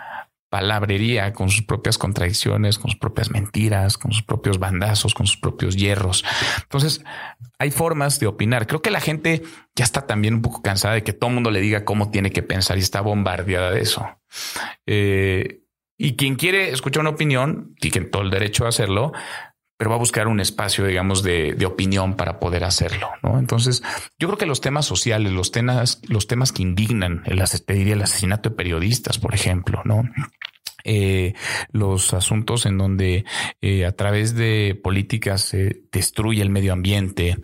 palabrería, 0.49 1.31
con 1.33 1.49
sus 1.49 1.63
propias 1.63 1.99
contradicciones, 1.99 2.79
con 2.79 2.89
sus 2.89 2.99
propias 2.99 3.29
mentiras, 3.29 3.97
con 3.99 4.13
sus 4.13 4.23
propios 4.23 4.57
bandazos, 4.57 5.13
con 5.13 5.27
sus 5.27 5.37
propios 5.37 5.75
hierros. 5.75 6.25
Entonces, 6.63 7.03
hay 7.59 7.69
formas 7.69 8.19
de 8.19 8.25
opinar. 8.25 8.65
Creo 8.65 8.81
que 8.81 8.89
la 8.89 9.01
gente 9.01 9.43
ya 9.75 9.83
está 9.83 10.07
también 10.07 10.33
un 10.35 10.41
poco 10.41 10.63
cansada 10.63 10.95
de 10.95 11.03
que 11.03 11.13
todo 11.13 11.29
el 11.29 11.35
mundo 11.35 11.51
le 11.51 11.61
diga 11.61 11.85
cómo 11.85 12.09
tiene 12.09 12.31
que 12.31 12.41
pensar 12.41 12.77
y 12.77 12.81
está 12.81 13.01
bombardeada 13.01 13.71
de 13.71 13.81
eso. 13.81 14.07
Eh, 14.87 15.61
y 15.99 16.15
quien 16.15 16.35
quiere 16.35 16.71
escuchar 16.71 17.01
una 17.01 17.11
opinión, 17.11 17.75
tiene 17.79 18.07
todo 18.07 18.23
el 18.23 18.31
derecho 18.31 18.65
a 18.65 18.69
hacerlo, 18.69 19.11
pero 19.77 19.91
va 19.91 19.95
a 19.95 19.99
buscar 19.99 20.27
un 20.27 20.39
espacio, 20.39 20.85
digamos, 20.85 21.21
de, 21.21 21.53
de, 21.53 21.65
opinión 21.65 22.15
para 22.15 22.39
poder 22.39 22.63
hacerlo. 22.63 23.09
¿no? 23.21 23.37
Entonces, 23.37 23.83
yo 24.17 24.27
creo 24.27 24.37
que 24.37 24.47
los 24.47 24.59
temas 24.59 24.85
sociales, 24.85 25.31
los 25.31 25.51
temas, 25.51 26.01
los 26.07 26.25
temas 26.27 26.51
que 26.51 26.63
indignan, 26.63 27.21
el, 27.25 27.39
el 27.67 28.01
asesinato 28.01 28.49
de 28.49 28.55
periodistas, 28.55 29.19
por 29.19 29.35
ejemplo, 29.35 29.81
no 29.85 30.03
eh, 30.89 31.33
los 31.71 32.13
asuntos 32.13 32.65
en 32.65 32.77
donde 32.77 33.25
eh, 33.61 33.85
a 33.85 33.91
través 33.91 34.35
de 34.35 34.79
políticas 34.81 35.41
se 35.41 35.81
destruye 35.91 36.41
el 36.41 36.49
medio 36.49 36.71
ambiente, 36.71 37.37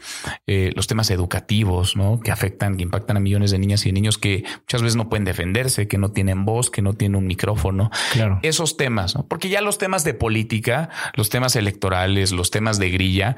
eh, 0.47 0.71
los 0.75 0.87
temas 0.87 1.11
educativos, 1.11 1.97
¿no? 1.97 2.21
Que 2.21 2.31
afectan, 2.31 2.77
que 2.77 2.83
impactan 2.83 3.17
a 3.17 3.19
millones 3.19 3.51
de 3.51 3.59
niñas 3.59 3.85
y 3.85 3.89
de 3.89 3.93
niños 3.93 4.17
que 4.17 4.45
muchas 4.61 4.81
veces 4.81 4.95
no 4.95 5.09
pueden 5.09 5.25
defenderse, 5.25 5.89
que 5.89 5.97
no 5.97 6.11
tienen 6.11 6.45
voz, 6.45 6.71
que 6.71 6.81
no 6.81 6.93
tienen 6.93 7.17
un 7.17 7.27
micrófono. 7.27 7.91
Claro. 8.13 8.39
Esos 8.43 8.77
temas, 8.77 9.13
¿no? 9.13 9.27
Porque 9.27 9.49
ya 9.49 9.59
los 9.59 9.77
temas 9.77 10.05
de 10.05 10.13
política, 10.13 10.89
los 11.13 11.29
temas 11.29 11.57
electorales, 11.57 12.31
los 12.31 12.49
temas 12.49 12.79
de 12.79 12.91
grilla, 12.91 13.35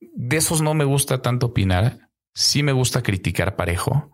de 0.00 0.38
esos 0.38 0.60
no 0.60 0.74
me 0.74 0.84
gusta 0.84 1.22
tanto 1.22 1.46
opinar. 1.46 2.10
Sí 2.34 2.64
me 2.64 2.72
gusta 2.72 3.04
criticar 3.04 3.54
parejo, 3.54 4.10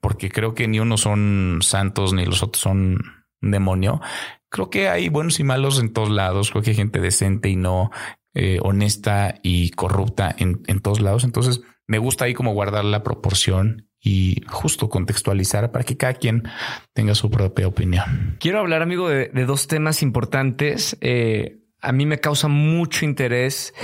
porque 0.00 0.30
creo 0.30 0.54
que 0.54 0.68
ni 0.68 0.78
uno 0.78 0.96
son 0.96 1.58
santos 1.62 2.12
ni 2.12 2.24
los 2.24 2.44
otros 2.44 2.62
son 2.62 3.17
demonio 3.40 4.00
creo 4.48 4.70
que 4.70 4.88
hay 4.88 5.08
buenos 5.08 5.40
y 5.40 5.44
malos 5.44 5.80
en 5.80 5.92
todos 5.92 6.10
lados. 6.10 6.50
Creo 6.50 6.62
que 6.62 6.70
hay 6.70 6.76
gente 6.76 7.00
decente 7.00 7.48
y 7.48 7.56
no 7.56 7.90
eh, 8.34 8.58
honesta 8.62 9.34
y 9.42 9.70
corrupta 9.70 10.34
en, 10.38 10.80
todos 10.80 11.00
lados. 11.00 11.24
Entonces 11.24 11.62
me 11.86 11.98
gusta 11.98 12.24
ahí 12.24 12.34
como 12.34 12.52
guardar 12.52 12.84
la 12.84 13.02
proporción 13.02 13.88
y 14.00 14.42
justo 14.46 14.88
contextualizar 14.88 15.72
para 15.72 15.84
que 15.84 15.96
cada 15.96 16.14
quien 16.14 16.44
tenga 16.94 17.14
su 17.14 17.30
propia 17.30 17.66
opinión. 17.66 18.36
Quiero 18.38 18.60
hablar, 18.60 18.82
amigo, 18.82 19.08
de, 19.08 19.28
dos 19.44 19.66
temas 19.66 20.02
importantes. 20.02 20.96
Eh, 21.00 21.58
a 21.80 21.92
mí 21.92 22.06
me 22.06 22.20
causa 22.20 22.48
mucho 22.48 23.04
interés 23.04 23.74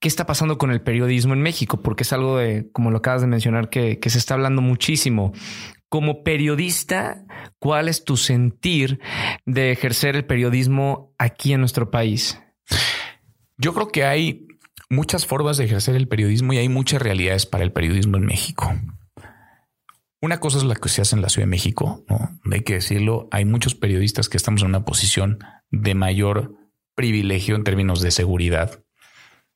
qué 0.00 0.08
está 0.08 0.26
pasando 0.26 0.58
con 0.58 0.70
el 0.70 0.80
periodismo 0.80 1.34
en 1.34 1.42
México, 1.42 1.82
porque 1.82 2.04
es 2.04 2.12
algo 2.12 2.38
de, 2.38 2.70
como 2.72 2.90
lo 2.90 2.98
acabas 2.98 3.20
de 3.20 3.26
mencionar, 3.26 3.68
que, 3.68 3.98
que 3.98 4.10
se 4.10 4.18
está 4.18 4.34
hablando 4.34 4.62
muchísimo 4.62 5.32
como 5.90 6.22
periodista, 6.22 7.24
¿cuál 7.58 7.88
es 7.88 8.04
tu 8.04 8.16
sentir 8.16 9.00
de 9.44 9.72
ejercer 9.72 10.16
el 10.16 10.24
periodismo 10.24 11.12
aquí 11.18 11.52
en 11.52 11.60
nuestro 11.60 11.90
país? 11.90 12.40
Yo 13.58 13.74
creo 13.74 13.88
que 13.88 14.04
hay 14.04 14.46
muchas 14.88 15.26
formas 15.26 15.56
de 15.56 15.64
ejercer 15.64 15.96
el 15.96 16.08
periodismo 16.08 16.52
y 16.52 16.58
hay 16.58 16.68
muchas 16.68 17.02
realidades 17.02 17.44
para 17.44 17.64
el 17.64 17.72
periodismo 17.72 18.16
en 18.16 18.24
México. 18.24 18.72
Una 20.22 20.38
cosa 20.38 20.58
es 20.58 20.64
la 20.64 20.76
que 20.76 20.88
se 20.88 21.02
hace 21.02 21.16
en 21.16 21.22
la 21.22 21.28
Ciudad 21.28 21.46
de 21.46 21.50
México, 21.50 22.04
hay 22.50 22.60
que 22.60 22.74
decirlo, 22.74 23.28
hay 23.32 23.44
muchos 23.44 23.74
periodistas 23.74 24.28
que 24.28 24.36
estamos 24.36 24.62
en 24.62 24.68
una 24.68 24.84
posición 24.84 25.40
de 25.70 25.94
mayor 25.94 26.54
privilegio 26.94 27.56
en 27.56 27.64
términos 27.64 28.00
de 28.00 28.12
seguridad, 28.12 28.84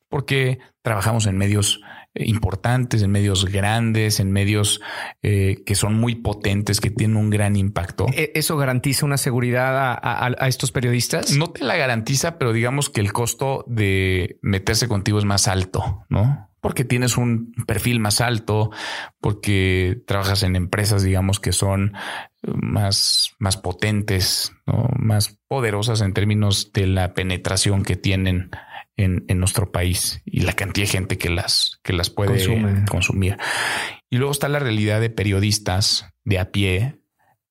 porque 0.09 0.59
trabajamos 0.83 1.27
en 1.27 1.39
medios 1.39 1.81
importantes, 2.15 3.03
en 3.03 3.11
medios 3.11 3.47
grandes, 3.47 4.21
en 4.21 4.31
medios 4.31 4.81
eh, 5.23 5.63
que 5.67 5.75
son 5.75 5.95
muy 5.95 6.15
potentes, 6.15 6.81
que 6.81 6.91
tienen 6.91 7.17
un 7.17 7.31
gran 7.31 7.57
impacto. 7.57 8.07
¿E-, 8.13 8.33
¿Eso 8.35 8.57
garantiza 8.57 9.05
una 9.05 9.17
seguridad 9.17 9.99
a, 10.01 10.49
estos 10.49 10.71
periodistas? 10.71 11.37
No 11.37 11.51
te 11.51 11.65
la 11.65 11.77
garantiza, 11.77 12.39
pero 12.39 12.53
digamos 12.53 12.91
que 12.91 13.01
el 13.01 13.13
costo 13.13 13.65
de 13.67 14.39
meterse 14.43 14.89
contigo 14.89 15.19
es 15.19 15.25
más 15.25 15.49
alto, 15.49 16.05
¿no? 16.09 16.51
Porque 16.61 16.85
tienes 16.85 17.19
un 17.19 17.53
perfil 17.67 18.01
más 18.01 18.23
alto, 18.23 18.71
porque 19.21 20.03
trabajas 20.07 20.43
en 20.45 20.57
empresas, 20.57 21.03
digamos, 21.03 21.39
que 21.39 21.53
son 21.53 21.93
más, 22.43 23.35
más 23.39 23.59
potentes, 23.59 24.53
¿no? 24.67 24.89
más 24.97 25.39
poderosas 25.47 26.01
en 26.01 26.15
términos 26.15 26.73
de 26.73 26.87
la 26.87 27.13
penetración 27.13 27.83
que 27.83 27.97
tienen 27.97 28.51
en, 28.97 29.25
nuestro 29.39 29.73
país 29.73 30.23
y 30.25 30.41
la 30.41 30.53
cantidad 30.53 30.87
de 30.87 30.93
gente 30.93 31.19
que 31.19 31.31
las, 31.31 31.81
que 31.83 31.93
las 31.93 32.11
puede 32.11 32.85
consumir. 32.89 33.37
Y 34.11 34.19
luego 34.19 34.33
está 34.33 34.49
la 34.49 34.59
realidad 34.59 35.01
de 35.01 35.11
periodistas 35.11 36.07
de 36.25 36.39
a 36.39 36.53
pie 36.53 37.01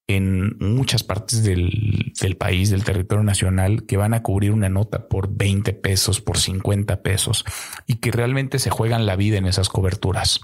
en 0.08 0.58
muchas 0.60 1.04
partes 1.04 1.44
del, 1.44 2.14
del, 2.20 2.38
país, 2.38 2.70
del 2.70 2.84
territorio 2.84 3.24
nacional, 3.24 3.86
que 3.86 3.98
van 3.98 4.14
a 4.14 4.22
cubrir 4.22 4.52
una 4.52 4.70
nota 4.70 5.08
por 5.08 5.34
20 5.36 5.74
pesos, 5.74 6.22
por 6.22 6.38
50 6.38 7.02
pesos 7.02 7.46
y 7.88 7.96
que 7.96 8.12
realmente 8.12 8.60
se 8.60 8.70
juegan 8.70 9.06
la 9.06 9.16
vida 9.16 9.38
en 9.38 9.46
esas 9.46 9.70
coberturas. 9.70 10.42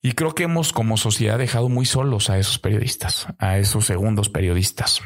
Y 0.00 0.12
creo 0.12 0.34
que 0.34 0.44
hemos 0.44 0.72
como 0.72 0.96
sociedad 0.96 1.38
dejado 1.38 1.68
muy 1.68 1.84
solos 1.84 2.30
a 2.30 2.38
esos 2.38 2.58
periodistas, 2.58 3.26
a 3.38 3.58
esos 3.58 3.84
segundos 3.86 4.28
periodistas. 4.28 5.02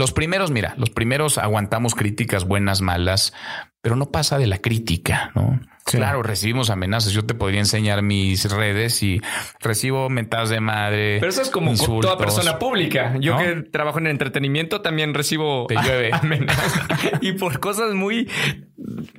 Los 0.00 0.14
primeros, 0.14 0.50
mira, 0.50 0.72
los 0.78 0.88
primeros 0.88 1.36
aguantamos 1.36 1.94
críticas 1.94 2.46
buenas, 2.46 2.80
malas, 2.80 3.34
pero 3.82 3.96
no 3.96 4.06
pasa 4.06 4.38
de 4.38 4.46
la 4.46 4.56
crítica, 4.56 5.30
¿no? 5.34 5.60
Claro, 5.84 6.22
recibimos 6.22 6.70
amenazas. 6.70 7.12
Yo 7.12 7.26
te 7.26 7.34
podría 7.34 7.60
enseñar 7.60 8.00
mis 8.00 8.50
redes 8.50 9.02
y 9.02 9.20
recibo 9.60 10.08
mentadas 10.08 10.48
de 10.48 10.60
madre. 10.60 11.18
Pero 11.20 11.28
eso 11.28 11.42
es 11.42 11.50
como 11.50 11.74
toda 12.00 12.16
persona 12.16 12.58
pública. 12.58 13.14
Yo 13.20 13.36
que 13.36 13.56
trabajo 13.70 13.98
en 13.98 14.06
el 14.06 14.12
entretenimiento 14.12 14.80
también 14.80 15.12
recibo 15.12 15.66
amenazas 16.12 16.88
y 17.20 17.32
por 17.32 17.60
cosas 17.60 17.92
muy 17.92 18.26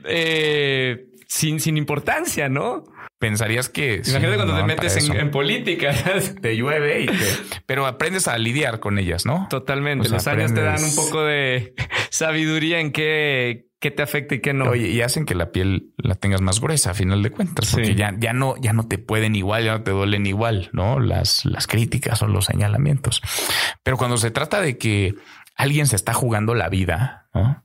eh, 0.06 1.10
sin, 1.28 1.60
sin 1.60 1.78
importancia, 1.78 2.50
¿no? 2.50 2.86
Pensarías 3.22 3.70
que... 3.70 4.02
Imagínate 4.06 4.36
cuando 4.36 4.58
te 4.58 4.64
metes 4.64 5.10
en, 5.10 5.32
política. 5.32 5.94
Te 6.42 6.58
llueve 6.58 7.04
y 7.04 7.06
te... 7.06 7.62
Pero 7.68 7.86
aprendes 7.86 8.28
a 8.28 8.38
lidiar 8.38 8.80
con 8.80 8.98
ellas, 8.98 9.26
¿no? 9.26 9.48
Totalmente. 9.50 10.10
Los 10.10 10.28
años 10.28 10.54
te 10.54 10.62
dan 10.62 10.84
un 10.84 10.96
poco 10.96 11.24
de 11.24 11.76
sabiduría 12.10 12.80
en 12.80 12.92
qué, 12.92 13.68
qué 13.80 13.92
te 13.92 14.02
afecta 14.02 14.36
y 14.36 14.42
qué 14.42 14.54
no. 14.54 14.72
Oye, 14.72 14.90
y 14.90 15.02
hacen 15.02 15.26
que 15.26 15.36
la 15.36 15.52
piel 15.52 15.94
la 15.98 16.16
tengas 16.16 16.42
más 16.42 16.60
gruesa 16.60 16.92
a 16.92 16.94
final 16.96 17.22
de 17.22 17.30
cuentas, 17.30 17.70
porque 17.72 17.94
ya, 17.94 18.16
ya, 18.18 18.34
no, 18.34 18.56
ya 18.60 18.74
no 18.74 18.88
te 18.88 18.98
pueden 18.98 19.36
igual, 19.36 19.66
ya 19.66 19.74
no 19.74 19.84
te 19.84 19.92
duelen 19.92 20.26
igual, 20.26 20.70
¿no? 20.74 21.00
Las, 21.00 21.46
las 21.46 21.68
críticas 21.68 22.24
o 22.24 22.28
los 22.28 22.46
señalamientos. 22.46 23.22
Pero 23.84 23.98
cuando 23.98 24.18
se 24.18 24.32
trata 24.32 24.62
de 24.62 24.80
que 24.80 25.14
alguien 25.56 25.86
se 25.86 25.96
está 25.96 26.14
jugando 26.14 26.56
la 26.56 26.70
vida, 26.70 27.30
¿no? 27.36 27.64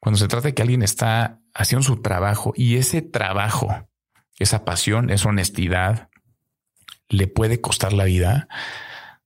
Cuando 0.00 0.18
se 0.18 0.26
trata 0.26 0.48
de 0.48 0.54
que 0.54 0.62
alguien 0.62 0.82
está 0.82 1.38
haciendo 1.54 1.84
su 1.84 2.02
trabajo 2.02 2.52
y 2.56 2.76
ese 2.76 3.02
trabajo 3.02 3.68
esa 4.40 4.64
pasión, 4.64 5.10
esa 5.10 5.28
honestidad, 5.28 6.08
le 7.08 7.28
puede 7.28 7.60
costar 7.60 7.92
la 7.92 8.04
vida. 8.04 8.48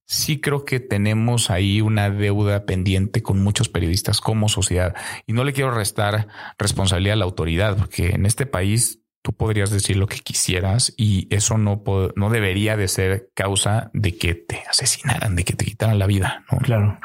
Sí 0.04 0.40
creo 0.40 0.66
que 0.66 0.80
tenemos 0.80 1.50
ahí 1.50 1.80
una 1.80 2.10
deuda 2.10 2.66
pendiente 2.66 3.22
con 3.22 3.42
muchos 3.42 3.70
periodistas 3.70 4.20
como 4.20 4.50
sociedad. 4.50 4.94
Y 5.26 5.32
no 5.32 5.44
le 5.44 5.54
quiero 5.54 5.70
restar 5.70 6.28
responsabilidad 6.58 7.14
a 7.14 7.16
la 7.16 7.24
autoridad, 7.24 7.76
porque 7.78 8.10
en 8.10 8.26
este 8.26 8.44
país 8.44 9.00
tú 9.22 9.32
podrías 9.32 9.70
decir 9.70 9.96
lo 9.96 10.06
que 10.06 10.18
quisieras 10.18 10.92
y 10.98 11.26
eso 11.34 11.56
no, 11.56 11.82
no 12.14 12.28
debería 12.28 12.76
de 12.76 12.88
ser 12.88 13.30
causa 13.34 13.90
de 13.94 14.18
que 14.18 14.34
te 14.34 14.62
asesinaran, 14.68 15.34
de 15.34 15.44
que 15.44 15.54
te 15.54 15.64
quitaran 15.64 15.98
la 15.98 16.06
vida. 16.06 16.44
¿no? 16.52 16.58
Claro. 16.58 16.98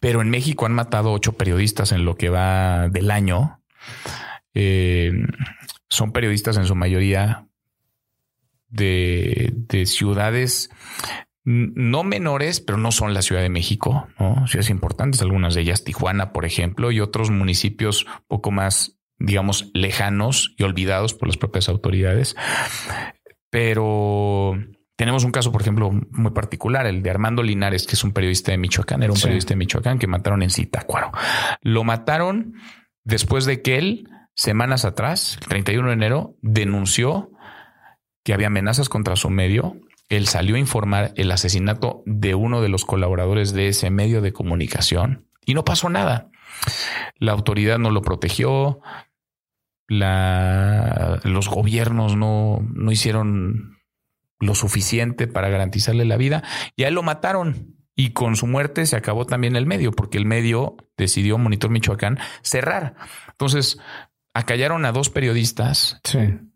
Pero 0.00 0.22
en 0.22 0.30
México 0.30 0.64
han 0.64 0.72
matado 0.72 1.12
ocho 1.12 1.34
periodistas 1.34 1.92
en 1.92 2.06
lo 2.06 2.16
que 2.16 2.30
va 2.30 2.88
del 2.88 3.10
año. 3.10 3.60
Eh, 4.54 5.12
son 5.94 6.12
periodistas 6.12 6.56
en 6.56 6.66
su 6.66 6.74
mayoría 6.74 7.48
de, 8.68 9.84
ciudades 9.86 10.70
no 11.44 12.04
menores, 12.04 12.60
pero 12.60 12.78
no 12.78 12.90
son 12.90 13.12
la 13.12 13.20
Ciudad 13.20 13.42
de 13.42 13.50
México, 13.50 14.08
¿no? 14.18 14.46
Ciudades 14.46 14.70
importantes, 14.70 15.20
algunas 15.20 15.54
de 15.54 15.60
ellas 15.60 15.84
Tijuana, 15.84 16.32
por 16.32 16.46
ejemplo, 16.46 16.90
y 16.90 17.00
otros 17.00 17.30
municipios 17.30 18.06
poco 18.28 18.50
más, 18.50 18.98
digamos, 19.18 19.70
lejanos 19.74 20.54
y 20.56 20.62
olvidados 20.62 21.12
por 21.12 21.28
las 21.28 21.36
propias 21.36 21.68
autoridades. 21.68 22.34
Pero 23.50 24.58
tenemos 24.96 25.24
un 25.24 25.32
caso, 25.32 25.52
por 25.52 25.60
ejemplo, 25.60 25.90
muy 25.90 26.30
particular, 26.30 26.86
el 26.86 27.02
de 27.02 27.10
Armando 27.10 27.42
Linares, 27.42 27.86
que 27.86 27.94
es 27.94 28.04
un 28.04 28.12
periodista 28.12 28.50
de 28.52 28.58
Michoacán, 28.58 29.02
era 29.02 29.12
un 29.12 29.20
periodista 29.20 29.50
de 29.50 29.56
Michoacán 29.56 29.98
que 29.98 30.06
mataron 30.06 30.42
en 30.42 30.48
Zitácuaro. 30.48 31.12
Lo 31.60 31.84
mataron 31.84 32.54
después 33.04 33.44
de 33.44 33.60
que 33.60 33.76
él 33.76 34.08
semanas 34.34 34.84
atrás, 34.84 35.38
el 35.42 35.48
31 35.48 35.88
de 35.88 35.94
enero, 35.94 36.36
denunció 36.42 37.30
que 38.22 38.34
había 38.34 38.48
amenazas 38.48 38.88
contra 38.88 39.16
su 39.16 39.30
medio. 39.30 39.76
Él 40.08 40.26
salió 40.26 40.56
a 40.56 40.58
informar 40.58 41.12
el 41.16 41.30
asesinato 41.30 42.02
de 42.06 42.34
uno 42.34 42.60
de 42.60 42.68
los 42.68 42.84
colaboradores 42.84 43.52
de 43.52 43.68
ese 43.68 43.90
medio 43.90 44.20
de 44.20 44.32
comunicación 44.32 45.28
y 45.44 45.54
no 45.54 45.64
pasó 45.64 45.88
nada. 45.88 46.30
La 47.18 47.32
autoridad 47.32 47.78
no 47.78 47.90
lo 47.90 48.02
protegió, 48.02 48.80
los 49.88 51.48
gobiernos 51.48 52.16
no, 52.16 52.58
no 52.72 52.92
hicieron 52.92 53.78
lo 54.40 54.54
suficiente 54.54 55.26
para 55.26 55.48
garantizarle 55.48 56.04
la 56.04 56.16
vida 56.16 56.42
y 56.76 56.84
a 56.84 56.90
lo 56.90 57.02
mataron. 57.02 57.76
Y 57.96 58.10
con 58.10 58.34
su 58.34 58.48
muerte 58.48 58.86
se 58.86 58.96
acabó 58.96 59.24
también 59.24 59.54
el 59.54 59.66
medio, 59.66 59.92
porque 59.92 60.18
el 60.18 60.26
medio 60.26 60.76
decidió, 60.96 61.38
Monitor 61.38 61.70
Michoacán, 61.70 62.18
cerrar. 62.42 62.96
Entonces, 63.30 63.78
acallaron 64.34 64.84
a 64.84 64.90
dos 64.90 65.10
periodistas 65.10 66.00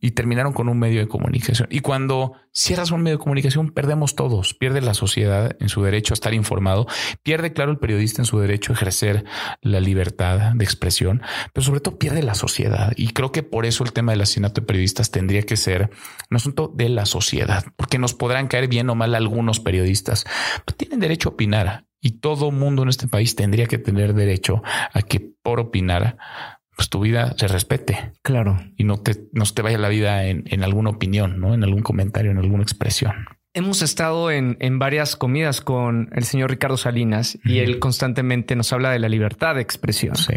y 0.00 0.10
terminaron 0.10 0.52
con 0.52 0.68
un 0.68 0.78
medio 0.78 0.98
de 0.98 1.06
comunicación. 1.06 1.68
Y 1.70 1.78
cuando 1.78 2.32
cierras 2.52 2.90
un 2.90 3.02
medio 3.02 3.18
de 3.18 3.22
comunicación, 3.22 3.70
perdemos 3.70 4.16
todos. 4.16 4.52
Pierde 4.54 4.80
la 4.80 4.94
sociedad 4.94 5.56
en 5.60 5.68
su 5.68 5.82
derecho 5.84 6.12
a 6.12 6.16
estar 6.16 6.34
informado, 6.34 6.88
pierde, 7.22 7.52
claro, 7.52 7.70
el 7.70 7.78
periodista 7.78 8.20
en 8.20 8.26
su 8.26 8.40
derecho 8.40 8.72
a 8.72 8.76
ejercer 8.76 9.24
la 9.62 9.78
libertad 9.78 10.54
de 10.54 10.64
expresión, 10.64 11.22
pero 11.52 11.64
sobre 11.64 11.78
todo 11.78 11.98
pierde 11.98 12.22
la 12.24 12.34
sociedad. 12.34 12.92
Y 12.96 13.12
creo 13.12 13.30
que 13.30 13.44
por 13.44 13.64
eso 13.64 13.84
el 13.84 13.92
tema 13.92 14.10
del 14.10 14.22
asesinato 14.22 14.60
de 14.60 14.66
periodistas 14.66 15.12
tendría 15.12 15.42
que 15.42 15.56
ser 15.56 15.90
un 16.30 16.36
asunto 16.36 16.72
de 16.74 16.88
la 16.88 17.06
sociedad, 17.06 17.64
porque 17.76 17.98
nos 17.98 18.12
podrán 18.12 18.48
caer 18.48 18.66
bien 18.66 18.90
o 18.90 18.96
mal 18.96 19.14
algunos 19.14 19.60
periodistas, 19.60 20.24
pero 20.66 20.76
tienen 20.76 20.98
derecho 20.98 21.28
a 21.28 21.32
opinar. 21.32 21.84
Y 22.00 22.20
todo 22.20 22.52
mundo 22.52 22.84
en 22.84 22.90
este 22.90 23.08
país 23.08 23.34
tendría 23.34 23.66
que 23.66 23.78
tener 23.78 24.14
derecho 24.14 24.62
a 24.92 25.02
que 25.02 25.32
por 25.42 25.58
opinar 25.58 26.16
pues 26.78 26.90
tu 26.90 27.00
vida 27.00 27.34
se 27.36 27.48
respete. 27.48 28.12
Claro. 28.22 28.56
Y 28.76 28.84
no 28.84 28.98
te, 28.98 29.16
no 29.32 29.44
te 29.46 29.62
vaya 29.62 29.78
la 29.78 29.88
vida 29.88 30.26
en, 30.26 30.62
alguna 30.62 30.90
opinión, 30.90 31.40
¿no? 31.40 31.52
En 31.52 31.64
algún 31.64 31.82
comentario, 31.82 32.30
en 32.30 32.38
alguna 32.38 32.62
expresión. 32.62 33.26
Hemos 33.52 33.82
estado 33.82 34.30
en, 34.30 34.78
varias 34.78 35.16
comidas 35.16 35.60
con 35.60 36.08
el 36.12 36.22
señor 36.22 36.50
Ricardo 36.50 36.76
Salinas 36.76 37.36
y 37.44 37.58
él 37.58 37.80
constantemente 37.80 38.54
nos 38.54 38.72
habla 38.72 38.92
de 38.92 39.00
la 39.00 39.08
libertad 39.08 39.56
de 39.56 39.60
expresión. 39.60 40.14
Sí. 40.14 40.34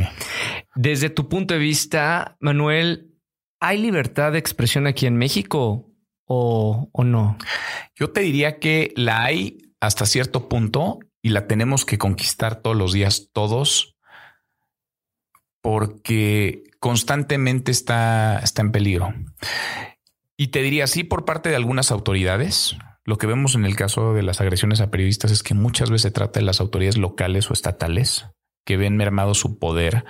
Desde 0.73 1.11
tu 1.11 1.29
punto 1.29 1.53
de 1.53 1.59
vista, 1.59 2.37
Manuel, 2.39 3.13
¿hay 3.59 3.77
libertad 3.77 4.31
de 4.31 4.39
expresión 4.39 4.87
aquí 4.87 5.05
en 5.05 5.17
México 5.17 5.93
o, 6.25 6.89
o 6.91 7.03
no? 7.03 7.37
Yo 7.93 8.09
te 8.09 8.21
diría 8.21 8.57
que 8.57 8.93
la 8.95 9.21
hay 9.25 9.59
hasta 9.79 10.07
cierto 10.07 10.49
punto 10.49 10.97
y 11.21 11.29
la 11.29 11.45
tenemos 11.45 11.85
que 11.85 11.99
conquistar 11.99 12.63
todos 12.63 12.75
los 12.75 12.93
días, 12.93 13.29
todos, 13.31 13.95
porque 15.61 16.63
constantemente 16.79 17.71
está, 17.71 18.39
está 18.39 18.61
en 18.61 18.71
peligro. 18.71 19.13
Y 20.37 20.47
te 20.47 20.61
diría, 20.61 20.87
sí, 20.87 21.03
por 21.03 21.25
parte 21.25 21.49
de 21.49 21.55
algunas 21.55 21.91
autoridades. 21.91 22.75
Lo 23.03 23.17
que 23.17 23.27
vemos 23.27 23.55
en 23.55 23.65
el 23.65 23.75
caso 23.75 24.13
de 24.13 24.23
las 24.23 24.41
agresiones 24.41 24.79
a 24.79 24.91
periodistas 24.91 25.31
es 25.31 25.43
que 25.43 25.53
muchas 25.53 25.89
veces 25.89 26.03
se 26.03 26.11
trata 26.11 26.39
de 26.39 26.45
las 26.45 26.59
autoridades 26.61 26.97
locales 26.97 27.49
o 27.49 27.53
estatales 27.53 28.25
que 28.65 28.77
ven 28.77 28.95
mermado 28.95 29.33
su 29.33 29.57
poder 29.57 30.05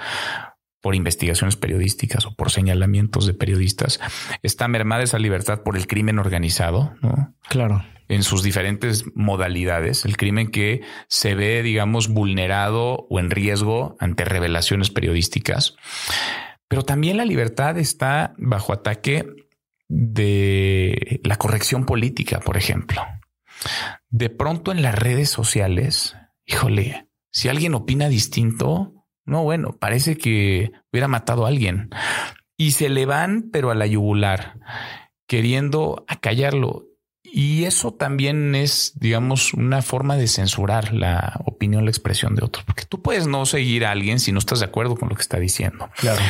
por 0.82 0.96
investigaciones 0.96 1.56
periodísticas 1.56 2.26
o 2.26 2.36
por 2.36 2.52
señalamientos 2.52 3.26
de 3.26 3.34
periodistas. 3.34 4.00
Está 4.42 4.68
mermada 4.68 5.04
esa 5.04 5.20
libertad 5.20 5.62
por 5.64 5.78
el 5.78 5.88
crimen 5.88 6.20
organizado, 6.20 6.94
¿no? 7.02 7.36
Claro 7.50 7.84
en 8.12 8.24
sus 8.24 8.44
diferentes 8.44 9.06
modalidades, 9.16 10.04
el 10.04 10.18
crimen 10.18 10.52
que 10.52 10.82
se 11.08 11.34
ve, 11.34 11.64
digamos, 11.64 12.10
vulnerado 12.10 13.08
o 13.10 13.20
en 13.22 13.32
riesgo 13.32 13.96
ante 14.00 14.26
revelaciones 14.26 14.90
periodísticas. 14.90 15.78
Pero 16.68 16.84
también 16.84 17.16
la 17.16 17.24
libertad 17.24 17.78
está 17.78 18.34
bajo 18.38 18.74
ataque 18.74 19.28
de 19.88 21.22
la 21.24 21.38
corrección 21.38 21.86
política, 21.86 22.42
por 22.42 22.58
ejemplo. 22.58 23.02
De 24.10 24.30
pronto 24.30 24.74
en 24.74 24.82
las 24.82 24.96
redes 24.96 25.30
sociales, 25.30 26.18
híjole, 26.46 27.08
si 27.30 27.48
alguien 27.48 27.76
opina 27.76 28.10
distinto, 28.10 29.01
no, 29.26 29.44
bueno, 29.44 29.78
parece 29.80 30.18
que 30.18 30.72
hubiera 30.92 31.08
matado 31.08 31.46
a 31.46 31.50
alguien. 31.50 31.90
Y 32.58 32.72
se 32.72 32.90
le 32.90 33.06
van, 33.06 33.50
pero 33.52 33.72
a 33.72 33.76
la 33.76 33.88
yugular, 33.88 34.60
queriendo 35.28 36.06
acallarlo. 36.08 36.88
Y 37.24 37.64
eso 37.64 37.94
también 37.94 38.56
es, 38.56 38.94
digamos, 39.00 39.54
una 39.54 39.82
forma 39.82 40.18
de 40.18 40.28
censurar 40.28 40.94
la 40.94 41.40
opinión, 41.46 41.86
la 41.86 41.92
expresión 41.92 42.36
de 42.36 42.44
otros, 42.44 42.66
porque 42.66 42.84
tú 42.84 43.02
puedes 43.02 43.26
no 43.26 43.46
seguir 43.46 43.86
a 43.86 43.92
alguien 43.92 44.20
si 44.20 44.34
no 44.34 44.40
estás 44.40 44.60
de 44.60 44.66
acuerdo 44.66 44.98
con 44.98 45.08
lo 45.08 45.16
que 45.16 45.22
está 45.22 45.40
diciendo. 45.40 45.90
Claro. 45.96 46.22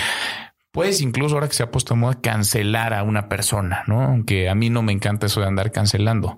Puedes 0.71 1.01
incluso 1.01 1.35
ahora 1.35 1.47
que 1.47 1.55
se 1.55 1.63
ha 1.63 1.71
puesto 1.71 1.95
de 1.95 1.99
moda 1.99 2.21
cancelar 2.21 2.93
a 2.93 3.03
una 3.03 3.27
persona, 3.27 3.83
¿no? 3.87 4.03
Aunque 4.03 4.47
a 4.47 4.55
mí 4.55 4.69
no 4.69 4.83
me 4.83 4.93
encanta 4.93 5.25
eso 5.25 5.41
de 5.41 5.47
andar 5.47 5.71
cancelando. 5.71 6.37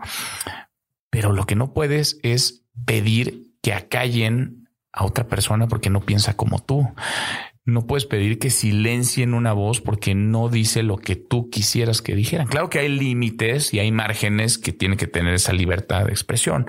Pero 1.10 1.34
lo 1.34 1.46
que 1.46 1.56
no 1.56 1.74
puedes 1.74 2.18
es 2.24 2.64
pedir 2.86 3.54
que 3.62 3.74
acallen 3.74 4.63
a 4.94 5.06
otra 5.06 5.28
persona 5.28 5.68
porque 5.68 5.90
no 5.90 6.02
piensa 6.02 6.36
como 6.36 6.60
tú 6.60 6.88
no 7.66 7.88
puedes 7.88 8.06
pedir 8.06 8.40
que 8.40 8.50
silencien 8.50 9.34
una 9.34 9.54
voz 9.54 9.80
porque 9.80 10.16
no 10.16 10.50
dice 10.50 10.84
lo 10.84 10.98
que 10.98 11.16
tú 11.16 11.50
quisieras 11.50 12.02
que 12.02 12.16
dijeran. 12.16 12.48
Claro 12.48 12.70
que 12.70 12.80
hay 12.80 12.90
límites 12.90 13.74
y 13.74 13.80
hay 13.80 13.92
márgenes 13.92 14.58
que 14.58 14.74
tienen 14.74 14.98
que 14.98 15.08
tener 15.08 15.34
esa 15.34 15.54
libertad 15.54 16.06
de 16.06 16.12
expresión, 16.12 16.68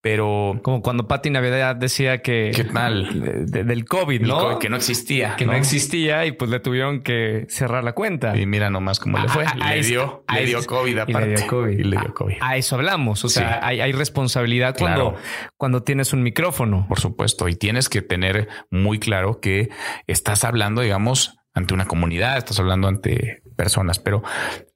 pero 0.00 0.60
como 0.62 0.80
cuando 0.80 1.08
Pati 1.08 1.28
Navidad 1.30 1.74
decía 1.74 2.22
que 2.22 2.52
qué 2.54 2.64
mal 2.64 3.46
del 3.46 3.84
COVID, 3.84 4.22
¿no? 4.22 4.58
que 4.58 4.68
no 4.68 4.76
existía, 4.76 5.34
que 5.36 5.44
¿no? 5.44 5.54
existía 5.54 6.24
y 6.24 6.32
pues 6.32 6.50
le 6.50 6.60
tuvieron 6.60 7.02
que 7.02 7.46
cerrar 7.48 7.82
la 7.82 7.92
cuenta. 7.92 8.36
Y 8.36 8.46
mira 8.46 8.70
nomás 8.70 9.00
cómo 9.00 9.18
le 9.18 9.28
fue. 9.28 9.44
le, 9.56 9.82
dio, 9.82 10.24
le 10.32 10.46
dio 10.46 10.64
COVID 10.64 10.98
aparte. 10.98 11.26
Y 11.26 11.30
le 11.30 11.36
dio 11.36 11.46
COVID. 11.48 11.78
Y 11.78 11.84
le 11.84 11.96
dio 11.96 12.14
COVID. 12.14 12.36
A, 12.40 12.56
eso 12.56 12.76
hablamos. 12.76 13.24
O 13.24 13.28
sea, 13.28 13.60
hay, 13.62 13.92
responsabilidad 13.92 14.76
cuando, 14.78 15.16
cuando 15.56 15.82
tienes 15.82 16.12
un 16.12 16.22
micrófono. 16.22 16.86
Por 16.88 17.00
supuesto. 17.00 17.48
Y 17.48 17.56
tienes 17.56 17.88
que 17.88 18.00
tener 18.00 18.48
muy 18.70 19.00
claro 19.00 19.40
que 19.40 19.70
estás 20.06 20.44
hablando, 20.44 20.82
digamos, 20.82 21.38
ante 21.54 21.74
una 21.74 21.86
comunidad, 21.86 22.38
estás 22.38 22.60
hablando 22.60 22.86
ante 22.86 23.42
personas, 23.56 23.98
pero 23.98 24.22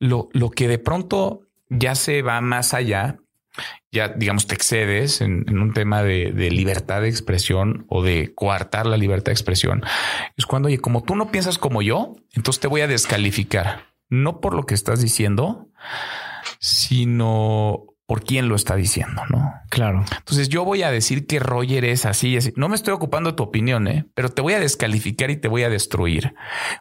lo, 0.01 0.29
lo 0.33 0.51
que 0.51 0.67
de 0.67 0.79
pronto 0.79 1.43
ya 1.69 1.95
se 1.95 2.23
va 2.23 2.41
más 2.41 2.75
allá 2.75 3.22
ya, 3.91 4.09
digamos, 4.09 4.47
te 4.47 4.55
excedes 4.55 5.21
en, 5.21 5.59
un 5.59 5.73
tema 5.73 6.03
de, 6.03 6.33
libertad 6.51 7.03
de 7.03 7.09
expresión 7.09 7.85
o 7.89 8.03
de 8.03 8.35
coartar 8.35 8.87
la 8.87 8.97
libertad 8.97 9.27
de 9.27 9.33
expresión, 9.33 9.83
es 10.37 10.47
cuando, 10.47 10.69
oye, 10.69 10.79
como 10.79 11.03
tú 11.03 11.17
no 11.17 11.31
piensas 11.31 11.59
como 11.59 11.83
yo, 11.83 12.17
entonces 12.33 12.61
te 12.61 12.69
voy 12.69 12.81
a 12.81 12.87
descalificar. 12.87 13.93
no 14.09 14.41
por 14.41 14.55
lo 14.55 14.67
que 14.67 14.75
estás 14.75 15.01
diciendo, 15.01 15.71
sino 16.59 17.87
por 18.07 18.25
quién 18.25 18.49
lo 18.49 18.57
está 18.57 18.77
diciendo, 18.77 19.23
¿no? 19.31 19.55
Claro. 19.71 20.05
Entonces 20.19 20.51
yo 20.51 20.67
voy 20.67 20.83
a 20.83 20.91
decir 20.91 21.27
que 21.27 21.39
Roger 21.39 21.87
es 21.87 22.05
así, 22.05 22.37
así. 22.37 22.53
No 22.57 22.69
me 22.69 22.75
estoy 22.75 22.93
ocupando 22.93 23.31
de 23.31 23.37
tu 23.37 23.43
opinión, 23.43 23.89
¿eh? 23.89 24.05
pero 24.15 24.29
te 24.29 24.43
voy 24.43 24.53
a 24.53 24.61
descalificar 24.61 25.31
y 25.31 25.37
te 25.37 25.49
voy 25.49 25.63
a 25.63 25.71
destruir. 25.71 26.35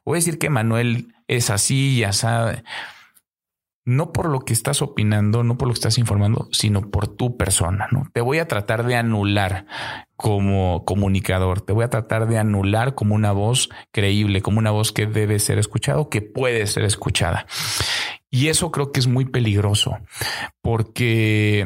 Voy 0.03 0.17
a 0.17 0.19
decir 0.19 0.39
que 0.39 0.49
Manuel 0.49 1.13
es 1.27 1.49
así 1.49 1.99
y 1.99 2.03
así. 2.03 2.27
No 3.83 4.13
por 4.13 4.29
lo 4.29 4.41
que 4.41 4.53
estás 4.53 4.81
opinando, 4.81 5.43
no 5.43 5.57
por 5.57 5.67
lo 5.67 5.73
que 5.73 5.79
estás 5.79 5.97
informando, 5.97 6.47
sino 6.51 6.91
por 6.91 7.07
tu 7.07 7.35
persona, 7.35 7.87
¿no? 7.91 8.07
Te 8.13 8.21
voy 8.21 8.37
a 8.37 8.47
tratar 8.47 8.85
de 8.85 8.95
anular 8.95 9.65
como 10.15 10.85
comunicador, 10.85 11.61
te 11.61 11.73
voy 11.73 11.83
a 11.83 11.89
tratar 11.89 12.27
de 12.27 12.37
anular 12.37 12.93
como 12.93 13.15
una 13.15 13.31
voz 13.31 13.69
creíble, 13.91 14.41
como 14.41 14.59
una 14.59 14.69
voz 14.69 14.91
que 14.91 15.07
debe 15.07 15.39
ser 15.39 15.57
escuchada, 15.57 16.05
que 16.11 16.21
puede 16.21 16.67
ser 16.67 16.83
escuchada. 16.83 17.47
Y 18.29 18.47
eso 18.47 18.71
creo 18.71 18.91
que 18.91 18.99
es 18.99 19.07
muy 19.07 19.25
peligroso 19.25 19.97
porque 20.61 21.65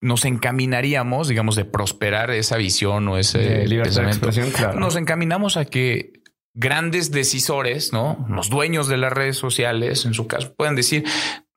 nos 0.00 0.24
encaminaríamos, 0.24 1.28
digamos, 1.28 1.56
de 1.56 1.64
prosperar 1.64 2.30
esa 2.30 2.56
visión 2.56 3.08
o 3.08 3.18
ese 3.18 3.66
libertad 3.66 4.02
de 4.02 4.08
expresión, 4.08 4.50
claro. 4.50 4.78
Nos 4.78 4.96
encaminamos 4.96 5.56
a 5.56 5.64
que 5.64 6.12
grandes 6.56 7.10
decisores, 7.12 7.92
¿no? 7.92 8.26
Los 8.28 8.48
dueños 8.48 8.88
de 8.88 8.96
las 8.96 9.12
redes 9.12 9.36
sociales, 9.36 10.06
en 10.06 10.14
su 10.14 10.26
caso, 10.26 10.54
pueden 10.54 10.74
decir, 10.74 11.04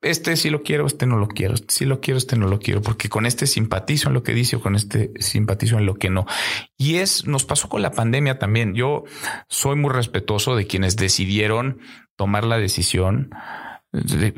este 0.02 0.36
sí 0.36 0.50
lo 0.50 0.62
quiero, 0.62 0.86
este 0.86 1.06
no 1.06 1.16
lo 1.16 1.26
quiero, 1.26 1.54
este 1.54 1.74
sí 1.74 1.84
lo 1.86 2.00
quiero, 2.00 2.18
este 2.18 2.36
no 2.36 2.46
lo 2.46 2.58
quiero, 2.58 2.82
porque 2.82 3.08
con 3.08 3.24
este 3.24 3.46
simpatizo 3.46 4.08
en 4.08 4.14
lo 4.14 4.22
que 4.22 4.34
dice 4.34 4.56
o 4.56 4.60
con 4.60 4.76
este 4.76 5.10
simpatizo 5.18 5.78
en 5.78 5.86
lo 5.86 5.94
que 5.94 6.10
no. 6.10 6.26
Y 6.76 6.96
es, 6.96 7.26
nos 7.26 7.44
pasó 7.44 7.68
con 7.70 7.80
la 7.80 7.92
pandemia 7.92 8.38
también. 8.38 8.74
Yo 8.74 9.04
soy 9.48 9.76
muy 9.76 9.90
respetuoso 9.90 10.54
de 10.54 10.66
quienes 10.66 10.96
decidieron 10.96 11.80
tomar 12.16 12.44
la 12.44 12.58
decisión, 12.58 13.30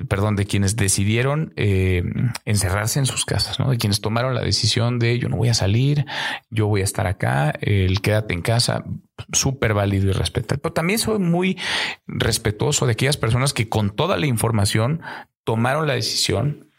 perdón, 0.08 0.34
de 0.36 0.46
quienes 0.46 0.76
decidieron 0.76 1.52
eh, 1.56 2.02
encerrarse 2.46 2.98
en 2.98 3.06
sus 3.06 3.26
casas, 3.26 3.58
¿no? 3.58 3.70
De 3.70 3.76
quienes 3.76 4.00
tomaron 4.00 4.34
la 4.34 4.40
decisión 4.40 4.98
de 4.98 5.18
yo 5.18 5.28
no 5.28 5.36
voy 5.36 5.50
a 5.50 5.54
salir, 5.54 6.06
yo 6.48 6.68
voy 6.68 6.80
a 6.80 6.84
estar 6.84 7.06
acá, 7.06 7.52
el 7.60 8.00
quédate 8.00 8.32
en 8.32 8.40
casa, 8.40 8.84
súper 9.32 9.74
válido 9.74 10.08
y 10.08 10.12
respetable. 10.12 10.60
Pero 10.62 10.72
también 10.72 10.98
soy 10.98 11.18
muy 11.18 11.58
respetuoso 12.06 12.86
de 12.86 12.92
aquellas 12.92 13.18
personas 13.18 13.52
que 13.52 13.68
con 13.68 13.90
toda 13.90 14.16
la 14.16 14.26
información 14.26 15.02
tomaron 15.44 15.86
la 15.86 15.94
decisión 15.94 16.70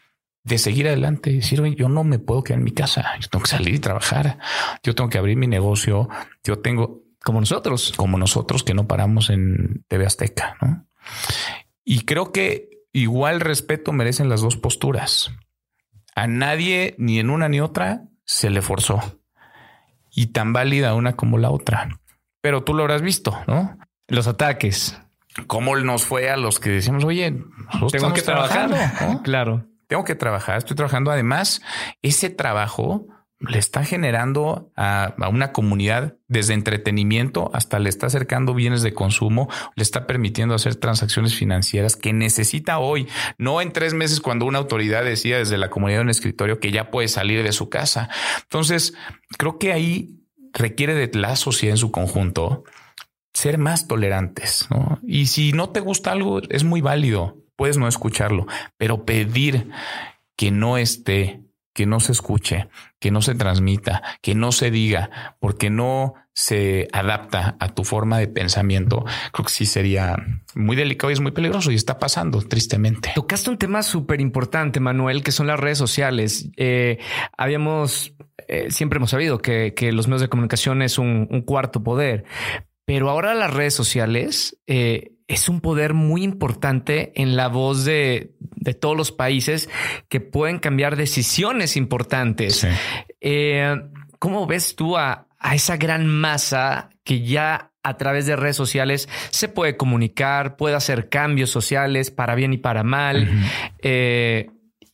de 0.42 0.58
seguir 0.58 0.88
adelante 0.88 1.30
y 1.30 1.36
decir, 1.36 1.62
yo 1.76 1.88
no 1.88 2.02
me 2.02 2.18
puedo 2.18 2.42
quedar 2.42 2.58
en 2.58 2.64
mi 2.64 2.72
casa, 2.72 3.04
yo 3.20 3.28
tengo 3.28 3.44
que 3.44 3.50
salir 3.50 3.74
y 3.74 3.78
trabajar, 3.78 4.38
yo 4.82 4.94
tengo 4.94 5.08
que 5.08 5.18
abrir 5.18 5.36
mi 5.36 5.46
negocio, 5.46 6.08
yo 6.42 6.58
tengo... 6.58 7.02
Como 7.24 7.40
nosotros. 7.40 7.94
Como 7.96 8.18
nosotros 8.18 8.64
que 8.64 8.74
no 8.74 8.86
paramos 8.86 9.30
en 9.30 9.82
TV 9.88 10.04
Azteca, 10.04 10.58
¿no? 10.60 10.86
Y 11.84 12.04
creo 12.04 12.32
que 12.32 12.70
igual 12.92 13.40
respeto 13.40 13.92
merecen 13.92 14.28
las 14.28 14.40
dos 14.40 14.56
posturas. 14.56 15.30
A 16.14 16.26
nadie, 16.26 16.94
ni 16.98 17.18
en 17.18 17.30
una 17.30 17.48
ni 17.48 17.60
otra, 17.60 18.04
se 18.24 18.50
le 18.50 18.62
forzó. 18.62 19.00
Y 20.10 20.28
tan 20.28 20.52
válida 20.52 20.94
una 20.94 21.14
como 21.16 21.38
la 21.38 21.50
otra. 21.50 22.00
Pero 22.40 22.62
tú 22.62 22.72
lo 22.74 22.82
habrás 22.82 23.02
visto, 23.02 23.36
¿no? 23.46 23.78
Los 24.06 24.26
ataques. 24.26 25.00
¿Cómo 25.46 25.76
nos 25.76 26.04
fue 26.04 26.30
a 26.30 26.36
los 26.36 26.60
que 26.60 26.70
decíamos, 26.70 27.04
oye, 27.04 27.42
tengo 27.90 28.12
que 28.12 28.22
trabajar? 28.22 28.70
Claro. 29.24 29.66
Tengo 29.86 30.04
que 30.04 30.14
trabajar, 30.14 30.58
estoy 30.58 30.76
trabajando. 30.76 31.10
Además, 31.10 31.60
ese 32.00 32.30
trabajo 32.30 33.06
le 33.48 33.58
está 33.58 33.84
generando 33.84 34.72
a, 34.76 35.14
una 35.30 35.52
comunidad 35.52 36.16
desde 36.28 36.54
entretenimiento 36.54 37.50
hasta 37.54 37.78
le 37.78 37.88
está 37.88 38.06
acercando 38.06 38.54
bienes 38.54 38.82
de 38.82 38.94
consumo, 38.94 39.48
le 39.76 39.82
está 39.82 40.06
permitiendo 40.06 40.54
hacer 40.54 40.76
transacciones 40.76 41.34
financieras 41.34 41.96
que 41.96 42.12
necesita 42.12 42.78
hoy, 42.78 43.08
no 43.38 43.60
en 43.60 43.72
tres 43.72 43.94
meses 43.94 44.20
cuando 44.20 44.46
una 44.46 44.58
autoridad 44.58 45.04
decía 45.04 45.38
desde 45.38 45.58
la 45.58 45.70
comunidad 45.70 45.98
de 45.98 46.04
un 46.04 46.10
escritorio 46.10 46.60
que 46.60 46.72
ya 46.72 46.90
puede 46.90 47.08
salir 47.08 47.42
de 47.42 47.52
su 47.52 47.68
casa. 47.68 48.08
Entonces, 48.42 48.94
creo 49.38 49.58
que 49.58 49.72
ahí 49.72 50.20
requiere 50.52 50.94
de 50.94 51.10
la 51.18 51.36
sociedad 51.36 51.74
en 51.74 51.78
su 51.78 51.90
conjunto 51.90 52.64
ser 53.32 53.58
más 53.58 53.88
tolerantes. 53.88 54.68
Y 55.06 55.26
si 55.26 55.52
no 55.52 55.70
te 55.70 55.80
gusta 55.80 56.12
algo, 56.12 56.40
es 56.48 56.64
muy 56.64 56.80
válido, 56.80 57.36
puedes 57.56 57.76
no 57.76 57.88
escucharlo, 57.88 58.46
pero 58.76 59.04
pedir 59.04 59.70
que 60.36 60.50
no 60.50 60.78
esté 60.78 61.42
que 61.74 61.86
no 61.86 62.00
se 62.00 62.12
escuche, 62.12 62.68
que 63.00 63.10
no 63.10 63.20
se 63.20 63.34
transmita, 63.34 64.02
que 64.22 64.34
no 64.34 64.52
se 64.52 64.70
diga, 64.70 65.36
porque 65.40 65.68
no 65.68 66.14
se 66.32 66.88
adapta 66.92 67.56
a 67.60 67.74
tu 67.74 67.84
forma 67.84 68.18
de 68.18 68.28
pensamiento, 68.28 69.04
creo 69.32 69.44
que 69.44 69.52
sí 69.52 69.66
sería 69.66 70.16
muy 70.54 70.76
delicado 70.76 71.10
y 71.10 71.14
es 71.14 71.20
muy 71.20 71.32
peligroso 71.32 71.70
y 71.70 71.74
está 71.76 71.98
pasando 71.98 72.40
tristemente. 72.42 73.12
Tocaste 73.14 73.50
un 73.50 73.58
tema 73.58 73.82
súper 73.82 74.20
importante, 74.20 74.80
Manuel, 74.80 75.22
que 75.22 75.32
son 75.32 75.46
las 75.46 75.60
redes 75.60 75.78
sociales. 75.78 76.50
Eh, 76.56 76.98
habíamos, 77.36 78.14
eh, 78.48 78.70
siempre 78.70 78.96
hemos 78.96 79.10
sabido 79.10 79.38
que, 79.38 79.72
los 79.92 80.08
medios 80.08 80.22
de 80.22 80.28
comunicación 80.28 80.82
es 80.82 80.98
un, 80.98 81.42
cuarto 81.42 81.82
poder, 81.82 82.24
pero 82.84 83.10
ahora 83.10 83.34
las 83.34 83.52
redes 83.52 83.74
sociales 83.74 84.58
eh, 84.66 85.13
es 85.26 85.48
un 85.48 85.60
poder 85.60 85.94
muy 85.94 86.22
importante 86.22 87.12
en 87.20 87.36
la 87.36 87.48
voz 87.48 87.84
de, 87.84 88.34
todos 88.80 88.96
los 88.96 89.12
países 89.12 89.68
que 90.08 90.20
pueden 90.20 90.58
cambiar 90.58 90.96
decisiones 90.96 91.76
importantes. 91.76 92.66
Eh, 93.20 93.76
¿Cómo 94.18 94.46
ves 94.46 94.76
tú 94.76 94.96
a, 94.96 95.26
esa 95.52 95.76
gran 95.76 96.06
masa 96.06 96.90
que 97.04 97.22
ya 97.22 97.72
a 97.82 97.96
través 97.98 98.24
de 98.24 98.36
redes 98.36 98.56
sociales 98.56 99.08
se 99.30 99.48
puede 99.48 99.76
comunicar, 99.76 100.56
puede 100.56 100.74
hacer 100.74 101.10
cambios 101.10 101.50
sociales 101.50 102.10
para 102.10 102.34
bien 102.34 102.54
y 102.54 102.58
para 102.58 102.82
mal? 102.82 103.30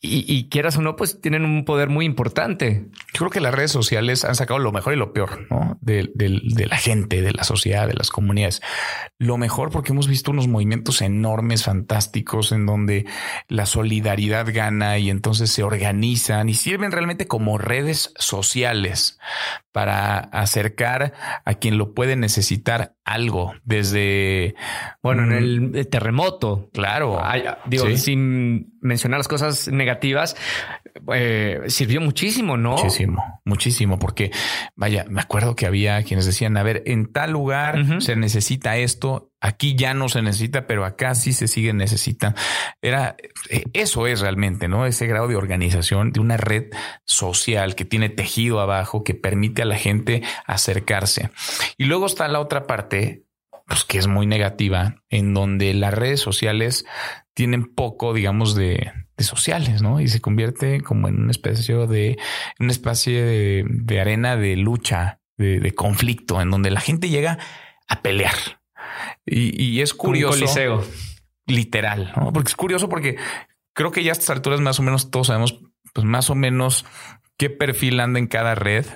Y, 0.02 0.48
quieras 0.48 0.78
o 0.78 0.80
no, 0.80 0.96
pues 0.96 1.20
tienen 1.20 1.44
un 1.44 1.66
poder 1.66 1.90
muy 1.90 2.06
importante. 2.06 2.86
Yo 3.12 3.18
creo 3.18 3.30
que 3.30 3.40
las 3.40 3.54
redes 3.54 3.70
sociales 3.70 4.24
han 4.24 4.34
sacado 4.34 4.58
lo 4.58 4.72
mejor 4.72 4.94
y 4.94 4.96
lo 4.96 5.12
peor 5.12 5.46
¿no? 5.50 5.76
de, 5.82 6.10
la 6.66 6.78
gente, 6.78 7.20
de 7.20 7.32
la 7.32 7.44
sociedad, 7.44 7.86
de 7.86 7.92
las 7.92 8.08
comunidades. 8.08 8.62
Lo 9.18 9.36
mejor 9.36 9.70
porque 9.70 9.92
hemos 9.92 10.08
visto 10.08 10.30
unos 10.30 10.48
movimientos 10.48 11.02
enormes, 11.02 11.64
fantásticos, 11.64 12.52
en 12.52 12.64
donde 12.64 13.04
la 13.48 13.66
solidaridad 13.66 14.46
gana 14.50 14.96
y 14.96 15.10
entonces 15.10 15.50
se 15.50 15.62
organizan 15.62 16.48
y 16.48 16.54
sirven 16.54 16.92
realmente 16.92 17.26
como 17.26 17.58
redes 17.58 18.14
sociales 18.16 19.18
para 19.72 20.18
acercar 20.18 21.12
a 21.44 21.54
quien 21.54 21.78
lo 21.78 21.94
puede 21.94 22.16
necesitar 22.16 22.94
algo 23.04 23.52
desde 23.64 24.54
bueno 25.02 25.24
en 25.24 25.74
el 25.74 25.88
terremoto. 25.88 26.70
Claro. 26.72 27.20
Digo 27.66 27.86
sin 27.96 28.78
mencionar 28.80 29.18
las 29.18 29.28
cosas 29.28 29.68
negativas 29.68 30.36
eh, 31.14 31.60
sirvió 31.66 32.00
muchísimo 32.00 32.56
no 32.56 32.72
muchísimo 32.72 33.40
muchísimo 33.44 33.98
porque 33.98 34.30
vaya 34.74 35.04
me 35.08 35.20
acuerdo 35.20 35.54
que 35.54 35.66
había 35.66 36.02
quienes 36.02 36.26
decían 36.26 36.56
a 36.56 36.62
ver 36.62 36.82
en 36.86 37.12
tal 37.12 37.32
lugar 37.32 38.00
se 38.00 38.16
necesita 38.16 38.76
esto 38.76 39.29
Aquí 39.40 39.74
ya 39.74 39.94
no 39.94 40.10
se 40.10 40.20
necesita, 40.20 40.66
pero 40.66 40.84
acá 40.84 41.14
sí 41.14 41.32
se 41.32 41.48
sigue 41.48 41.72
necesitando. 41.72 42.38
Era 42.82 43.16
eh, 43.48 43.64
eso 43.72 44.06
es 44.06 44.20
realmente, 44.20 44.68
¿no? 44.68 44.84
Ese 44.84 45.06
grado 45.06 45.28
de 45.28 45.36
organización 45.36 46.12
de 46.12 46.20
una 46.20 46.36
red 46.36 46.70
social 47.06 47.74
que 47.74 47.86
tiene 47.86 48.10
tejido 48.10 48.60
abajo, 48.60 49.02
que 49.02 49.14
permite 49.14 49.62
a 49.62 49.64
la 49.64 49.76
gente 49.76 50.22
acercarse. 50.46 51.30
Y 51.78 51.84
luego 51.84 52.04
está 52.04 52.28
la 52.28 52.40
otra 52.40 52.66
parte, 52.66 53.24
pues 53.66 53.84
que 53.84 53.96
es 53.96 54.06
muy 54.06 54.26
negativa, 54.26 54.96
en 55.08 55.32
donde 55.32 55.72
las 55.72 55.94
redes 55.94 56.20
sociales 56.20 56.84
tienen 57.32 57.74
poco, 57.74 58.12
digamos, 58.12 58.54
de, 58.54 58.92
sociales, 59.18 59.82
¿no? 59.82 60.00
Y 60.00 60.08
se 60.08 60.20
convierte 60.20 60.80
como 60.80 61.08
en 61.08 61.20
una 61.20 61.30
especie 61.30 61.74
de, 61.86 62.18
una 62.58 62.72
especie 62.72 63.22
de, 63.22 64.00
arena 64.00 64.36
de 64.36 64.56
lucha, 64.56 65.20
de, 65.36 65.60
de 65.60 65.74
conflicto, 65.74 66.40
en 66.40 66.50
donde 66.50 66.70
la 66.70 66.80
gente 66.80 67.08
llega 67.08 67.38
a 67.86 68.02
pelear 68.02 68.59
y, 69.26 69.80
es 69.80 69.94
curioso. 69.94 70.46
Literal, 71.46 72.12
¿no? 72.16 72.32
Porque 72.32 72.48
es 72.48 72.56
curioso 72.56 72.88
porque 72.88 73.16
creo 73.72 73.90
que 73.90 74.04
ya 74.04 74.10
a 74.10 74.12
estas 74.12 74.30
alturas 74.30 74.60
más 74.60 74.78
o 74.78 74.82
menos 74.82 75.10
todos 75.10 75.28
sabemos, 75.28 75.60
pues 75.92 76.06
más 76.06 76.30
o 76.30 76.34
menos 76.34 76.86
qué 77.36 77.50
perfil 77.50 77.98
anda 78.00 78.18
en 78.18 78.26
cada 78.26 78.54
red 78.54 78.86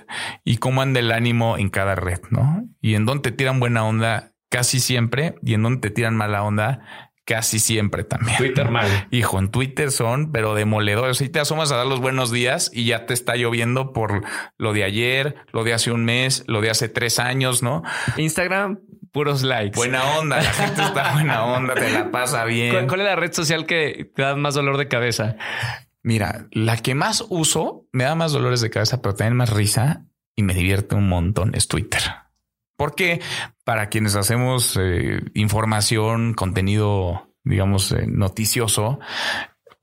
y 0.44 0.58
cómo 0.58 0.82
anda 0.82 1.00
el 1.00 1.10
ánimo 1.10 1.58
en 1.58 1.70
cada 1.70 1.94
red, 1.94 2.20
¿no? 2.30 2.68
Y 2.80 2.94
en 2.94 3.06
dónde 3.06 3.30
te 3.30 3.36
tiran 3.36 3.58
buena 3.58 3.84
onda 3.84 4.34
casi 4.50 4.78
siempre 4.78 5.34
y 5.42 5.54
en 5.54 5.62
dónde 5.62 5.80
te 5.80 5.90
tiran 5.90 6.14
mala 6.14 6.42
onda 6.42 7.10
casi 7.24 7.58
siempre 7.58 8.04
también. 8.04 8.36
Twitter 8.36 8.70
mal. 8.70 9.08
Hijo, 9.10 9.38
en 9.38 9.50
Twitter 9.50 9.90
son, 9.90 10.30
pero 10.30 10.54
demoledores. 10.54 11.18
Si 11.18 11.28
te 11.28 11.40
asomas 11.40 11.72
a 11.72 11.76
dar 11.76 11.86
los 11.86 12.00
buenos 12.00 12.30
días 12.30 12.70
y 12.72 12.84
ya 12.84 13.06
te 13.06 13.14
está 13.14 13.34
lloviendo 13.36 13.92
por 13.92 14.24
lo 14.58 14.72
de 14.72 14.84
ayer, 14.84 15.36
lo 15.52 15.64
de 15.64 15.72
hace 15.72 15.90
un 15.90 16.04
mes, 16.04 16.44
lo 16.46 16.60
de 16.60 16.70
hace 16.70 16.88
tres 16.88 17.18
años, 17.18 17.62
¿no? 17.62 17.82
Instagram, 18.16 18.80
puros 19.14 19.44
likes. 19.44 19.76
Buena 19.76 20.18
onda, 20.18 20.36
la 20.36 20.52
gente 20.52 20.82
está 20.82 21.12
buena 21.12 21.44
onda, 21.44 21.74
te 21.74 21.88
la 21.90 22.10
pasa 22.10 22.44
bien. 22.44 22.86
¿Cuál, 22.88 23.00
es 23.00 23.06
la 23.06 23.16
red 23.16 23.32
social 23.32 23.64
que 23.64 24.10
te 24.14 24.22
da 24.22 24.34
más 24.34 24.54
dolor 24.54 24.76
de 24.76 24.88
cabeza? 24.88 25.36
Mira, 26.02 26.48
la 26.50 26.76
que 26.76 26.94
más 26.94 27.24
uso 27.30 27.86
me 27.92 28.04
da 28.04 28.14
más 28.16 28.32
dolores 28.32 28.60
de 28.60 28.70
cabeza, 28.70 29.00
pero 29.00 29.14
también 29.14 29.36
más 29.36 29.50
risa 29.50 30.04
y 30.34 30.42
me 30.42 30.52
divierte 30.52 30.96
un 30.96 31.08
montón 31.08 31.54
es 31.54 31.68
Twitter. 31.68 32.02
Porque 32.76 33.20
para 33.64 33.88
quienes 33.88 34.16
hacemos 34.16 34.76
eh, 34.78 35.20
información, 35.32 36.34
contenido 36.34 37.30
digamos, 37.44 37.92
eh, 37.92 38.06
noticioso, 38.08 38.98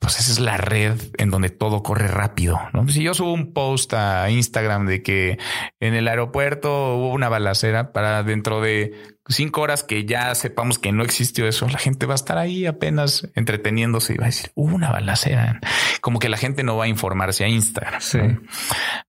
pues 0.01 0.19
esa 0.19 0.31
es 0.31 0.39
la 0.39 0.57
red 0.57 0.99
en 1.19 1.29
donde 1.29 1.51
todo 1.51 1.83
corre 1.83 2.07
rápido. 2.07 2.59
¿no? 2.73 2.87
Si 2.87 3.03
yo 3.03 3.13
subo 3.13 3.33
un 3.33 3.53
post 3.53 3.93
a 3.93 4.31
Instagram 4.31 4.87
de 4.87 5.03
que 5.03 5.37
en 5.79 5.93
el 5.93 6.07
aeropuerto 6.07 6.95
hubo 6.95 7.09
una 7.09 7.29
balacera 7.29 7.93
para 7.93 8.23
dentro 8.23 8.61
de 8.61 8.95
cinco 9.27 9.61
horas 9.61 9.83
que 9.83 10.05
ya 10.05 10.33
sepamos 10.33 10.79
que 10.79 10.91
no 10.91 11.03
existió 11.03 11.47
eso, 11.47 11.69
la 11.69 11.77
gente 11.77 12.07
va 12.07 12.15
a 12.15 12.15
estar 12.15 12.39
ahí 12.39 12.65
apenas 12.65 13.29
entreteniéndose 13.35 14.15
y 14.15 14.17
va 14.17 14.23
a 14.23 14.29
decir 14.29 14.51
hubo 14.55 14.75
una 14.75 14.91
balacera. 14.91 15.61
Como 16.01 16.17
que 16.17 16.29
la 16.29 16.37
gente 16.37 16.63
no 16.63 16.75
va 16.75 16.85
a 16.85 16.87
informarse 16.87 17.43
a 17.43 17.47
Instagram. 17.47 18.01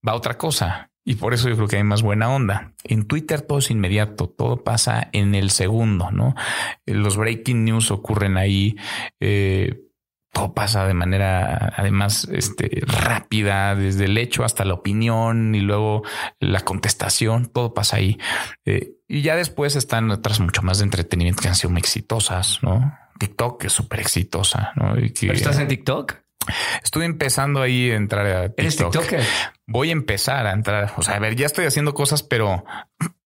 Va 0.07 0.13
a 0.13 0.17
otra 0.17 0.37
cosa. 0.37 0.91
Y 1.07 1.15
por 1.15 1.33
eso 1.33 1.49
yo 1.49 1.57
creo 1.57 1.69
que 1.69 1.77
hay 1.77 1.85
más 1.85 2.03
buena 2.03 2.29
onda. 2.29 2.75
En 2.85 3.07
Twitter 3.07 3.41
todo 3.41 3.61
es 3.61 3.71
inmediato, 3.71 4.29
todo 4.29 4.63
pasa 4.63 5.09
en 5.13 5.35
el 5.35 5.51
segundo, 5.51 6.11
¿no? 6.11 6.35
Los 6.85 7.17
breaking 7.17 7.65
news 7.65 7.91
ocurren 7.91 8.37
ahí. 8.37 8.77
Eh, 9.21 9.89
todo 10.33 10.55
pasa 10.55 10.87
de 10.87 10.95
manera 10.95 11.75
además 11.77 12.27
este, 12.33 12.83
rápida, 12.87 13.75
desde 13.75 14.07
el 14.07 14.17
hecho 14.17 14.45
hasta 14.45 14.65
la 14.65 14.75
opinión 14.75 15.55
y 15.55 15.61
luego 15.61 16.03
la 16.41 16.61
contestación, 16.61 17.47
todo 17.47 17.75
pasa 17.75 17.99
ahí. 17.99 18.19
Eh, 18.65 18.95
y 19.09 19.21
ya 19.23 19.37
después 19.37 19.77
están 19.77 20.11
otras 20.11 20.41
mucho 20.41 20.63
más 20.63 20.79
de 20.79 20.85
entretenimiento 20.85 21.43
que 21.43 21.49
han 21.49 21.55
sido 21.55 21.71
muy 21.71 21.81
exitosas, 21.81 22.61
¿no? 22.63 22.97
TikTok 23.19 23.65
es 23.65 23.73
súper 23.73 24.01
exitosa, 24.01 24.73
¿no? 24.75 24.97
¿Estás 24.97 25.59
en 25.59 25.69
TikTok? 25.69 26.15
Estoy 26.83 27.05
empezando 27.05 27.63
ahí 27.63 27.91
a 27.91 27.97
entrar 27.97 28.27
a 28.27 28.49
TikTok. 28.49 29.05
Voy 29.67 29.91
a 29.91 29.93
empezar 29.93 30.47
a 30.47 30.53
entrar. 30.53 30.93
O 30.97 31.03
sea, 31.03 31.17
a 31.17 31.19
ver, 31.19 31.37
ya 31.37 31.47
estoy 31.47 31.67
haciendo 31.67 31.95
cosas, 31.95 32.23
pero 32.23 32.65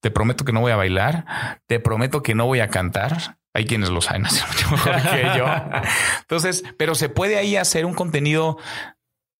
te 0.00 0.10
prometo 0.10 0.44
que 0.44 0.52
no 0.52 0.60
voy 0.60 0.72
a 0.72 0.76
bailar. 0.76 1.24
Te 1.66 1.80
prometo 1.80 2.22
que 2.22 2.34
no 2.34 2.46
voy 2.46 2.60
a 2.60 2.68
cantar. 2.68 3.38
Hay 3.56 3.64
quienes 3.64 3.88
lo 3.88 4.02
saben 4.02 4.26
hacer 4.26 4.44
mucho 4.52 4.70
mejor 4.70 5.02
que 5.10 5.38
yo. 5.38 5.46
Entonces, 6.20 6.62
pero 6.76 6.94
se 6.94 7.08
puede 7.08 7.38
ahí 7.38 7.56
hacer 7.56 7.86
un 7.86 7.94
contenido 7.94 8.58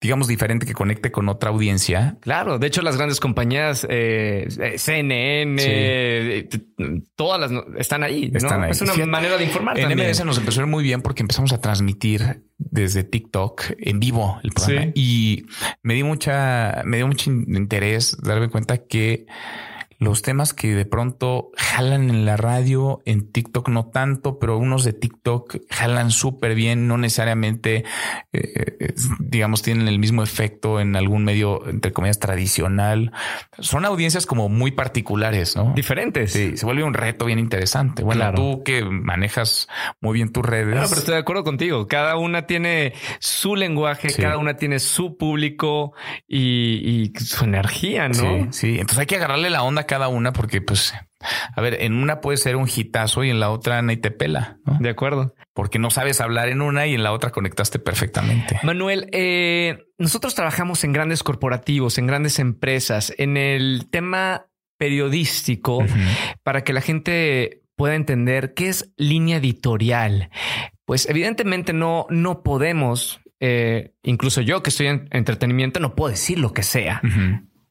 digamos, 0.01 0.29
diferente 0.29 0.67
que 0.67 0.75
conecte 0.75 1.11
con 1.11 1.29
otra 1.29 1.51
audiencia. 1.51 2.17
Claro, 2.21 2.59
de 2.59 2.67
hecho 2.67 2.83
las 2.83 2.97
grandes 2.97 3.19
compañías, 3.19 3.87
eh, 3.89 4.47
eh 4.61 4.79
CNN, 4.79 5.57
eh, 5.59 6.49
todas 7.17 7.41
las 7.41 7.64
están 7.79 8.03
ahí. 8.03 8.31
Están 8.33 8.62
ahí. 8.62 8.71
Es 8.71 8.83
una 8.83 8.95
manera 9.07 9.37
de 9.37 9.45
informar. 9.45 9.79
En 9.79 9.89
también. 9.89 10.11
MBS 10.11 10.25
nos 10.25 10.39
empezó 10.39 10.61
a 10.61 10.64
ir 10.64 10.71
muy 10.71 10.85
bien 10.85 11.03
porque 11.03 11.23
empezamos 11.23 11.53
a 11.53 11.61
transmitir 11.61 12.45
desde 12.59 13.05
TikTok 13.05 13.62
en 13.79 13.99
vivo 13.99 14.39
el 14.45 14.53
programa 14.53 14.93
y 14.95 15.47
me 15.83 15.95
dio 15.95 16.07
mucha, 16.07 16.83
me 16.85 16.99
dio 16.99 17.07
mucho 17.07 17.31
interés 17.31 18.17
darme 18.23 18.49
cuenta 18.49 18.87
que 18.87 19.27
los 19.99 20.23
temas 20.23 20.53
que 20.53 20.75
de 20.75 20.85
pronto 20.85 21.51
jalan 21.57 22.11
en 22.11 22.27
la 22.27 22.37
radio, 22.37 23.01
en 23.05 23.31
TikTok 23.33 23.69
no 23.69 23.87
tanto, 23.87 24.39
pero 24.39 24.59
unos 24.59 24.85
de 24.85 24.93
TikTok 24.93 25.57
jalan 25.71 26.11
súper 26.11 26.55
bien, 26.55 26.87
no 26.87 26.99
necesariamente, 26.99 27.85
eh, 28.33 28.95
digamos, 29.19 29.63
tienen 29.63 29.89
el 29.89 29.99
mismo 29.99 30.23
efecto 30.23 30.81
en 30.81 30.97
algún 30.97 31.25
medio, 31.25 31.67
entre 31.69 31.93
comillas, 31.93 32.19
tradicional. 32.19 33.13
Son 33.59 33.85
audiencias 33.85 34.27
como 34.27 34.49
muy 34.49 34.71
particulares, 34.71 35.57
¿no? 35.57 35.73
Diferentes. 35.75 36.33
Sí, 36.33 36.57
se 36.57 36.67
vuelve 36.67 36.85
un 36.85 36.95
reto 36.95 37.25
bien 37.25 37.39
interesante. 37.39 38.03
Bueno, 38.03 38.33
tú 38.35 38.63
que 38.65 38.85
manejas 38.85 39.69
muy 40.01 40.15
bien 40.15 40.33
tus 40.33 40.45
redes. 40.45 40.75
No, 40.75 40.83
pero 40.89 41.01
estoy 41.01 41.15
de 41.15 41.21
acuerdo 41.21 41.45
contigo. 41.45 41.87
Cada 41.87 42.17
una 42.17 42.47
tiene 42.47 42.93
su 43.19 43.57
lenguaje, 43.57 44.13
cada 44.15 44.39
una 44.39 44.57
tiene 44.57 44.79
su 44.79 45.17
público 45.17 45.95
y, 46.29 47.13
y 47.15 47.19
su 47.19 47.45
energía, 47.45 48.09
¿no? 48.09 48.15
Sí, 48.15 48.47
sí. 48.51 48.71
Entonces 48.73 48.99
hay 48.99 49.07
que 49.07 49.17
agarrarle 49.17 49.51
la 49.51 49.63
onda 49.63 49.86
cada 49.87 50.09
una 50.09 50.32
porque 50.32 50.61
pues 50.61 50.95
a 51.55 51.61
ver, 51.61 51.82
en 51.82 51.95
una 51.95 52.20
puede 52.20 52.37
ser 52.37 52.57
un 52.57 52.68
hitazo 52.74 53.24
y 53.24 53.30
en 53.30 53.41
la 53.41 53.51
otra 53.51 53.80
ni 53.82 53.97
te 53.97 54.11
pela. 54.11 54.59
De 54.80 54.91
acuerdo. 54.91 55.34
Porque 55.55 55.78
no 55.78 55.91
sabes 55.91 56.20
hablar 56.20 56.49
en 56.49 56.61
una 56.61 56.87
y 56.87 56.95
en 56.95 57.03
la 57.03 57.12
otra 57.12 57.30
conectaste 57.30 57.78
perfectamente. 57.78 58.61
Manuel, 58.62 59.09
eh, 59.12 59.78
nosotros 59.99 60.34
trabajamos 60.34 60.84
en 60.84 60.93
grandes 60.93 61.22
corporativos, 61.22 61.99
en 61.99 62.07
grandes 62.07 62.39
empresas, 62.39 63.14
en 63.16 63.37
el 63.37 63.89
tema 63.91 64.47
periodístico 64.78 65.84
para 66.43 66.62
que 66.62 66.74
la 66.74 66.82
gente 66.82 67.62
pueda 67.76 67.95
entender 67.95 68.53
qué 68.55 68.68
es 68.68 68.93
línea 68.97 69.39
editorial. 69.39 70.30
Pues 70.84 71.09
evidentemente 71.09 71.72
no, 71.72 72.07
no 72.11 72.43
podemos, 72.43 73.20
eh, 73.41 73.95
incluso 74.03 74.43
yo 74.43 74.62
que 74.62 74.70
estoy 74.70 74.89
en 74.89 75.09
entretenimiento, 75.11 75.80
no 75.80 75.95
puedo 75.95 76.11
decir 76.11 76.39
lo 76.39 76.53
que 76.53 76.62
sea 76.62 77.01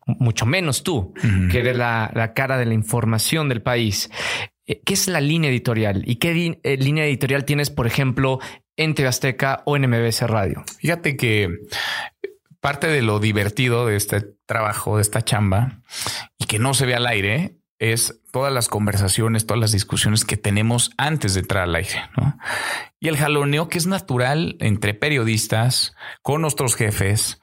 mucho 0.06 0.46
menos 0.46 0.84
tú, 0.84 1.14
que 1.52 1.60
eres 1.60 1.78
la, 1.78 2.32
cara 2.36 2.58
de 2.58 2.66
la 2.66 2.74
información 2.74 3.50
del 3.50 3.62
país. 3.62 4.10
Eh, 4.68 4.82
¿Qué 4.86 4.94
es 4.94 5.08
la 5.08 5.22
línea 5.22 5.50
editorial? 5.50 6.04
¿Y 6.06 6.16
qué 6.18 6.60
eh, 6.64 6.78
línea 6.78 7.06
editorial 7.06 7.46
tienes, 7.46 7.70
por 7.70 7.88
ejemplo, 7.88 8.40
en 8.78 8.94
TV 8.94 9.08
Azteca 9.08 9.64
o 9.66 9.76
en 9.76 9.90
MBS 9.90 10.22
Radio? 10.22 10.64
Fíjate 10.80 11.18
que 11.18 11.50
parte 12.60 12.88
de 12.88 13.02
lo 13.02 13.20
divertido 13.20 13.86
de 13.86 13.96
este 13.96 14.22
trabajo, 14.46 14.98
de 14.98 15.02
esta 15.02 15.24
chamba, 15.24 15.82
y 16.38 16.46
que 16.46 16.60
no 16.60 16.74
se 16.74 16.86
ve 16.86 16.96
al 16.96 17.08
aire, 17.08 17.60
es 17.78 18.22
todas 18.32 18.54
las 18.54 18.70
conversaciones, 18.70 19.46
todas 19.46 19.60
las 19.60 19.72
discusiones 19.72 20.26
que 20.26 20.38
tenemos 20.38 20.92
antes 20.98 21.34
de 21.34 21.42
entrar 21.42 21.64
al 21.64 21.76
aire. 21.76 22.10
Y 23.00 23.10
el 23.10 23.18
jaloneo 23.18 23.70
que 23.70 23.78
es 23.78 23.86
natural 23.86 24.56
entre 24.60 24.94
periodistas, 24.94 25.94
con 26.22 26.42
nuestros 26.42 26.76
jefes, 26.76 27.42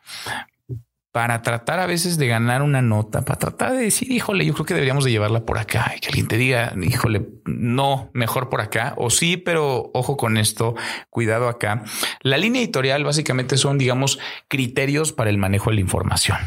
para 1.12 1.42
tratar 1.42 1.78
a 1.78 1.86
veces 1.86 2.16
de 2.16 2.26
ganar 2.26 2.62
una 2.62 2.80
nota, 2.80 3.22
para 3.22 3.38
tratar 3.38 3.72
de 3.72 3.82
decir, 3.82 4.10
híjole, 4.10 4.46
yo 4.46 4.54
creo 4.54 4.64
que 4.64 4.74
deberíamos 4.74 5.04
de 5.04 5.10
llevarla 5.10 5.44
por 5.44 5.58
acá 5.58 5.92
y 5.94 6.00
que 6.00 6.08
alguien 6.08 6.26
te 6.26 6.38
diga, 6.38 6.72
híjole, 6.82 7.28
no, 7.44 8.10
mejor 8.14 8.48
por 8.48 8.62
acá 8.62 8.94
o 8.96 9.10
sí, 9.10 9.36
pero 9.36 9.90
ojo 9.92 10.16
con 10.16 10.38
esto, 10.38 10.74
cuidado 11.10 11.48
acá. 11.48 11.84
La 12.22 12.38
línea 12.38 12.62
editorial 12.62 13.04
básicamente 13.04 13.58
son, 13.58 13.76
digamos, 13.76 14.18
criterios 14.48 15.12
para 15.12 15.28
el 15.28 15.36
manejo 15.36 15.68
de 15.68 15.76
la 15.76 15.82
información. 15.82 16.38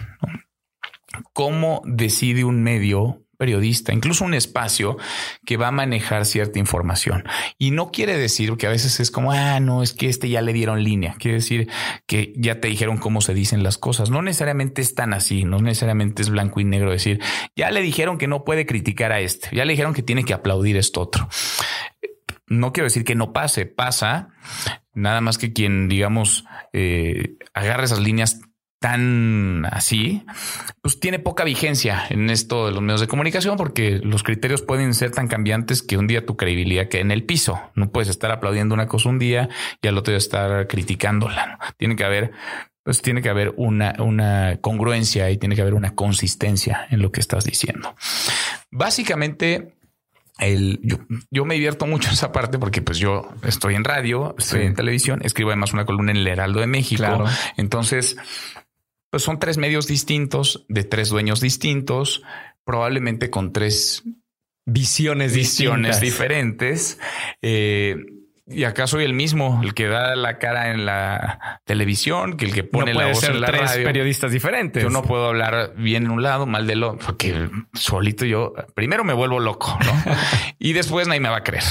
¿Cómo 1.34 1.84
decide 1.86 2.43
un 2.43 2.63
medio 2.63 3.24
periodista, 3.38 3.94
incluso 3.94 4.26
un 4.26 4.34
espacio 4.34 4.98
que 5.46 5.58
va 5.58 5.68
a 5.68 5.72
manejar 5.72 6.26
cierta 6.26 6.60
información. 6.60 7.24
Y 7.58 7.72
no 7.72 7.92
quiere 7.92 8.18
decir 8.18 8.56
que 8.58 8.68
a 8.68 8.70
veces 8.70 9.00
es 9.00 9.12
como, 9.12 9.32
ah, 9.32 9.60
no, 9.60 9.84
es 9.84 9.94
que 9.94 10.10
este 10.10 10.30
ya 10.30 10.42
le 10.42 10.54
dieron 10.54 10.84
línea. 10.84 11.16
Quiere 11.20 11.36
decir 11.36 11.70
que 12.06 12.34
ya 12.36 12.60
te 12.60 12.68
dijeron 12.68 12.98
cómo 12.98 13.22
se 13.22 13.34
dicen 13.34 13.64
las 13.64 13.78
cosas. 13.78 14.10
No 14.10 14.22
necesariamente 14.22 14.82
es 14.82 14.96
tan 14.96 15.14
así, 15.14 15.44
no 15.44 15.60
necesariamente 15.60 16.22
es 16.22 16.30
blanco 16.30 16.60
y 16.60 16.66
negro 16.66 16.92
decir, 16.92 17.22
ya 17.56 17.72
le 17.72 17.82
dijeron 17.82 18.18
que 18.18 18.28
no 18.28 18.44
puede 18.44 18.66
criticar 18.66 19.12
a 19.12 19.20
este, 19.20 19.50
ya 19.56 19.66
le 19.66 19.74
dijeron 19.74 19.94
que 19.94 20.04
tiene 20.04 20.24
que 20.24 20.34
aplaudir 20.34 20.78
esto 20.78 21.02
otro. 21.02 21.28
No 22.48 22.74
quiero 22.74 22.86
decir 22.86 23.04
que 23.04 23.16
no 23.16 23.34
pase, 23.34 23.66
pasa. 23.66 24.30
Nada 24.94 25.20
más 25.20 25.38
que 25.38 25.52
quien, 25.52 25.90
digamos, 25.90 26.46
eh, 26.74 27.38
agarra 27.54 27.84
esas 27.84 28.00
líneas 28.00 28.42
tan 28.86 29.66
así, 29.72 30.22
pues 30.84 31.00
tiene 31.00 31.18
poca 31.18 31.44
vigencia 31.44 32.04
en 32.12 32.30
esto 32.30 32.68
de 32.68 32.72
los 32.72 32.84
medios 32.84 33.02
de 33.02 33.08
comunicación 33.08 33.58
porque 33.58 34.00
los 34.04 34.22
criterios 34.22 34.62
pueden 34.62 34.94
ser 34.94 35.10
tan 35.10 35.28
cambiantes 35.28 35.82
que 35.82 35.98
un 35.98 36.06
día 36.06 36.24
tu 36.24 36.38
credibilidad 36.38 36.88
queda 36.88 37.02
en 37.02 37.10
el 37.10 37.24
piso. 37.24 37.60
No 37.74 37.90
puedes 37.90 38.10
estar 38.10 38.30
aplaudiendo 38.30 38.76
una 38.76 38.86
cosa 38.86 39.10
un 39.10 39.18
día 39.18 39.50
y 39.82 39.88
al 39.88 39.98
otro 39.98 40.12
día 40.12 40.20
estar 40.20 40.68
criticándola. 40.68 41.58
Tiene 41.78 41.96
que 41.96 42.04
haber 42.04 42.34
pues 42.84 43.02
tiene 43.02 43.24
que 43.24 43.30
haber 43.30 43.56
una, 43.58 43.96
una 43.98 44.60
congruencia 44.62 45.32
y 45.32 45.40
tiene 45.40 45.56
que 45.56 45.64
haber 45.64 45.74
una 45.74 45.96
consistencia 45.96 46.86
en 46.92 47.02
lo 47.02 47.12
que 47.12 47.22
estás 47.22 47.44
diciendo. 47.44 47.96
Básicamente, 48.70 49.74
el, 50.38 50.80
yo, 51.32 51.46
me 51.46 51.56
divierto 51.56 51.88
mucho 51.88 52.10
en 52.10 52.14
esa 52.14 52.32
parte 52.32 52.60
porque 52.60 52.84
pues 52.84 53.00
yo 53.00 53.30
estoy 53.42 53.74
en 53.74 53.84
radio, 53.84 54.36
estoy 54.38 54.68
en 54.68 54.76
televisión, 54.76 55.22
escribo 55.24 55.50
además 55.50 55.74
una 55.74 55.88
columna 55.88 56.12
en 56.12 56.18
el 56.18 56.28
Heraldo 56.28 56.60
de 56.60 56.68
México. 56.68 57.26
Entonces, 57.58 58.18
pues 59.16 59.24
son 59.24 59.39
tres 59.39 59.57
medios 59.57 59.88
distintos, 59.88 60.66
de 60.68 60.84
tres 60.84 61.07
dueños 61.07 61.39
distintos, 61.39 62.22
probablemente 62.66 63.30
con 63.30 63.53
tres 63.53 64.03
visiones, 64.66 65.34
visiones 65.34 66.01
diferentes. 66.01 66.99
Eh, 67.41 67.95
y 68.45 68.66
acá 68.66 68.88
soy 68.88 69.05
el 69.05 69.13
mismo, 69.13 69.61
el 69.63 69.74
que 69.74 69.88
da 69.88 70.18
la 70.18 70.38
cara 70.38 70.72
en 70.72 70.86
la 70.86 71.61
televisión, 71.63 72.36
que 72.36 72.43
el 72.43 72.53
que 72.53 72.66
pone 72.66 72.93
la 72.93 73.07
voz 73.07 73.24
en 73.24 73.39
la 73.39 73.47
tres 73.47 73.72
periodistas 73.78 74.34
diferentes. 74.34 74.84
Yo 74.84 74.89
no 74.89 75.01
puedo 75.01 75.28
hablar 75.28 75.76
bien 75.78 76.03
en 76.03 76.11
un 76.11 76.22
lado, 76.22 76.45
mal 76.45 76.68
del 76.68 76.84
otro, 76.84 76.99
porque 77.05 77.49
solito 77.72 78.26
yo 78.26 78.53
primero 78.74 79.05
me 79.05 79.13
vuelvo 79.13 79.39
loco, 79.39 79.80
¿no? 79.86 80.13
y 80.59 80.74
después 80.74 81.07
nadie 81.07 81.22
me 81.22 81.30
va 81.30 81.38
a 81.38 81.43
creer. 81.45 81.63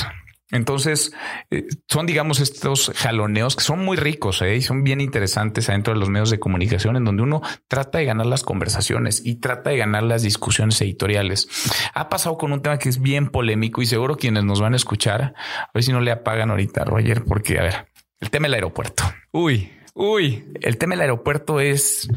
Entonces, 0.50 1.12
eh, 1.50 1.66
son, 1.88 2.06
digamos, 2.06 2.40
estos 2.40 2.92
jaloneos 2.94 3.56
que 3.56 3.64
son 3.64 3.84
muy 3.84 3.96
ricos 3.96 4.42
¿eh? 4.42 4.56
y 4.56 4.62
son 4.62 4.84
bien 4.84 5.00
interesantes 5.00 5.68
adentro 5.68 5.94
de 5.94 6.00
los 6.00 6.10
medios 6.10 6.30
de 6.30 6.38
comunicación, 6.38 6.96
en 6.96 7.04
donde 7.04 7.22
uno 7.22 7.40
trata 7.66 7.98
de 7.98 8.04
ganar 8.04 8.26
las 8.26 8.42
conversaciones 8.42 9.22
y 9.24 9.36
trata 9.36 9.70
de 9.70 9.78
ganar 9.78 10.02
las 10.02 10.22
discusiones 10.22 10.80
editoriales. 10.82 11.48
Ha 11.94 12.08
pasado 12.08 12.36
con 12.36 12.52
un 12.52 12.60
tema 12.60 12.78
que 12.78 12.90
es 12.90 13.00
bien 13.00 13.30
polémico 13.30 13.80
y 13.80 13.86
seguro 13.86 14.16
quienes 14.16 14.44
nos 14.44 14.60
van 14.60 14.74
a 14.74 14.76
escuchar, 14.76 15.34
a 15.58 15.70
ver 15.72 15.82
si 15.82 15.92
no 15.92 16.00
le 16.00 16.10
apagan 16.10 16.50
ahorita, 16.50 16.84
Roger, 16.84 17.24
porque, 17.24 17.58
a 17.58 17.62
ver, 17.62 17.86
el 18.20 18.30
tema 18.30 18.46
del 18.46 18.54
aeropuerto. 18.54 19.04
Uy, 19.32 19.72
uy, 19.94 20.44
el 20.60 20.76
tema 20.76 20.94
del 20.94 21.02
aeropuerto 21.02 21.60
es 21.60 22.08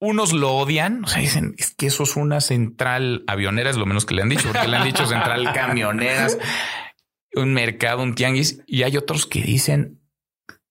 unos 0.00 0.32
lo 0.32 0.52
odian, 0.52 1.04
o 1.04 1.08
sea, 1.08 1.20
dicen 1.20 1.54
es 1.58 1.74
que 1.74 1.86
eso 1.86 2.02
es 2.02 2.16
una 2.16 2.40
central 2.40 3.24
avionera, 3.26 3.70
es 3.70 3.76
lo 3.76 3.86
menos 3.86 4.06
que 4.06 4.14
le 4.14 4.22
han 4.22 4.28
dicho, 4.28 4.48
porque 4.50 4.68
le 4.68 4.76
han 4.76 4.84
dicho 4.84 5.06
central 5.06 5.52
camioneras 5.54 6.38
un 7.36 7.52
mercado, 7.52 8.02
un 8.02 8.14
tianguis, 8.14 8.62
y 8.66 8.82
hay 8.82 8.96
otros 8.96 9.26
que 9.26 9.42
dicen 9.42 10.00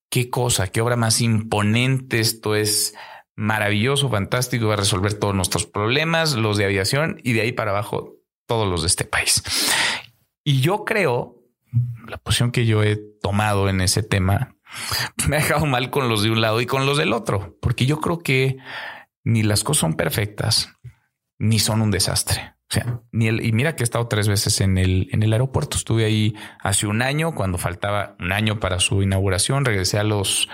qué 0.09 0.29
cosa, 0.29 0.67
qué 0.67 0.81
obra 0.81 0.95
más 0.95 1.21
imponente, 1.21 2.19
esto 2.19 2.55
es 2.55 2.95
maravilloso, 3.35 4.09
fantástico, 4.09 4.67
va 4.67 4.73
a 4.75 4.77
resolver 4.77 5.13
todos 5.15 5.33
nuestros 5.33 5.65
problemas, 5.65 6.35
los 6.35 6.57
de 6.57 6.65
aviación 6.65 7.19
y 7.23 7.33
de 7.33 7.41
ahí 7.41 7.51
para 7.51 7.71
abajo 7.71 8.17
todos 8.45 8.67
los 8.67 8.81
de 8.81 8.87
este 8.87 9.05
país. 9.05 9.43
Y 10.43 10.61
yo 10.61 10.85
creo, 10.85 11.41
la 12.07 12.17
posición 12.17 12.51
que 12.51 12.65
yo 12.65 12.83
he 12.83 12.97
tomado 13.21 13.69
en 13.69 13.81
ese 13.81 14.03
tema, 14.03 14.55
me 15.27 15.37
ha 15.37 15.39
dejado 15.39 15.65
mal 15.65 15.89
con 15.89 16.09
los 16.09 16.23
de 16.23 16.31
un 16.31 16.41
lado 16.41 16.61
y 16.61 16.65
con 16.65 16.85
los 16.85 16.97
del 16.97 17.13
otro, 17.13 17.57
porque 17.61 17.85
yo 17.85 17.99
creo 17.99 18.19
que 18.19 18.57
ni 19.23 19.43
las 19.43 19.63
cosas 19.63 19.81
son 19.81 19.93
perfectas, 19.95 20.73
ni 21.39 21.59
son 21.59 21.81
un 21.81 21.91
desastre. 21.91 22.52
O 22.73 22.75
sea, 22.75 23.01
ni 23.11 23.27
el, 23.27 23.45
y 23.45 23.51
mira 23.51 23.75
que 23.75 23.83
he 23.83 23.85
estado 23.85 24.07
tres 24.07 24.27
veces 24.27 24.59
en 24.59 24.79
el, 24.79 25.07
en 25.11 25.21
el 25.21 25.31
aeropuerto. 25.31 25.77
Estuve 25.77 26.05
ahí 26.05 26.33
hace 26.59 26.87
un 26.87 27.03
año, 27.03 27.35
cuando 27.35 27.59
faltaba 27.59 28.15
un 28.19 28.31
año 28.31 28.59
para 28.59 28.79
su 28.79 29.03
inauguración. 29.03 29.63
Regresé 29.63 29.99
a 29.99 30.03
los 30.03 30.49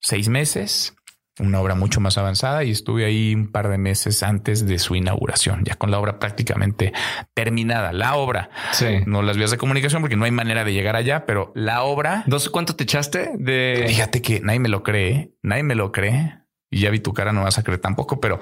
seis 0.00 0.30
meses 0.30 0.94
una 1.38 1.60
obra 1.60 1.74
mucho 1.74 2.00
más 2.00 2.16
avanzada 2.16 2.64
y 2.64 2.70
estuve 2.70 3.04
ahí 3.04 3.34
un 3.34 3.52
par 3.52 3.68
de 3.68 3.76
meses 3.76 4.22
antes 4.22 4.66
de 4.66 4.78
su 4.78 4.94
inauguración, 4.94 5.62
ya 5.64 5.74
con 5.74 5.90
la 5.90 5.98
obra 5.98 6.18
prácticamente 6.18 6.94
terminada. 7.34 7.92
La 7.92 8.14
obra, 8.14 8.48
sí. 8.72 8.86
no 9.04 9.20
las 9.20 9.36
vías 9.36 9.50
de 9.50 9.58
comunicación, 9.58 10.00
porque 10.00 10.16
no 10.16 10.24
hay 10.24 10.30
manera 10.30 10.64
de 10.64 10.72
llegar 10.72 10.96
allá, 10.96 11.26
pero 11.26 11.52
la 11.54 11.82
obra. 11.82 12.24
¿Dos 12.28 12.48
cuánto 12.48 12.76
te 12.76 12.84
echaste 12.84 13.32
de? 13.38 13.84
Fíjate 13.88 14.22
que 14.22 14.40
nadie 14.40 14.60
me 14.60 14.70
lo 14.70 14.82
cree, 14.82 15.34
nadie 15.42 15.64
me 15.64 15.74
lo 15.74 15.92
cree 15.92 16.38
y 16.70 16.80
ya 16.80 16.90
vi 16.90 17.00
tu 17.00 17.12
cara, 17.12 17.32
no 17.34 17.42
vas 17.42 17.58
a 17.58 17.62
creer 17.62 17.80
tampoco, 17.80 18.20
pero 18.20 18.40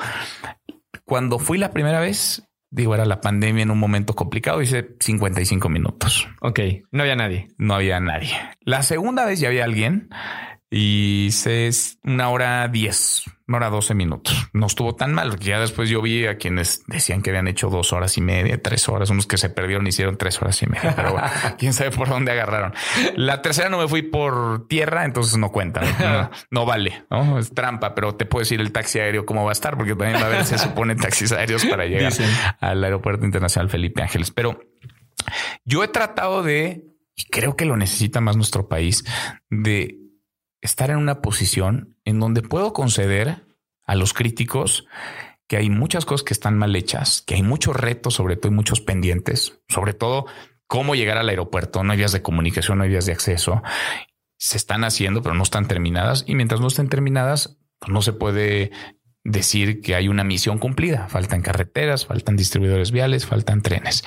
cuando 1.04 1.38
fui 1.38 1.56
la 1.56 1.70
primera 1.70 2.00
vez, 2.00 2.47
digo, 2.70 2.94
era 2.94 3.04
la 3.04 3.20
pandemia 3.20 3.62
en 3.62 3.70
un 3.70 3.78
momento 3.78 4.14
complicado, 4.14 4.62
hice 4.62 4.96
55 5.00 5.68
minutos. 5.68 6.28
Ok, 6.40 6.60
no 6.90 7.02
había 7.02 7.16
nadie. 7.16 7.48
No 7.58 7.74
había 7.74 8.00
nadie. 8.00 8.34
La 8.60 8.82
segunda 8.82 9.24
vez 9.24 9.40
ya 9.40 9.48
había 9.48 9.64
alguien 9.64 10.10
y 10.70 11.28
es 11.46 11.98
una 12.04 12.28
hora 12.28 12.68
diez, 12.68 13.24
una 13.46 13.56
hora 13.56 13.70
doce 13.70 13.94
minutos. 13.94 14.48
No 14.52 14.66
estuvo 14.66 14.94
tan 14.94 15.14
mal, 15.14 15.30
porque 15.30 15.46
ya 15.46 15.60
después 15.60 15.88
yo 15.88 16.02
vi 16.02 16.26
a 16.26 16.36
quienes 16.36 16.82
decían 16.86 17.22
que 17.22 17.30
habían 17.30 17.48
hecho 17.48 17.70
dos 17.70 17.94
horas 17.94 18.18
y 18.18 18.20
media, 18.20 18.62
tres 18.62 18.86
horas, 18.88 19.08
unos 19.08 19.26
que 19.26 19.38
se 19.38 19.48
perdieron 19.48 19.86
hicieron 19.86 20.18
tres 20.18 20.40
horas 20.42 20.62
y 20.62 20.66
media, 20.66 20.94
pero 20.94 21.16
quién 21.58 21.72
sabe 21.72 21.90
por 21.90 22.08
dónde 22.08 22.32
agarraron. 22.32 22.74
La 23.16 23.40
tercera 23.40 23.70
no 23.70 23.78
me 23.78 23.88
fui 23.88 24.02
por 24.02 24.68
tierra, 24.68 25.06
entonces 25.06 25.38
no 25.38 25.50
cuenta, 25.50 25.80
no, 26.50 26.66
vale, 26.66 27.04
¿no? 27.10 27.38
es 27.38 27.54
trampa, 27.54 27.94
pero 27.94 28.14
te 28.14 28.26
puedo 28.26 28.42
decir 28.42 28.60
el 28.60 28.70
taxi 28.70 28.98
aéreo 28.98 29.24
cómo 29.24 29.44
va 29.44 29.50
a 29.50 29.52
estar, 29.52 29.76
porque 29.76 29.94
también 29.94 30.20
va 30.20 30.24
a 30.24 30.26
haber, 30.26 30.44
se 30.44 30.58
supone, 30.58 30.96
taxis 30.96 31.32
aéreos 31.32 31.64
para 31.64 31.86
llegar 31.86 32.12
al 32.60 32.84
aeropuerto 32.84 33.24
internacional 33.24 33.70
Felipe 33.70 34.02
Ángeles. 34.02 34.30
Pero 34.32 34.60
yo 35.64 35.82
he 35.82 35.88
tratado 35.88 36.42
de, 36.42 36.84
y 37.16 37.24
creo 37.30 37.56
que 37.56 37.64
lo 37.64 37.78
necesita 37.78 38.20
más 38.20 38.36
nuestro 38.36 38.68
país, 38.68 39.04
de 39.48 40.07
estar 40.60 40.90
en 40.90 40.96
una 40.96 41.20
posición 41.22 41.96
en 42.04 42.20
donde 42.20 42.42
puedo 42.42 42.72
conceder 42.72 43.46
a 43.84 43.94
los 43.94 44.12
críticos 44.12 44.86
que 45.46 45.56
hay 45.56 45.70
muchas 45.70 46.04
cosas 46.04 46.24
que 46.24 46.34
están 46.34 46.58
mal 46.58 46.76
hechas, 46.76 47.22
que 47.26 47.34
hay 47.34 47.42
muchos 47.42 47.74
retos, 47.74 48.14
sobre 48.14 48.36
todo 48.36 48.52
y 48.52 48.54
muchos 48.54 48.80
pendientes, 48.80 49.60
sobre 49.68 49.94
todo 49.94 50.26
cómo 50.66 50.94
llegar 50.94 51.16
al 51.16 51.30
aeropuerto, 51.30 51.82
no 51.82 51.92
hay 51.92 51.98
vías 51.98 52.12
de 52.12 52.20
comunicación, 52.22 52.78
no 52.78 52.84
hay 52.84 52.90
vías 52.90 53.06
de 53.06 53.12
acceso, 53.12 53.62
se 54.36 54.58
están 54.58 54.84
haciendo, 54.84 55.22
pero 55.22 55.34
no 55.34 55.42
están 55.42 55.66
terminadas 55.66 56.24
y 56.26 56.34
mientras 56.34 56.60
no 56.60 56.68
estén 56.68 56.88
terminadas, 56.88 57.58
pues 57.78 57.90
no 57.90 58.02
se 58.02 58.12
puede 58.12 58.70
decir 59.24 59.80
que 59.80 59.94
hay 59.94 60.08
una 60.08 60.24
misión 60.24 60.58
cumplida. 60.58 61.08
Faltan 61.08 61.42
carreteras, 61.42 62.06
faltan 62.06 62.36
distribuidores 62.36 62.92
viales, 62.92 63.26
faltan 63.26 63.62
trenes. 63.62 64.04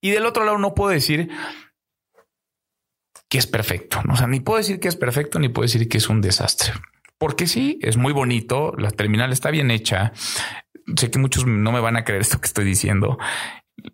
Y 0.00 0.10
del 0.10 0.26
otro 0.26 0.44
lado 0.44 0.58
no 0.58 0.74
puedo 0.74 0.90
decir 0.90 1.30
que 3.30 3.38
es 3.38 3.46
perfecto. 3.46 4.02
O 4.10 4.16
sea, 4.16 4.26
ni 4.26 4.40
puedo 4.40 4.58
decir 4.58 4.80
que 4.80 4.88
es 4.88 4.96
perfecto, 4.96 5.38
ni 5.38 5.48
puedo 5.48 5.62
decir 5.62 5.88
que 5.88 5.98
es 5.98 6.08
un 6.10 6.20
desastre. 6.20 6.72
Porque 7.16 7.46
sí, 7.46 7.78
es 7.80 7.96
muy 7.96 8.12
bonito, 8.12 8.74
la 8.76 8.90
terminal 8.90 9.32
está 9.32 9.50
bien 9.50 9.70
hecha. 9.70 10.12
Sé 10.96 11.10
que 11.10 11.18
muchos 11.18 11.46
no 11.46 11.70
me 11.70 11.80
van 11.80 11.96
a 11.96 12.04
creer 12.04 12.22
esto 12.22 12.40
que 12.40 12.48
estoy 12.48 12.64
diciendo. 12.64 13.18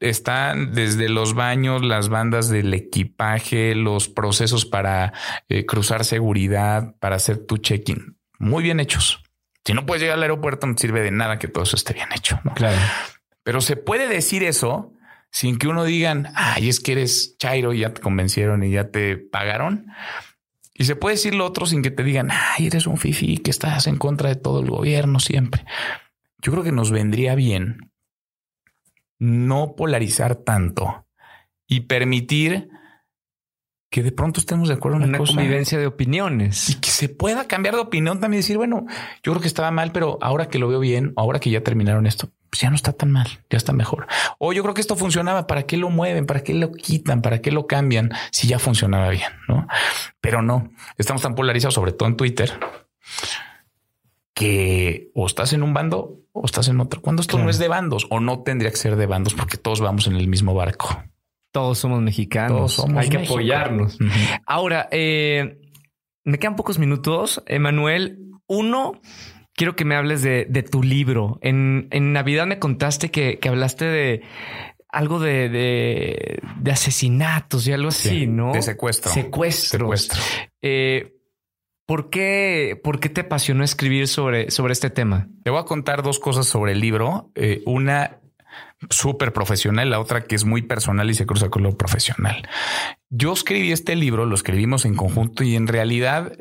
Están 0.00 0.72
desde 0.72 1.10
los 1.10 1.34
baños, 1.34 1.84
las 1.84 2.08
bandas 2.08 2.48
del 2.48 2.72
equipaje, 2.72 3.74
los 3.74 4.08
procesos 4.08 4.64
para 4.64 5.12
eh, 5.48 5.66
cruzar 5.66 6.06
seguridad, 6.06 6.96
para 6.98 7.16
hacer 7.16 7.44
tu 7.44 7.58
check-in, 7.58 8.18
muy 8.38 8.62
bien 8.62 8.80
hechos. 8.80 9.22
Si 9.66 9.74
no 9.74 9.84
puedes 9.84 10.00
llegar 10.00 10.16
al 10.16 10.22
aeropuerto, 10.22 10.66
no 10.66 10.78
sirve 10.78 11.02
de 11.02 11.10
nada 11.10 11.38
que 11.38 11.48
todo 11.48 11.64
eso 11.64 11.76
esté 11.76 11.92
bien 11.92 12.08
hecho. 12.14 12.40
Claro. 12.54 12.78
Pero 13.42 13.60
se 13.60 13.76
puede 13.76 14.08
decir 14.08 14.44
eso 14.44 14.95
sin 15.36 15.58
que 15.58 15.68
uno 15.68 15.84
digan, 15.84 16.32
ay, 16.34 16.70
es 16.70 16.80
que 16.80 16.92
eres 16.92 17.36
Chairo 17.36 17.74
y 17.74 17.80
ya 17.80 17.92
te 17.92 18.00
convencieron 18.00 18.64
y 18.64 18.70
ya 18.70 18.90
te 18.90 19.18
pagaron. 19.18 19.88
Y 20.72 20.84
se 20.84 20.96
puede 20.96 21.16
decir 21.16 21.34
lo 21.34 21.44
otro 21.44 21.66
sin 21.66 21.82
que 21.82 21.90
te 21.90 22.02
digan, 22.02 22.30
ay, 22.30 22.68
eres 22.68 22.86
un 22.86 22.96
fifi 22.96 23.36
que 23.36 23.50
estás 23.50 23.86
en 23.86 23.98
contra 23.98 24.30
de 24.30 24.36
todo 24.36 24.60
el 24.60 24.70
gobierno 24.70 25.20
siempre. 25.20 25.66
Yo 26.40 26.52
creo 26.52 26.64
que 26.64 26.72
nos 26.72 26.90
vendría 26.90 27.34
bien 27.34 27.92
no 29.18 29.74
polarizar 29.76 30.36
tanto 30.36 31.06
y 31.66 31.80
permitir 31.80 32.70
que 33.96 34.02
de 34.02 34.12
pronto 34.12 34.40
estemos 34.40 34.68
de 34.68 34.74
acuerdo 34.74 34.98
en 34.98 35.04
una, 35.04 35.16
convivencia 35.16 35.78
de 35.78 35.86
opiniones 35.86 36.68
y 36.68 36.74
que 36.74 36.90
se 36.90 37.08
pueda 37.08 37.48
cambiar 37.48 37.76
de 37.76 37.80
opinión 37.80 38.20
también 38.20 38.42
decir, 38.42 38.58
bueno, 38.58 38.84
yo 39.22 39.32
creo 39.32 39.40
que 39.40 39.48
estaba 39.48 39.70
mal, 39.70 39.90
pero 39.90 40.18
ahora 40.20 40.48
que 40.48 40.58
lo 40.58 40.68
veo 40.68 40.80
bien, 40.80 41.14
ahora 41.16 41.40
que 41.40 41.48
ya 41.48 41.62
terminaron 41.62 42.06
esto, 42.06 42.28
pues 42.50 42.60
ya 42.60 42.68
no 42.68 42.76
está 42.76 42.92
tan 42.92 43.10
mal, 43.10 43.26
ya 43.48 43.56
está 43.56 43.72
mejor. 43.72 44.06
O 44.36 44.52
yo 44.52 44.62
creo 44.62 44.74
que 44.74 44.82
esto 44.82 44.96
funcionaba, 44.96 45.46
¿para 45.46 45.62
qué 45.62 45.78
lo 45.78 45.88
mueven? 45.88 46.26
¿Para 46.26 46.42
qué 46.42 46.52
lo 46.52 46.72
quitan? 46.72 47.22
¿Para 47.22 47.40
qué 47.40 47.50
lo 47.50 47.66
cambian? 47.66 48.12
Si 48.32 48.46
ya 48.46 48.58
funcionaba 48.58 49.08
bien, 49.08 49.32
¿no? 49.48 49.66
Pero 50.20 50.42
no, 50.42 50.68
estamos 50.98 51.22
tan 51.22 51.34
polarizados, 51.34 51.72
sobre 51.72 51.92
todo 51.92 52.06
en 52.10 52.18
Twitter, 52.18 52.52
que 54.34 55.10
o 55.14 55.24
estás 55.24 55.54
en 55.54 55.62
un 55.62 55.72
bando 55.72 56.20
o 56.32 56.44
estás 56.44 56.68
en 56.68 56.80
otro. 56.80 57.00
Cuando 57.00 57.22
esto 57.22 57.38
no 57.38 57.48
es 57.48 57.58
de 57.58 57.68
bandos 57.68 58.06
o 58.10 58.20
no 58.20 58.40
tendría 58.40 58.70
que 58.70 58.76
ser 58.76 58.96
de 58.96 59.06
bandos 59.06 59.32
porque 59.32 59.56
todos 59.56 59.80
vamos 59.80 60.06
en 60.06 60.16
el 60.16 60.28
mismo 60.28 60.52
barco. 60.52 61.02
Todos 61.56 61.78
somos 61.78 62.02
mexicanos. 62.02 62.84
Hay 62.94 63.08
que 63.08 63.16
apoyarnos. 63.16 63.96
Ahora, 64.44 64.90
eh, 64.90 65.58
me 66.22 66.38
quedan 66.38 66.54
pocos 66.54 66.78
minutos. 66.78 67.42
Emanuel, 67.46 68.18
uno, 68.46 69.00
quiero 69.54 69.74
que 69.74 69.86
me 69.86 69.96
hables 69.96 70.20
de, 70.20 70.44
tu 70.70 70.82
libro. 70.82 71.38
En, 71.40 71.88
Navidad 72.12 72.46
me 72.46 72.58
contaste 72.58 73.10
que, 73.10 73.40
hablaste 73.48 73.86
de 73.86 74.22
algo 74.90 75.18
de, 75.18 76.42
asesinatos 76.70 77.66
y 77.66 77.72
algo 77.72 77.88
así, 77.88 78.26
¿no? 78.26 78.52
De 78.52 78.60
secuestro. 78.60 79.10
Secuestro. 79.10 79.90
Eh, 80.60 81.14
¿por, 81.86 82.10
qué, 82.10 82.78
¿Por 82.84 83.00
qué 83.00 83.08
te 83.08 83.22
apasionó 83.22 83.64
escribir 83.64 84.08
sobre, 84.08 84.50
sobre 84.50 84.74
este 84.74 84.90
tema? 84.90 85.30
Te 85.42 85.48
voy 85.48 85.60
a 85.60 85.64
contar 85.64 86.02
dos 86.02 86.18
cosas 86.18 86.46
sobre 86.46 86.72
el 86.72 86.80
libro. 86.80 87.30
Eh, 87.34 87.62
una 87.64 88.20
súper 88.90 89.32
profesional, 89.32 89.90
la 89.90 90.00
otra 90.00 90.24
que 90.24 90.34
es 90.34 90.44
muy 90.44 90.62
personal 90.62 91.10
y 91.10 91.14
se 91.14 91.26
cruza 91.26 91.48
con 91.48 91.62
lo 91.62 91.76
profesional. 91.76 92.48
Yo 93.10 93.32
escribí 93.32 93.72
este 93.72 93.96
libro, 93.96 94.26
lo 94.26 94.34
escribimos 94.34 94.84
en 94.84 94.94
conjunto 94.94 95.44
y 95.44 95.56
en 95.56 95.66
realidad 95.66 96.32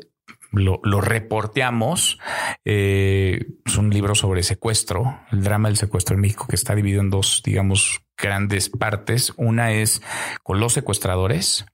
lo, 0.52 1.00
reporteamos. 1.00 2.18
Eh, 2.64 3.46
es 3.64 3.76
un 3.76 3.90
libro 3.90 4.14
sobre 4.14 4.42
secuestro, 4.42 5.20
el 5.32 5.42
drama 5.42 5.68
del 5.68 5.76
secuestro 5.76 6.14
en 6.14 6.22
México, 6.22 6.46
que 6.48 6.56
está 6.56 6.74
dividido 6.74 7.00
en 7.00 7.10
dos, 7.10 7.42
digamos, 7.44 8.00
grandes 8.16 8.70
partes. 8.70 9.32
Una 9.36 9.72
es 9.72 10.02
con 10.42 10.60
los 10.60 10.72
secuestradores, 10.72 11.66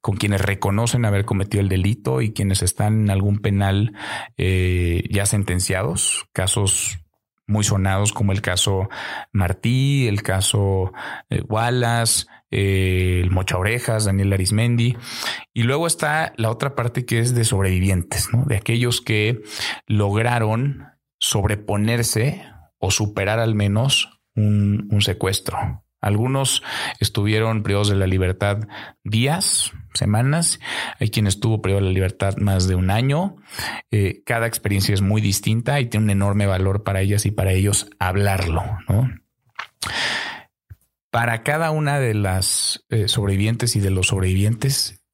con 0.00 0.16
quienes 0.16 0.40
reconocen 0.40 1.04
haber 1.04 1.24
cometido 1.24 1.62
el 1.62 1.68
delito 1.68 2.20
y 2.20 2.32
quienes 2.32 2.62
están 2.62 3.04
en 3.04 3.10
algún 3.10 3.38
penal 3.38 3.94
eh, 4.36 5.04
ya 5.10 5.26
sentenciados, 5.26 6.26
casos 6.32 6.98
muy 7.46 7.64
sonados 7.64 8.12
como 8.12 8.32
el 8.32 8.40
caso 8.40 8.88
Martí, 9.32 10.08
el 10.08 10.22
caso 10.22 10.92
eh, 11.30 11.42
Wallace, 11.48 12.26
eh, 12.50 13.20
el 13.22 13.30
Mocha 13.30 13.58
Orejas, 13.58 14.04
Daniel 14.04 14.32
Arismendi. 14.32 14.96
Y 15.52 15.62
luego 15.64 15.86
está 15.86 16.32
la 16.36 16.50
otra 16.50 16.74
parte 16.74 17.04
que 17.04 17.18
es 17.18 17.34
de 17.34 17.44
sobrevivientes, 17.44 18.32
¿no? 18.32 18.44
de 18.44 18.56
aquellos 18.56 19.00
que 19.00 19.42
lograron 19.86 20.88
sobreponerse 21.18 22.42
o 22.78 22.90
superar 22.90 23.38
al 23.38 23.54
menos 23.54 24.20
un, 24.34 24.88
un 24.90 25.02
secuestro. 25.02 25.83
Algunos 26.04 26.62
estuvieron 27.00 27.62
privados 27.62 27.88
de 27.88 27.96
la 27.96 28.06
libertad 28.06 28.68
días, 29.04 29.72
semanas. 29.94 30.60
Hay 31.00 31.08
quien 31.08 31.26
estuvo 31.26 31.62
privado 31.62 31.82
de 31.82 31.88
la 31.88 31.94
libertad 31.94 32.36
más 32.36 32.68
de 32.68 32.74
un 32.74 32.90
año. 32.90 33.36
Eh, 33.90 34.22
cada 34.26 34.46
experiencia 34.46 34.92
es 34.92 35.00
muy 35.00 35.22
distinta 35.22 35.80
y 35.80 35.86
tiene 35.86 36.04
un 36.04 36.10
enorme 36.10 36.44
valor 36.44 36.82
para 36.82 37.00
ellas 37.00 37.24
y 37.24 37.30
para 37.30 37.52
ellos 37.52 37.88
hablarlo. 37.98 38.62
Para 41.10 41.42
cada 41.42 41.70
una 41.70 41.98
de 41.98 42.12
las 42.12 42.84
eh, 42.90 43.08
sobrevivientes 43.08 43.74
y 43.74 43.80
de 43.80 43.90
los 43.90 44.08
sobrevivientes, 44.08 45.06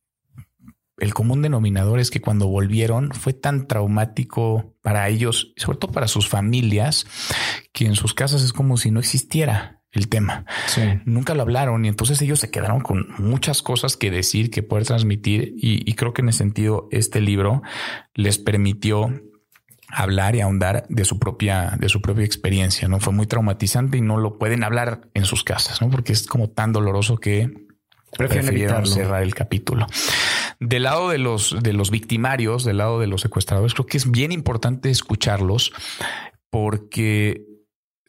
el 0.98 1.14
común 1.14 1.40
denominador 1.40 2.00
es 2.00 2.10
que 2.10 2.20
cuando 2.20 2.48
volvieron 2.48 3.12
fue 3.12 3.32
tan 3.32 3.68
traumático 3.68 4.74
para 4.82 5.08
ellos, 5.08 5.52
sobre 5.54 5.78
todo 5.78 5.92
para 5.92 6.08
sus 6.08 6.28
familias, 6.28 7.06
que 7.72 7.86
en 7.86 7.94
sus 7.94 8.12
casas 8.12 8.42
es 8.42 8.52
como 8.52 8.76
si 8.76 8.90
no 8.90 8.98
existiera 8.98 9.79
el 9.92 10.08
tema. 10.08 10.44
Nunca 11.04 11.34
lo 11.34 11.42
hablaron 11.42 11.84
y 11.84 11.88
entonces 11.88 12.20
ellos 12.22 12.38
se 12.38 12.50
quedaron 12.50 12.80
con 12.80 13.08
muchas 13.18 13.62
cosas 13.62 13.96
que 13.96 14.10
decir, 14.10 14.50
que 14.50 14.62
poder 14.62 14.86
transmitir 14.86 15.54
y, 15.56 15.92
creo 15.94 16.12
que 16.12 16.22
en 16.22 16.28
ese 16.28 16.38
sentido 16.38 16.88
este 16.90 17.20
libro 17.20 17.62
les 18.14 18.38
permitió 18.38 19.20
hablar 19.88 20.36
y 20.36 20.40
ahondar 20.40 20.86
de 20.88 21.04
su 21.04 21.18
propia, 21.18 21.76
de 21.78 21.88
su 21.88 22.00
propia 22.00 22.24
experiencia. 22.24 22.86
No 22.86 23.00
fue 23.00 23.12
muy 23.12 23.26
traumatizante 23.26 23.98
y 23.98 24.00
no 24.00 24.16
lo 24.16 24.38
pueden 24.38 24.62
hablar 24.62 25.08
en 25.14 25.24
sus 25.24 25.42
casas, 25.42 25.82
¿no? 25.82 25.90
porque 25.90 26.12
es 26.12 26.26
como 26.26 26.48
tan 26.50 26.72
doloroso 26.72 27.18
que 27.18 27.52
prefirieron 28.16 28.86
cerrar 28.86 29.22
el 29.22 29.34
capítulo. 29.34 29.86
Del 30.60 30.84
lado 30.84 31.08
de 31.08 31.18
los, 31.18 31.56
de 31.60 31.72
los 31.72 31.90
victimarios, 31.90 32.64
del 32.64 32.78
lado 32.78 33.00
de 33.00 33.08
los 33.08 33.22
secuestradores, 33.22 33.74
creo 33.74 33.86
que 33.86 33.96
es 33.96 34.10
bien 34.10 34.30
importante 34.30 34.90
escucharlos 34.90 35.72
porque 36.50 37.49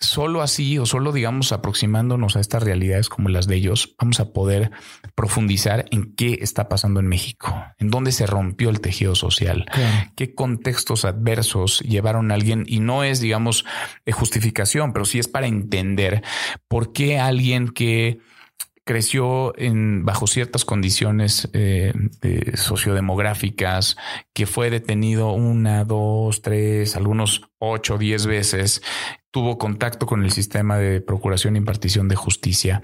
solo 0.02 0.42
así 0.42 0.78
o 0.80 0.86
solo 0.86 1.12
digamos 1.12 1.52
aproximándonos 1.52 2.36
a 2.36 2.40
estas 2.40 2.64
realidades 2.64 3.08
como 3.08 3.30
las 3.30 3.48
de 3.48 3.56
ellos, 3.56 3.96
vamos 4.00 4.20
a 4.20 4.34
poder 4.34 4.72
profundizar 5.16 5.86
en 5.92 6.16
qué 6.16 6.40
está 6.42 6.68
pasando 6.68 7.00
en 7.00 7.08
México, 7.08 7.56
en 7.78 7.90
dónde 7.90 8.12
se 8.12 8.26
rompió 8.26 8.70
el 8.70 8.82
tejido 8.82 9.16
social, 9.16 9.66
qué 10.16 10.34
contextos 10.34 11.06
adversos 11.06 11.80
llevaron 11.82 12.32
a 12.32 12.34
alguien 12.34 12.66
y 12.68 12.80
no 12.80 13.04
es 13.04 13.22
digamos 13.22 13.64
de 14.06 14.12
justificación, 14.12 14.92
pero 14.92 15.06
sí 15.06 15.20
es 15.20 15.28
para 15.28 15.48
entender 15.48 16.24
por 16.68 16.92
qué 16.94 17.20
alguien 17.20 17.70
que 17.70 18.20
creció 18.84 19.58
en, 19.58 20.04
bajo 20.06 20.28
ciertas 20.28 20.66
condiciones 20.66 21.50
eh, 21.54 21.94
sociodemográficas, 22.56 23.96
que 24.34 24.48
fue 24.48 24.70
detenido 24.70 25.32
una, 25.34 25.86
dos, 25.86 26.42
tres, 26.42 26.96
algunos 26.96 27.44
ocho, 27.60 27.98
diez 27.98 28.26
veces, 28.26 28.82
tuvo 29.32 29.58
contacto 29.58 30.06
con 30.06 30.24
el 30.24 30.32
sistema 30.32 30.78
de 30.78 31.02
procuración 31.02 31.56
e 31.56 31.60
impartición 31.60 32.08
de 32.08 32.16
justicia. 32.16 32.82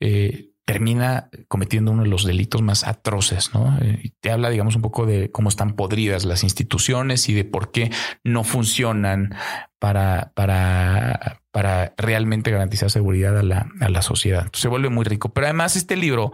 Eh, 0.00 0.50
termina 0.64 1.30
cometiendo 1.48 1.90
uno 1.90 2.04
de 2.04 2.08
los 2.08 2.24
delitos 2.24 2.62
más 2.62 2.86
atroces, 2.86 3.52
¿no? 3.52 3.76
Eh, 3.80 3.98
y 4.04 4.10
te 4.20 4.30
habla, 4.30 4.50
digamos, 4.50 4.76
un 4.76 4.82
poco 4.82 5.04
de 5.04 5.30
cómo 5.30 5.48
están 5.48 5.74
podridas 5.74 6.24
las 6.24 6.44
instituciones 6.44 7.28
y 7.28 7.34
de 7.34 7.44
por 7.44 7.72
qué 7.72 7.90
no 8.22 8.44
funcionan 8.44 9.34
para, 9.80 10.32
para, 10.34 11.42
para 11.50 11.92
realmente 11.96 12.52
garantizar 12.52 12.90
seguridad 12.90 13.36
a 13.36 13.42
la, 13.42 13.68
a 13.80 13.88
la 13.88 14.02
sociedad. 14.02 14.48
se 14.52 14.68
vuelve 14.68 14.90
muy 14.90 15.04
rico. 15.04 15.30
Pero 15.30 15.48
además 15.48 15.74
este 15.74 15.96
libro 15.96 16.32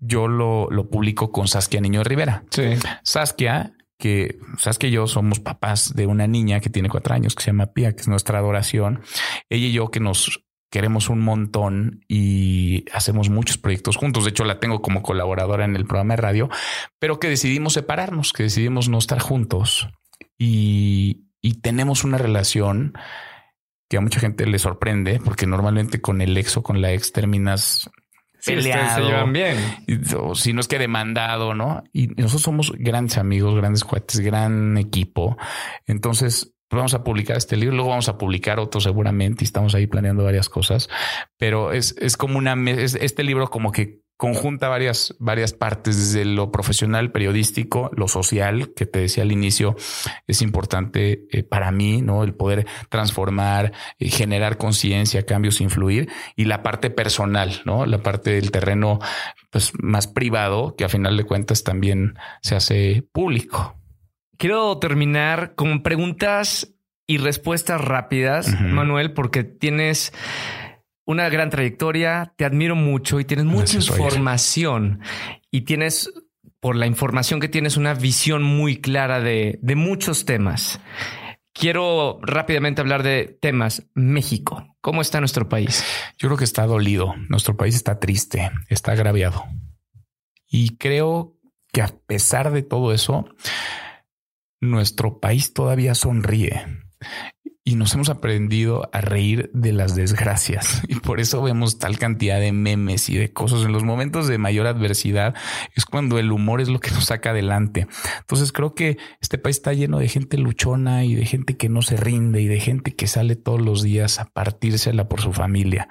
yo 0.00 0.28
lo, 0.28 0.68
lo 0.70 0.90
publico 0.90 1.32
con 1.32 1.48
Saskia 1.48 1.80
Niño 1.80 2.04
Rivera. 2.04 2.44
Sí. 2.50 2.74
Saskia 3.02 3.72
que 3.98 4.38
Saskia 4.58 4.88
y 4.88 4.92
yo 4.92 5.06
somos 5.06 5.40
papás 5.40 5.94
de 5.94 6.06
una 6.06 6.26
niña 6.26 6.60
que 6.60 6.70
tiene 6.70 6.88
cuatro 6.88 7.14
años 7.14 7.34
que 7.34 7.42
se 7.42 7.50
llama 7.50 7.72
Pia, 7.72 7.94
que 7.94 8.02
es 8.02 8.08
nuestra 8.08 8.38
adoración. 8.38 9.02
Ella 9.50 9.66
y 9.66 9.72
yo 9.72 9.90
que 9.90 10.00
nos 10.00 10.44
queremos 10.70 11.08
un 11.08 11.20
montón 11.20 12.04
y 12.08 12.84
hacemos 12.92 13.30
muchos 13.30 13.58
proyectos 13.58 13.96
juntos. 13.96 14.24
De 14.24 14.30
hecho, 14.30 14.44
la 14.44 14.60
tengo 14.60 14.82
como 14.82 15.02
colaboradora 15.02 15.64
en 15.64 15.76
el 15.76 15.86
programa 15.86 16.14
de 16.14 16.22
radio, 16.22 16.48
pero 16.98 17.18
que 17.18 17.28
decidimos 17.28 17.72
separarnos, 17.72 18.32
que 18.32 18.44
decidimos 18.44 18.88
no 18.88 18.98
estar 18.98 19.18
juntos 19.18 19.88
y, 20.38 21.24
tenemos 21.62 22.04
una 22.04 22.18
relación 22.18 22.94
que 23.88 23.96
a 23.96 24.00
mucha 24.00 24.20
gente 24.20 24.46
le 24.46 24.58
sorprende 24.58 25.18
porque 25.24 25.46
normalmente 25.46 26.00
con 26.00 26.20
el 26.20 26.36
ex 26.36 26.56
o 26.58 26.62
con 26.62 26.80
la 26.80 26.92
ex 26.92 27.12
terminas 27.12 27.90
peleado. 28.56 29.04
Se 29.04 29.10
llevan 29.10 29.32
bien. 29.32 29.56
O 30.18 30.34
si 30.34 30.52
no 30.52 30.60
es 30.60 30.68
que 30.68 30.78
demandado, 30.78 31.54
¿no? 31.54 31.84
Y 31.92 32.08
nosotros 32.08 32.42
somos 32.42 32.72
grandes 32.76 33.18
amigos, 33.18 33.54
grandes 33.54 33.84
cuates, 33.84 34.20
gran 34.20 34.76
equipo. 34.78 35.36
Entonces, 35.86 36.54
vamos 36.70 36.94
a 36.94 37.02
publicar 37.02 37.36
este 37.36 37.56
libro, 37.56 37.76
luego 37.76 37.90
vamos 37.90 38.08
a 38.08 38.18
publicar 38.18 38.58
otro 38.60 38.80
seguramente 38.80 39.44
y 39.44 39.46
estamos 39.46 39.74
ahí 39.74 39.86
planeando 39.86 40.24
varias 40.24 40.48
cosas, 40.48 40.88
pero 41.38 41.72
es, 41.72 41.96
es 41.98 42.16
como 42.16 42.38
una, 42.38 42.54
es, 42.70 42.94
este 42.94 43.24
libro 43.24 43.48
como 43.48 43.72
que 43.72 44.02
conjunta 44.18 44.68
varias, 44.68 45.14
varias 45.20 45.52
partes 45.52 45.96
desde 45.96 46.24
lo 46.24 46.50
profesional, 46.50 47.12
periodístico, 47.12 47.88
lo 47.94 48.08
social, 48.08 48.72
que 48.74 48.84
te 48.84 48.98
decía 48.98 49.22
al 49.22 49.30
inicio, 49.30 49.76
es 50.26 50.42
importante 50.42 51.26
eh, 51.30 51.44
para 51.44 51.70
mí, 51.70 52.02
¿no? 52.02 52.24
El 52.24 52.34
poder 52.34 52.66
transformar, 52.88 53.72
eh, 54.00 54.10
generar 54.10 54.58
conciencia, 54.58 55.24
cambios, 55.24 55.60
influir, 55.60 56.10
y 56.34 56.46
la 56.46 56.64
parte 56.64 56.90
personal, 56.90 57.62
¿no? 57.64 57.86
La 57.86 58.02
parte 58.02 58.32
del 58.32 58.50
terreno, 58.50 58.98
pues 59.50 59.72
más 59.80 60.08
privado, 60.08 60.74
que 60.76 60.84
a 60.84 60.88
final 60.88 61.16
de 61.16 61.22
cuentas 61.22 61.62
también 61.62 62.18
se 62.42 62.56
hace 62.56 63.06
público. 63.12 63.76
Quiero 64.36 64.78
terminar 64.78 65.54
con 65.54 65.84
preguntas 65.84 66.74
y 67.06 67.18
respuestas 67.18 67.80
rápidas, 67.80 68.60
Manuel, 68.60 69.12
porque 69.12 69.44
tienes 69.44 70.12
una 71.08 71.30
gran 71.30 71.48
trayectoria, 71.48 72.34
te 72.36 72.44
admiro 72.44 72.76
mucho 72.76 73.18
y 73.18 73.24
tienes 73.24 73.46
mucha 73.46 73.78
información 73.78 75.00
y 75.50 75.62
tienes, 75.62 76.12
por 76.60 76.76
la 76.76 76.86
información 76.86 77.40
que 77.40 77.48
tienes, 77.48 77.78
una 77.78 77.94
visión 77.94 78.42
muy 78.42 78.82
clara 78.82 79.18
de, 79.18 79.58
de 79.62 79.74
muchos 79.74 80.26
temas. 80.26 80.80
Quiero 81.54 82.20
rápidamente 82.20 82.82
hablar 82.82 83.02
de 83.02 83.38
temas. 83.40 83.88
México, 83.94 84.76
¿cómo 84.82 85.00
está 85.00 85.20
nuestro 85.20 85.48
país? 85.48 85.82
Yo 86.18 86.28
creo 86.28 86.36
que 86.36 86.44
está 86.44 86.66
dolido. 86.66 87.14
Nuestro 87.30 87.56
país 87.56 87.74
está 87.74 87.98
triste, 87.98 88.50
está 88.68 88.92
agraviado. 88.92 89.46
Y 90.46 90.76
creo 90.76 91.38
que 91.72 91.80
a 91.80 91.88
pesar 91.88 92.52
de 92.52 92.62
todo 92.62 92.92
eso, 92.92 93.24
nuestro 94.60 95.20
país 95.20 95.54
todavía 95.54 95.94
sonríe 95.94 96.66
y 97.68 97.74
nos 97.74 97.92
hemos 97.92 98.08
aprendido 98.08 98.88
a 98.94 99.02
reír 99.02 99.50
de 99.52 99.74
las 99.74 99.94
desgracias 99.94 100.80
y 100.88 100.94
por 100.94 101.20
eso 101.20 101.42
vemos 101.42 101.78
tal 101.78 101.98
cantidad 101.98 102.40
de 102.40 102.50
memes 102.50 103.10
y 103.10 103.18
de 103.18 103.30
cosas 103.30 103.62
en 103.62 103.72
los 103.72 103.84
momentos 103.84 104.26
de 104.26 104.38
mayor 104.38 104.66
adversidad 104.66 105.34
es 105.74 105.84
cuando 105.84 106.18
el 106.18 106.32
humor 106.32 106.62
es 106.62 106.70
lo 106.70 106.80
que 106.80 106.90
nos 106.92 107.04
saca 107.04 107.30
adelante. 107.30 107.86
Entonces 108.20 108.52
creo 108.52 108.74
que 108.74 108.96
este 109.20 109.36
país 109.36 109.56
está 109.56 109.74
lleno 109.74 109.98
de 109.98 110.08
gente 110.08 110.38
luchona 110.38 111.04
y 111.04 111.14
de 111.14 111.26
gente 111.26 111.58
que 111.58 111.68
no 111.68 111.82
se 111.82 111.98
rinde 111.98 112.40
y 112.40 112.46
de 112.46 112.58
gente 112.58 112.96
que 112.96 113.06
sale 113.06 113.36
todos 113.36 113.60
los 113.60 113.82
días 113.82 114.18
a 114.18 114.24
partírsela 114.24 115.06
por 115.06 115.20
su 115.20 115.34
familia. 115.34 115.90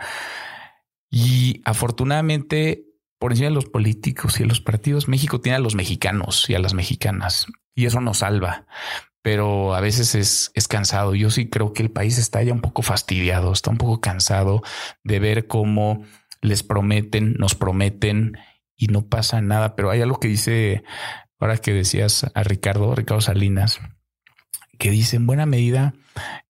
Y 1.11 1.61
afortunadamente 1.63 2.85
por 3.19 3.33
encima 3.33 3.49
de 3.49 3.55
los 3.55 3.65
políticos 3.65 4.39
y 4.39 4.43
de 4.43 4.49
los 4.49 4.61
partidos, 4.61 5.07
México 5.07 5.41
tiene 5.41 5.57
a 5.57 5.59
los 5.59 5.75
mexicanos 5.75 6.49
y 6.49 6.55
a 6.55 6.59
las 6.59 6.73
mexicanas 6.73 7.45
y 7.75 7.85
eso 7.85 8.01
nos 8.01 8.17
salva. 8.19 8.65
Pero 9.27 9.75
a 9.75 9.81
veces 9.81 10.15
es, 10.15 10.51
es 10.53 10.69
cansado. 10.69 11.13
Yo 11.13 11.29
sí 11.29 11.49
creo 11.49 11.73
que 11.73 11.83
el 11.83 11.91
país 11.91 12.17
está 12.17 12.41
ya 12.43 12.53
un 12.53 12.61
poco 12.61 12.81
fastidiado, 12.81 13.51
está 13.51 13.69
un 13.69 13.77
poco 13.77 13.99
cansado 13.99 14.61
de 15.03 15.19
ver 15.19 15.47
cómo 15.47 16.05
les 16.41 16.63
prometen, 16.63 17.33
nos 17.33 17.53
prometen 17.53 18.37
y 18.77 18.87
no 18.87 19.09
pasa 19.09 19.41
nada. 19.41 19.75
Pero 19.75 19.89
hay 19.89 20.01
algo 20.01 20.21
que 20.21 20.29
dice, 20.29 20.85
ahora 21.41 21.57
que 21.57 21.73
decías 21.73 22.25
a 22.35 22.43
Ricardo, 22.43 22.95
Ricardo 22.95 23.19
Salinas, 23.19 23.81
que 24.79 24.91
dice 24.91 25.17
en 25.17 25.27
buena 25.27 25.45
medida 25.45 25.93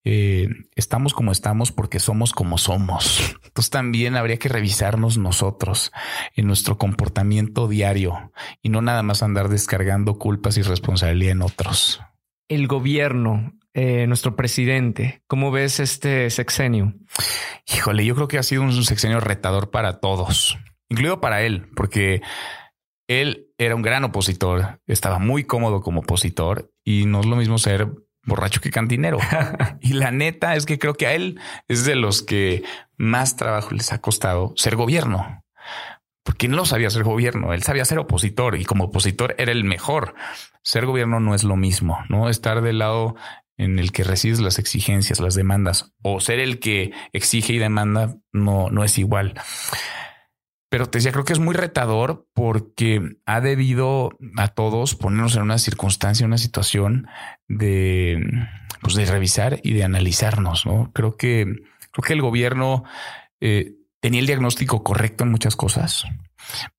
eh, 0.04 0.48
estamos 0.76 1.16
como 1.16 1.32
estamos 1.32 1.72
porque 1.72 2.00
somos 2.00 2.32
como 2.32 2.60
somos. 2.60 3.40
Entonces 3.44 3.72
también 3.72 4.16
habría 4.16 4.38
que 4.38 4.50
revisarnos 4.50 5.18
nosotros 5.18 5.92
en 6.36 6.46
nuestro 6.46 6.78
comportamiento 6.78 7.68
diario 7.68 8.32
y 8.62 8.70
no 8.70 8.84
nada 8.84 9.02
más 9.02 9.24
andar 9.24 9.50
descargando 9.50 10.20
culpas 10.20 10.58
y 10.58 10.62
responsabilidad 10.62 11.32
en 11.32 11.42
otros. 11.42 12.02
El 12.50 12.68
gobierno, 12.68 13.54
eh, 13.74 14.08
nuestro 14.08 14.36
presidente, 14.36 15.22
¿cómo 15.28 15.52
ves 15.52 15.80
este 15.80 16.30
sexenio? 16.30 16.94
Híjole, 17.68 18.06
yo 18.06 18.16
creo 18.16 18.28
que 18.28 18.38
ha 18.38 18.44
sido 18.44 18.62
un 18.62 18.84
sexenio 18.84 19.20
retador 19.20 19.70
para 19.70 20.00
todos, 20.00 20.58
incluido 20.90 21.20
para 21.20 21.42
él, 21.42 21.70
porque 21.76 22.22
él 23.08 23.48
era 23.58 23.76
un 23.76 23.82
gran 23.82 24.04
opositor, 24.04 24.82
estaba 24.88 25.20
muy 25.20 25.44
cómodo 25.44 25.82
como 25.82 26.02
opositor 26.02 26.72
y 26.86 27.06
no 27.06 27.20
es 27.20 27.26
lo 27.26 27.36
mismo 27.36 27.58
ser 27.58 27.90
borracho 28.24 28.62
que 28.62 28.72
cantinero. 28.72 29.18
y 29.82 29.94
la 29.94 30.12
neta 30.12 30.56
es 30.56 30.66
que 30.66 30.80
creo 30.80 30.94
que 30.94 31.08
a 31.08 31.14
él 31.14 31.40
es 31.68 31.86
de 31.86 31.96
los 31.96 32.22
que 32.22 32.64
más 32.98 33.36
trabajo 33.36 33.72
les 33.72 33.92
ha 33.92 34.00
costado 34.00 34.54
ser 34.56 34.76
gobierno. 34.76 35.44
Porque 36.28 36.50
no 36.50 36.66
sabía 36.66 36.90
ser 36.90 37.06
gobierno, 37.06 37.54
él 37.54 37.64
sabía 37.64 37.86
ser 37.86 38.00
opositor 38.00 38.58
y 38.58 38.66
como 38.66 38.84
opositor 38.84 39.34
era 39.38 39.54
el 39.54 39.64
mejor. 39.64 40.14
Ser 40.62 40.86
gobierno 40.86 41.22
no 41.22 41.34
es 41.34 41.46
lo 41.46 41.56
mismo, 41.56 42.00
¿no? 42.10 42.28
Estar 42.28 42.62
del 42.62 42.80
lado 42.80 43.16
en 43.56 43.80
el 43.80 43.94
que 43.94 44.04
recibes 44.04 44.42
las 44.42 44.60
exigencias, 44.60 45.22
las 45.22 45.36
demandas, 45.36 45.94
o 46.02 46.20
ser 46.20 46.40
el 46.40 46.60
que 46.60 46.92
exige 47.14 47.54
y 47.54 47.60
demanda 47.60 48.18
no, 48.34 48.70
no 48.70 48.84
es 48.84 48.98
igual. 48.98 49.36
Pero 50.68 50.88
te 50.88 50.98
decía, 50.98 51.14
creo 51.14 51.24
que 51.24 51.32
es 51.32 51.40
muy 51.40 51.56
retador 51.56 52.28
porque 52.34 53.16
ha 53.26 53.40
debido 53.40 54.10
a 54.36 54.50
todos 54.50 54.96
ponernos 54.96 55.34
en 55.38 55.44
una 55.44 55.60
circunstancia, 55.60 56.26
una 56.26 56.38
situación 56.38 57.08
de, 57.48 58.22
pues 58.82 58.96
de 58.96 59.06
revisar 59.06 59.62
y 59.64 59.72
de 59.72 59.86
analizarnos. 59.86 60.66
¿no? 60.66 60.92
Creo 60.92 61.16
que, 61.16 61.46
creo 61.92 62.04
que 62.06 62.12
el 62.12 62.22
gobierno 62.22 62.84
eh, 63.40 63.77
tenía 64.00 64.20
el 64.20 64.28
diagnóstico 64.28 64.84
correcto 64.84 65.24
en 65.24 65.32
muchas 65.32 65.56
cosas, 65.56 66.06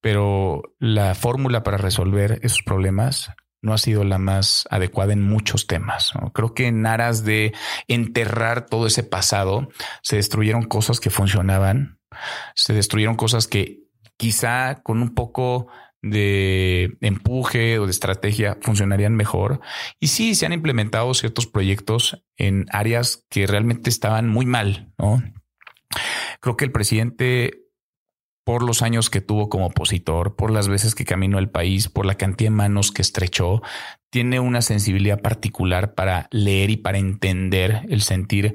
pero 0.00 0.62
la 0.78 1.14
fórmula 1.14 1.62
para 1.62 1.78
resolver 1.78 2.38
esos 2.42 2.62
problemas 2.62 3.30
no 3.60 3.72
ha 3.72 3.78
sido 3.78 4.04
la 4.04 4.18
más 4.18 4.66
adecuada 4.70 5.12
en 5.12 5.22
muchos 5.22 5.66
temas. 5.66 6.12
Creo 6.32 6.54
que 6.54 6.66
en 6.66 6.86
aras 6.86 7.24
de 7.24 7.52
enterrar 7.88 8.66
todo 8.66 8.86
ese 8.86 9.02
pasado, 9.02 9.68
se 10.02 10.16
destruyeron 10.16 10.62
cosas 10.62 11.00
que 11.00 11.10
funcionaban, 11.10 11.98
se 12.54 12.72
destruyeron 12.72 13.16
cosas 13.16 13.48
que 13.48 13.80
quizá 14.16 14.82
con 14.82 15.02
un 15.02 15.14
poco 15.14 15.68
de 16.02 16.96
empuje 17.00 17.78
o 17.78 17.86
de 17.86 17.90
estrategia 17.90 18.56
funcionarían 18.60 19.16
mejor. 19.16 19.60
Y 19.98 20.08
sí, 20.08 20.34
se 20.34 20.46
han 20.46 20.52
implementado 20.52 21.12
ciertos 21.14 21.46
proyectos 21.46 22.24
en 22.36 22.66
áreas 22.70 23.24
que 23.28 23.46
realmente 23.46 23.90
estaban 23.90 24.28
muy 24.28 24.46
mal. 24.46 24.92
Creo 26.40 26.56
que 26.56 26.64
el 26.64 26.72
presidente 26.72 27.68
por 28.48 28.62
los 28.62 28.80
años 28.80 29.10
que 29.10 29.20
tuvo 29.20 29.50
como 29.50 29.66
opositor, 29.66 30.34
por 30.34 30.50
las 30.50 30.68
veces 30.68 30.94
que 30.94 31.04
caminó 31.04 31.38
el 31.38 31.50
país, 31.50 31.90
por 31.90 32.06
la 32.06 32.14
cantidad 32.14 32.50
de 32.50 32.56
manos 32.56 32.92
que 32.92 33.02
estrechó, 33.02 33.60
tiene 34.08 34.40
una 34.40 34.62
sensibilidad 34.62 35.20
particular 35.20 35.94
para 35.94 36.28
leer 36.30 36.70
y 36.70 36.78
para 36.78 36.96
entender 36.96 37.82
el 37.90 38.00
sentir 38.00 38.54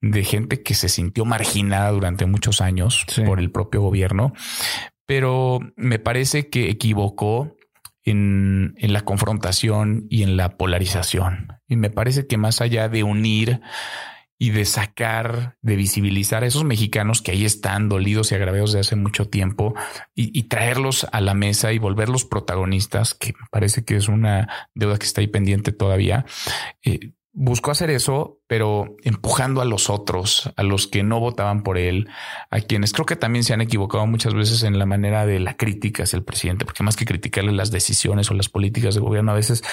de 0.00 0.24
gente 0.24 0.62
que 0.62 0.72
se 0.72 0.88
sintió 0.88 1.26
marginada 1.26 1.90
durante 1.90 2.24
muchos 2.24 2.62
años 2.62 3.04
por 3.26 3.38
el 3.38 3.50
propio 3.50 3.82
gobierno, 3.82 4.32
pero 5.04 5.60
me 5.76 5.98
parece 5.98 6.48
que 6.48 6.70
equivocó 6.70 7.54
en, 8.02 8.74
en, 8.78 8.94
la 8.94 9.02
confrontación 9.02 10.06
y 10.08 10.22
en 10.22 10.38
la 10.38 10.56
polarización. 10.56 11.48
Y 11.68 11.76
me 11.76 11.90
parece 11.90 12.26
que 12.26 12.38
más 12.38 12.62
allá 12.62 12.88
de 12.88 13.02
unir 13.02 13.60
y 14.44 14.50
de 14.50 14.66
sacar, 14.66 15.56
de 15.62 15.74
visibilizar 15.74 16.44
a 16.44 16.46
esos 16.46 16.64
mexicanos 16.64 17.22
que 17.22 17.30
ahí 17.30 17.46
están 17.46 17.88
dolidos 17.88 18.30
y 18.30 18.34
agraviados 18.34 18.74
de 18.74 18.80
hace 18.80 18.94
mucho 18.94 19.26
tiempo 19.26 19.74
y, 20.14 20.42
traerlos 20.48 21.06
a 21.12 21.22
la 21.22 21.32
mesa 21.32 21.72
y 21.72 21.78
volverlos 21.78 22.26
protagonistas, 22.26 23.14
que 23.14 23.28
me 23.28 23.46
parece 23.50 23.86
que 23.86 23.96
es 23.96 24.06
una 24.06 24.50
deuda 24.74 24.98
que 24.98 25.06
está 25.06 25.22
ahí 25.22 25.28
pendiente 25.28 25.72
todavía. 25.72 26.26
Eh, 26.84 27.14
buscó 27.36 27.72
hacer 27.72 27.90
eso, 27.90 28.38
pero 28.46 28.96
empujando 29.02 29.60
a 29.60 29.64
los 29.64 29.90
otros, 29.90 30.52
a 30.56 30.62
los 30.62 30.86
que 30.86 31.02
no 31.02 31.18
votaban 31.18 31.64
por 31.64 31.78
él, 31.78 32.08
a 32.48 32.60
quienes 32.60 32.92
creo 32.92 33.06
que 33.06 33.16
también 33.16 33.42
se 33.42 33.52
han 33.52 33.60
equivocado 33.60 34.06
muchas 34.06 34.34
veces 34.34 34.62
en 34.62 34.78
la 34.78 34.86
manera 34.86 35.26
de 35.26 35.40
la 35.40 35.56
crítica 35.56 36.04
hacia 36.04 36.16
el 36.16 36.22
presidente, 36.22 36.64
porque 36.64 36.84
más 36.84 36.94
que 36.96 37.04
criticarle 37.04 37.50
las 37.50 37.72
decisiones 37.72 38.30
o 38.30 38.34
las 38.34 38.48
políticas 38.48 38.94
de 38.94 39.00
gobierno, 39.00 39.32
a 39.32 39.34
veces 39.34 39.64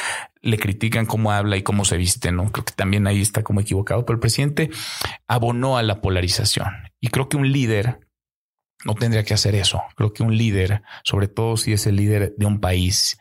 le 0.42 0.58
critican 0.58 1.06
cómo 1.06 1.32
habla 1.32 1.56
y 1.56 1.62
cómo 1.62 1.86
se 1.86 1.98
viste, 1.98 2.32
¿no? 2.32 2.52
Creo 2.52 2.66
que 2.66 2.74
también 2.74 3.06
ahí 3.06 3.22
está 3.22 3.44
como 3.44 3.62
equivocado, 3.62 4.06
pero 4.08 4.16
el 4.16 4.22
presidente 4.22 4.72
abonó 5.28 5.78
a 5.78 5.84
la 5.84 6.02
polarización 6.02 6.68
y 7.00 7.10
creo 7.10 7.30
que 7.30 7.38
un 7.38 7.52
líder 7.52 8.00
no 8.84 8.96
tendría 8.96 9.24
que 9.24 9.36
hacer 9.36 9.54
eso. 9.54 9.84
Creo 9.96 10.12
que 10.14 10.24
un 10.24 10.36
líder, 10.36 10.82
sobre 11.04 11.28
todo 11.28 11.58
si 11.58 11.74
es 11.74 11.86
el 11.86 11.96
líder 11.96 12.34
de 12.38 12.46
un 12.48 12.60
país, 12.60 13.20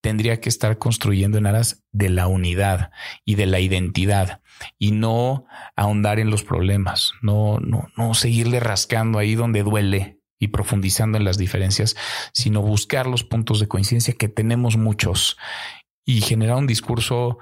tendría 0.00 0.40
que 0.40 0.48
estar 0.48 0.78
construyendo 0.78 1.38
en 1.38 1.46
aras 1.46 1.84
de 1.92 2.08
la 2.08 2.26
unidad 2.26 2.90
y 3.24 3.34
de 3.34 3.46
la 3.46 3.60
identidad 3.60 4.42
y 4.78 4.92
no 4.92 5.46
ahondar 5.76 6.18
en 6.18 6.30
los 6.30 6.44
problemas, 6.44 7.12
no, 7.22 7.58
no, 7.60 7.88
no 7.96 8.14
seguirle 8.14 8.60
rascando 8.60 9.18
ahí 9.18 9.34
donde 9.34 9.62
duele 9.62 10.20
y 10.38 10.48
profundizando 10.48 11.18
en 11.18 11.24
las 11.24 11.36
diferencias, 11.36 11.96
sino 12.32 12.62
buscar 12.62 13.06
los 13.06 13.24
puntos 13.24 13.60
de 13.60 13.68
coincidencia 13.68 14.14
que 14.14 14.28
tenemos 14.28 14.76
muchos 14.76 15.36
y 16.04 16.20
generar 16.20 16.56
un 16.56 16.66
discurso 16.66 17.38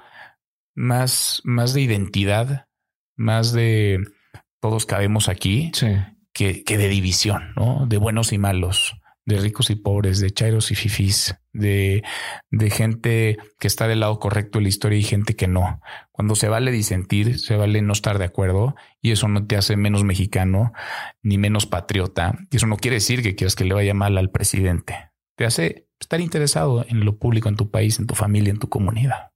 más, 0.75 1.41
más 1.43 1.73
de 1.73 1.81
identidad, 1.81 2.67
más 3.15 3.53
de 3.53 3.99
todos 4.59 4.85
cabemos 4.85 5.29
aquí 5.29 5.71
que, 6.33 6.63
que 6.63 6.77
de 6.77 6.89
división, 6.89 7.53
¿no? 7.55 7.85
De 7.87 7.97
buenos 7.97 8.33
y 8.33 8.37
malos 8.37 8.95
de 9.27 9.37
ricos 9.37 9.69
y 9.69 9.75
pobres, 9.75 10.21
de 10.21 10.31
chairos 10.31 10.71
y 10.71 10.75
fifís, 10.75 11.35
de, 11.51 12.01
de 12.49 12.69
gente 12.69 13.37
que 13.59 13.67
está 13.67 13.85
del 13.87 13.99
lado 13.99 14.19
correcto 14.19 14.57
de 14.57 14.63
la 14.63 14.69
historia 14.69 14.97
y 14.97 15.03
gente 15.03 15.35
que 15.35 15.47
no. 15.47 15.81
Cuando 16.13 16.33
se 16.33 16.47
vale 16.47 16.71
disentir, 16.71 17.37
se 17.37 17.57
vale 17.57 17.81
no 17.81 17.91
estar 17.91 18.19
de 18.19 18.25
acuerdo 18.25 18.75
y 19.01 19.11
eso 19.11 19.27
no 19.27 19.45
te 19.45 19.57
hace 19.57 19.75
menos 19.75 20.05
mexicano 20.05 20.71
ni 21.21 21.37
menos 21.37 21.65
patriota. 21.65 22.39
Y 22.49 22.55
eso 22.55 22.67
no 22.67 22.77
quiere 22.77 22.95
decir 22.95 23.21
que 23.21 23.35
quieras 23.35 23.55
que 23.55 23.65
le 23.65 23.73
vaya 23.73 23.93
mal 23.93 24.17
al 24.17 24.31
presidente. 24.31 25.11
Te 25.35 25.43
hace 25.43 25.89
estar 25.99 26.21
interesado 26.21 26.85
en 26.87 27.03
lo 27.03 27.19
público, 27.19 27.49
en 27.49 27.57
tu 27.57 27.69
país, 27.69 27.99
en 27.99 28.07
tu 28.07 28.15
familia, 28.15 28.51
en 28.51 28.59
tu 28.59 28.69
comunidad. 28.69 29.31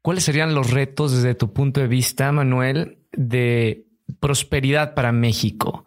¿Cuáles 0.00 0.24
serían 0.24 0.54
los 0.54 0.70
retos 0.70 1.12
desde 1.12 1.34
tu 1.34 1.52
punto 1.52 1.80
de 1.80 1.86
vista, 1.86 2.32
Manuel, 2.32 3.04
de 3.12 3.84
prosperidad 4.20 4.94
para 4.94 5.12
México? 5.12 5.84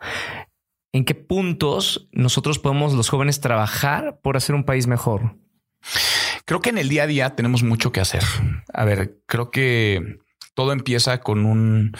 ¿En 0.93 1.05
qué 1.05 1.15
puntos 1.15 2.09
nosotros 2.11 2.59
podemos 2.59 2.93
los 2.93 3.09
jóvenes 3.09 3.39
trabajar 3.39 4.19
por 4.21 4.35
hacer 4.35 4.55
un 4.55 4.65
país 4.65 4.87
mejor? 4.87 5.37
Creo 6.45 6.61
que 6.61 6.69
en 6.69 6.77
el 6.77 6.89
día 6.89 7.03
a 7.03 7.07
día 7.07 7.35
tenemos 7.35 7.63
mucho 7.63 7.91
que 7.91 8.01
hacer. 8.01 8.23
A 8.73 8.83
ver, 8.83 9.19
creo 9.25 9.51
que 9.51 10.19
todo 10.53 10.73
empieza 10.73 11.19
con 11.19 11.45
un 11.45 11.93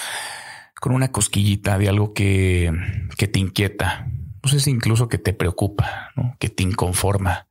con 0.82 0.94
una 0.94 1.12
cosquillita 1.12 1.78
de 1.78 1.88
algo 1.88 2.14
que, 2.14 2.74
que 3.16 3.28
te 3.28 3.40
inquieta. 3.40 4.08
No 4.44 4.50
sé 4.50 4.60
si 4.60 4.72
incluso 4.72 5.08
que 5.08 5.20
te 5.20 5.32
preocupa, 5.32 6.10
que 6.40 6.50
te 6.50 6.64
inconforma. 6.64 7.48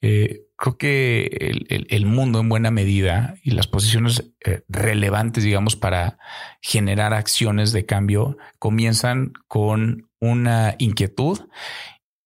Eh, 0.00 0.46
creo 0.56 0.78
que 0.78 1.52
el, 1.68 2.06
mundo 2.06 2.40
en 2.40 2.48
buena 2.48 2.70
medida 2.70 3.34
y 3.42 3.50
las 3.50 3.66
posiciones 3.66 4.32
eh, 4.44 4.62
relevantes, 4.68 5.44
digamos, 5.44 5.76
para 5.76 6.18
generar 6.62 7.12
acciones 7.12 7.72
de 7.72 7.84
cambio 7.84 8.38
comienzan 8.58 9.34
con 9.48 10.08
una 10.22 10.76
inquietud 10.78 11.40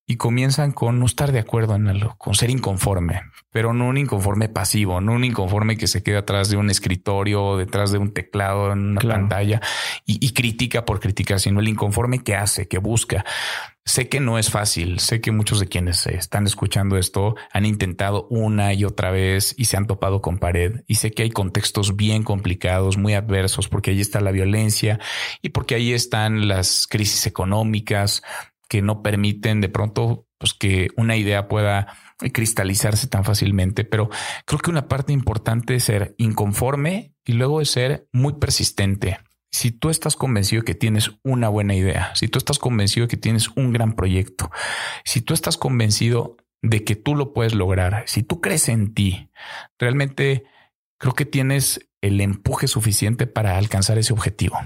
y 0.07 0.16
comienzan 0.16 0.70
con 0.70 1.00
no 1.00 1.07
estar 1.07 1.32
de 1.32 1.40
acuerdo 1.40 1.74
en 1.74 1.88
algo, 1.88 2.14
con 2.16 2.34
ser 2.34 2.50
inconforme, 2.50 3.22
pero 3.50 3.74
no 3.74 3.88
un 3.88 3.98
inconforme 3.98 4.48
pasivo, 4.48 5.00
no 5.00 5.12
un 5.12 5.24
inconforme 5.24 5.76
que 5.76 5.88
se 5.88 6.02
queda 6.04 6.20
atrás 6.20 6.48
de 6.48 6.57
un 6.57 6.70
escritorio, 6.70 7.57
detrás 7.57 7.90
de 7.90 7.98
un 7.98 8.12
teclado, 8.12 8.72
en 8.72 8.90
una 8.90 9.00
pantalla 9.00 9.61
y, 10.04 10.24
y, 10.24 10.32
critica 10.32 10.84
por 10.84 11.00
criticar, 11.00 11.40
sino 11.40 11.59
el 11.59 11.68
inconforme 11.68 12.20
que 12.20 12.36
hace, 12.36 12.68
que 12.68 12.78
busca. 12.78 13.24
Sé 13.84 14.09
que 14.09 14.18
no 14.18 14.36
es 14.36 14.50
fácil, 14.50 14.98
sé 14.98 15.20
que 15.20 15.30
muchos 15.30 15.61
de 15.61 15.68
quienes 15.68 16.07
están 16.09 16.44
escuchando 16.46 16.96
esto 16.96 17.36
han 17.52 17.64
intentado 17.64 18.26
una 18.30 18.74
y 18.74 18.84
otra 18.84 19.12
vez 19.12 19.54
y 19.57 19.66
se 19.66 19.76
han 19.76 19.86
topado 19.86 20.20
con 20.20 20.38
pared 20.38 20.82
y 20.88 20.96
sé 20.96 21.12
que 21.12 21.22
hay 21.22 21.30
contextos 21.30 21.94
bien 21.94 22.24
complicados, 22.24 22.96
muy 22.96 23.14
adversos, 23.14 23.68
porque 23.68 23.92
ahí 23.92 24.00
está 24.00 24.20
la 24.20 24.32
violencia 24.32 24.98
y 25.40 25.50
porque 25.50 25.76
ahí 25.76 25.92
están 25.92 26.48
las 26.48 26.88
crisis 26.88 27.28
económicas 27.28 28.22
que 28.69 28.83
no 28.83 29.03
permiten 29.03 29.61
de 29.61 29.69
pronto 29.69 30.27
pues, 30.39 30.55
que 30.55 30.89
una 30.97 31.17
idea 31.17 31.49
pueda 31.49 31.89
cristalizarse 32.33 33.07
tan 33.07 33.25
fácilmente, 33.25 33.85
pero 33.85 34.09
creo 34.45 34.61
que 34.61 34.71
una 34.71 34.89
parte 34.89 35.12
importante 35.12 35.75
es 35.75 35.85
ser 35.85 36.14
inconforme 36.19 37.14
y 37.25 37.33
luego 37.33 37.61
es 37.61 37.71
ser 37.71 38.09
muy 38.12 38.35
persistente 38.35 39.19
si 39.57 39.71
tú 39.71 39.89
estás 39.89 40.17
convencido 40.17 40.64
que 40.64 40.75
tienes 40.75 41.12
una 41.23 41.49
buena 41.49 41.75
idea, 41.75 42.14
si 42.14 42.29
tú 42.29 42.39
estás 42.39 42.59
convencido 42.59 43.09
que 43.09 43.17
tienes 43.17 43.49
un 43.57 43.73
gran 43.73 43.95
proyecto, 43.95 44.51
si 45.03 45.23
tú 45.23 45.33
estás 45.33 45.57
convencido 45.57 46.37
de 46.61 46.85
que 46.85 46.95
tú 46.95 47.14
lo 47.14 47.33
puedes 47.33 47.55
lograr, 47.55 48.05
si 48.07 48.23
tú 48.23 48.43
crees 48.43 48.69
en 48.69 48.93
ti, 48.93 49.31
realmente 49.79 50.45
creo 50.99 51.14
que 51.14 51.25
tienes 51.25 51.89
el 52.03 52.21
empuje 52.21 52.69
suficiente 52.69 53.27
para 53.27 53.57
alcanzar 53.57 53.97
ese 53.97 54.12
objetivo. 54.12 54.59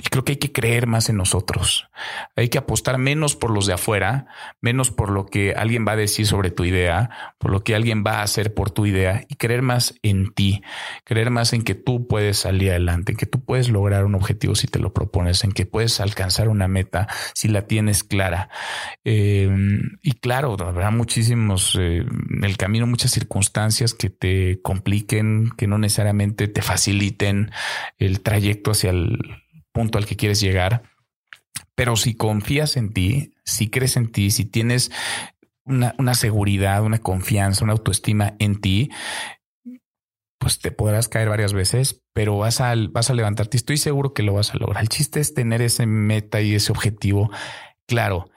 Y 0.00 0.04
creo 0.10 0.24
que 0.24 0.32
hay 0.32 0.38
que 0.38 0.52
creer 0.52 0.86
más 0.86 1.08
en 1.08 1.16
nosotros. 1.16 1.90
Hay 2.36 2.50
que 2.50 2.58
apostar 2.58 2.98
menos 2.98 3.34
por 3.34 3.50
los 3.50 3.66
de 3.66 3.72
afuera, 3.72 4.26
menos 4.60 4.92
por 4.92 5.10
lo 5.10 5.26
que 5.26 5.54
alguien 5.54 5.84
va 5.86 5.92
a 5.92 5.96
decir 5.96 6.24
sobre 6.24 6.52
tu 6.52 6.64
idea, 6.64 7.10
por 7.38 7.50
lo 7.50 7.64
que 7.64 7.74
alguien 7.74 8.04
va 8.06 8.20
a 8.20 8.22
hacer 8.22 8.54
por 8.54 8.70
tu 8.70 8.86
idea 8.86 9.24
y 9.28 9.34
creer 9.34 9.62
más 9.62 9.94
en 10.02 10.32
ti, 10.32 10.62
creer 11.02 11.30
más 11.30 11.52
en 11.52 11.62
que 11.62 11.74
tú 11.74 12.06
puedes 12.06 12.38
salir 12.38 12.70
adelante, 12.70 13.10
en 13.10 13.18
que 13.18 13.26
tú 13.26 13.44
puedes 13.44 13.70
lograr 13.70 14.04
un 14.04 14.14
objetivo 14.14 14.54
si 14.54 14.68
te 14.68 14.78
lo 14.78 14.94
propones, 14.94 15.42
en 15.42 15.50
que 15.50 15.66
puedes 15.66 15.98
alcanzar 15.98 16.48
una 16.48 16.68
meta 16.68 17.08
si 17.34 17.48
la 17.48 17.62
tienes 17.62 18.04
clara. 18.04 18.50
Eh, 19.04 19.50
y 20.02 20.12
claro, 20.12 20.56
habrá 20.60 20.92
muchísimos 20.92 21.76
eh, 21.76 22.04
en 22.06 22.44
el 22.44 22.56
camino, 22.56 22.86
muchas 22.86 23.10
circunstancias 23.10 23.94
que 23.94 24.10
te 24.10 24.60
compliquen, 24.62 25.50
que 25.56 25.66
no 25.66 25.76
necesariamente 25.76 26.46
te 26.46 26.62
faciliten 26.62 27.50
el 27.98 28.20
trayecto 28.20 28.70
hacia 28.70 28.90
el 28.90 29.18
punto 29.78 29.96
al 29.98 30.06
que 30.06 30.16
quieres 30.16 30.40
llegar. 30.40 30.82
Pero 31.76 31.94
si 31.94 32.14
confías 32.14 32.76
en 32.76 32.92
ti, 32.92 33.34
si 33.44 33.70
crees 33.70 33.96
en 33.96 34.10
ti, 34.10 34.32
si 34.32 34.44
tienes 34.44 34.90
una, 35.64 36.14
seguridad, 36.14 36.82
una 36.82 36.98
confianza, 36.98 37.62
una 37.62 37.74
autoestima 37.74 38.34
en 38.40 38.60
ti, 38.60 38.90
pues 40.38 40.58
te 40.58 40.72
podrás 40.72 41.06
caer 41.06 41.28
varias 41.28 41.52
veces, 41.52 42.02
pero 42.12 42.38
vas 42.38 42.60
a, 42.60 42.74
vas 42.90 43.08
a 43.08 43.14
levantarte. 43.14 43.56
Estoy 43.56 43.76
seguro 43.76 44.14
que 44.14 44.24
lo 44.24 44.34
vas 44.34 44.52
a 44.52 44.58
lograr. 44.58 44.82
El 44.82 44.88
chiste 44.88 45.20
es 45.20 45.32
tener 45.32 45.62
ese 45.62 45.86
meta 45.86 46.40
y 46.40 46.56
ese 46.56 46.72
objetivo 46.72 47.30
claro 47.86 48.28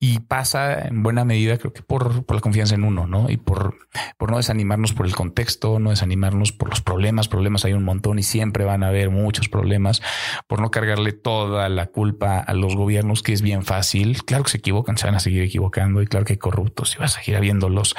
y 0.00 0.20
pasa 0.20 0.86
en 0.86 1.02
buena 1.02 1.24
medida, 1.24 1.58
creo 1.58 1.72
que 1.72 1.82
por, 1.82 2.24
por, 2.24 2.36
la 2.36 2.40
confianza 2.40 2.76
en 2.76 2.84
uno, 2.84 3.08
¿no? 3.08 3.28
Y 3.28 3.36
por, 3.36 3.78
por 4.16 4.30
no 4.30 4.36
desanimarnos 4.36 4.92
por 4.92 5.06
el 5.06 5.14
contexto, 5.14 5.80
no 5.80 5.90
desanimarnos 5.90 6.52
por 6.52 6.68
los 6.68 6.80
problemas. 6.80 7.26
Problemas 7.26 7.64
hay 7.64 7.72
un 7.72 7.82
montón 7.82 8.18
y 8.20 8.22
siempre 8.22 8.64
van 8.64 8.84
a 8.84 8.88
haber 8.88 9.10
muchos 9.10 9.48
problemas. 9.48 10.00
Por 10.46 10.60
no 10.60 10.70
cargarle 10.70 11.12
toda 11.12 11.68
la 11.68 11.86
culpa 11.86 12.38
a 12.38 12.54
los 12.54 12.76
gobiernos, 12.76 13.24
que 13.24 13.32
es 13.32 13.42
bien 13.42 13.64
fácil. 13.64 14.22
Claro 14.22 14.44
que 14.44 14.50
se 14.50 14.58
equivocan, 14.58 14.98
se 14.98 15.06
van 15.06 15.16
a 15.16 15.20
seguir 15.20 15.42
equivocando 15.42 16.00
y 16.00 16.06
claro 16.06 16.24
que 16.24 16.34
hay 16.34 16.38
corruptos 16.38 16.94
y 16.94 16.98
vas 16.98 17.16
a 17.16 17.20
seguir 17.20 17.36
habiéndolos. 17.36 17.96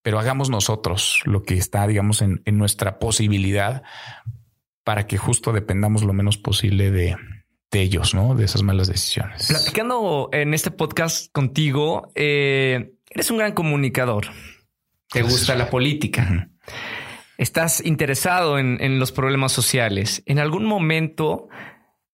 pero 0.00 0.18
hagamos 0.18 0.48
nosotros 0.48 1.20
lo 1.24 1.42
que 1.42 1.54
está, 1.54 1.86
digamos, 1.86 2.22
en, 2.22 2.40
en 2.46 2.56
nuestra 2.56 2.98
posibilidad 2.98 3.82
para 4.82 5.06
que 5.06 5.18
justo 5.18 5.52
dependamos 5.52 6.04
lo 6.04 6.12
menos 6.12 6.36
posible 6.38 6.90
de, 6.90 7.16
de 7.74 7.82
ellos, 7.82 8.14
¿no? 8.14 8.34
De 8.34 8.44
esas 8.44 8.62
malas 8.62 8.86
decisiones. 8.86 9.48
Platicando 9.48 10.30
en 10.32 10.54
este 10.54 10.70
podcast 10.70 11.30
contigo, 11.32 12.12
eh, 12.14 12.94
eres 13.10 13.30
un 13.32 13.38
gran 13.38 13.52
comunicador. 13.52 14.28
Te 15.10 15.22
gusta 15.22 15.56
la 15.56 15.68
política. 15.70 16.48
Estás 17.36 17.84
interesado 17.84 18.60
en, 18.60 18.78
en, 18.80 19.00
los 19.00 19.10
problemas 19.10 19.50
sociales. 19.50 20.22
¿En 20.26 20.38
algún 20.38 20.64
momento 20.64 21.48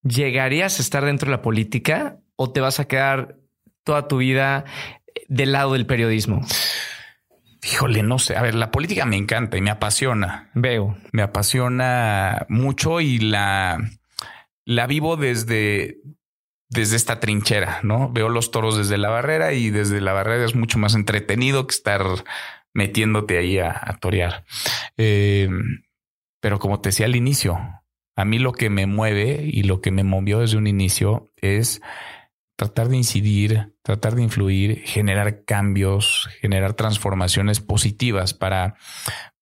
llegarías 0.02 0.78
a 0.78 0.82
estar 0.82 1.04
dentro 1.04 1.26
de 1.26 1.32
la 1.32 1.42
política 1.42 2.20
o 2.36 2.50
te 2.50 2.62
vas 2.62 2.80
a 2.80 2.86
quedar 2.86 3.36
toda 3.84 4.08
tu 4.08 4.16
vida 4.16 4.64
del 5.28 5.52
lado 5.52 5.74
del 5.74 5.84
periodismo? 5.84 6.40
Híjole, 7.62 8.02
no 8.02 8.18
sé. 8.18 8.34
A 8.34 8.42
ver, 8.42 8.54
la 8.54 8.70
política 8.70 9.04
me 9.04 9.16
encanta 9.16 9.58
y 9.58 9.60
me 9.60 9.70
apasiona. 9.70 10.48
Veo. 10.54 10.96
Me 11.12 11.20
apasiona 11.20 12.46
mucho 12.48 13.02
y 13.02 13.18
la 13.18 13.78
la 14.70 14.86
vivo 14.86 15.16
desde, 15.16 15.98
desde 16.68 16.94
esta 16.94 17.18
trinchera, 17.18 17.80
¿no? 17.82 18.08
Veo 18.12 18.28
los 18.28 18.52
toros 18.52 18.78
desde 18.78 18.98
la 18.98 19.10
barrera 19.10 19.52
y 19.52 19.70
desde 19.70 20.00
la 20.00 20.12
barrera 20.12 20.44
es 20.44 20.54
mucho 20.54 20.78
más 20.78 20.94
entretenido 20.94 21.66
que 21.66 21.74
estar 21.74 22.04
metiéndote 22.72 23.36
ahí 23.36 23.58
a, 23.58 23.98
torear. 24.00 24.44
Eh, 24.96 25.48
pero 26.40 26.60
como 26.60 26.80
te 26.80 26.90
decía 26.90 27.06
al 27.06 27.16
inicio, 27.16 27.58
a 28.14 28.24
mí 28.24 28.38
lo 28.38 28.52
que 28.52 28.70
me 28.70 28.86
mueve 28.86 29.42
y 29.42 29.64
lo 29.64 29.80
que 29.80 29.90
me 29.90 30.04
movió 30.04 30.38
desde 30.38 30.56
un 30.56 30.68
inicio 30.68 31.32
es 31.34 31.82
tratar 32.56 32.90
de 32.90 32.96
incidir, 32.96 33.74
tratar 33.82 34.14
de 34.14 34.22
influir, 34.22 34.82
generar 34.84 35.44
cambios, 35.44 36.28
generar 36.40 36.74
transformaciones 36.74 37.58
positivas 37.58 38.34
para, 38.34 38.76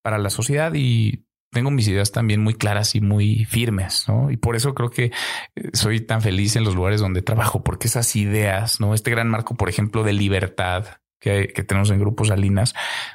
para 0.01 0.17
la 0.17 0.31
sociedad 0.31 0.73
y 0.73 1.28
tengo 1.51 1.71
mis 1.71 1.89
ideas 1.89 2.13
también 2.13 2.41
muy 2.41 2.55
claras 2.55 2.95
y 2.95 3.01
muy 3.01 3.45
firmes, 3.45 4.05
¿no? 4.09 4.31
Y 4.31 4.37
por 4.37 4.57
eso 4.57 4.75
creo 4.75 4.91
que 4.91 5.13
eh, 5.57 5.71
soy 5.73 6.01
tan 6.01 6.23
feliz 6.23 6.57
en 6.57 6.65
los 6.65 6.75
lugares 6.75 7.01
donde 7.01 7.23
trabajo, 7.23 7.63
porque 7.63 7.89
esas 7.89 8.15
ideas, 8.17 8.81
¿no? 8.81 8.95
Este 8.95 9.11
gran 9.11 9.29
marco, 9.29 9.55
por 9.55 9.69
ejemplo, 9.69 10.03
de 10.03 10.13
libertad 10.13 10.87
que, 11.21 11.49
que 11.49 11.63
tenemos 11.63 11.91
en 11.91 11.99
Grupos 11.99 12.29
Salinas, 12.29 12.75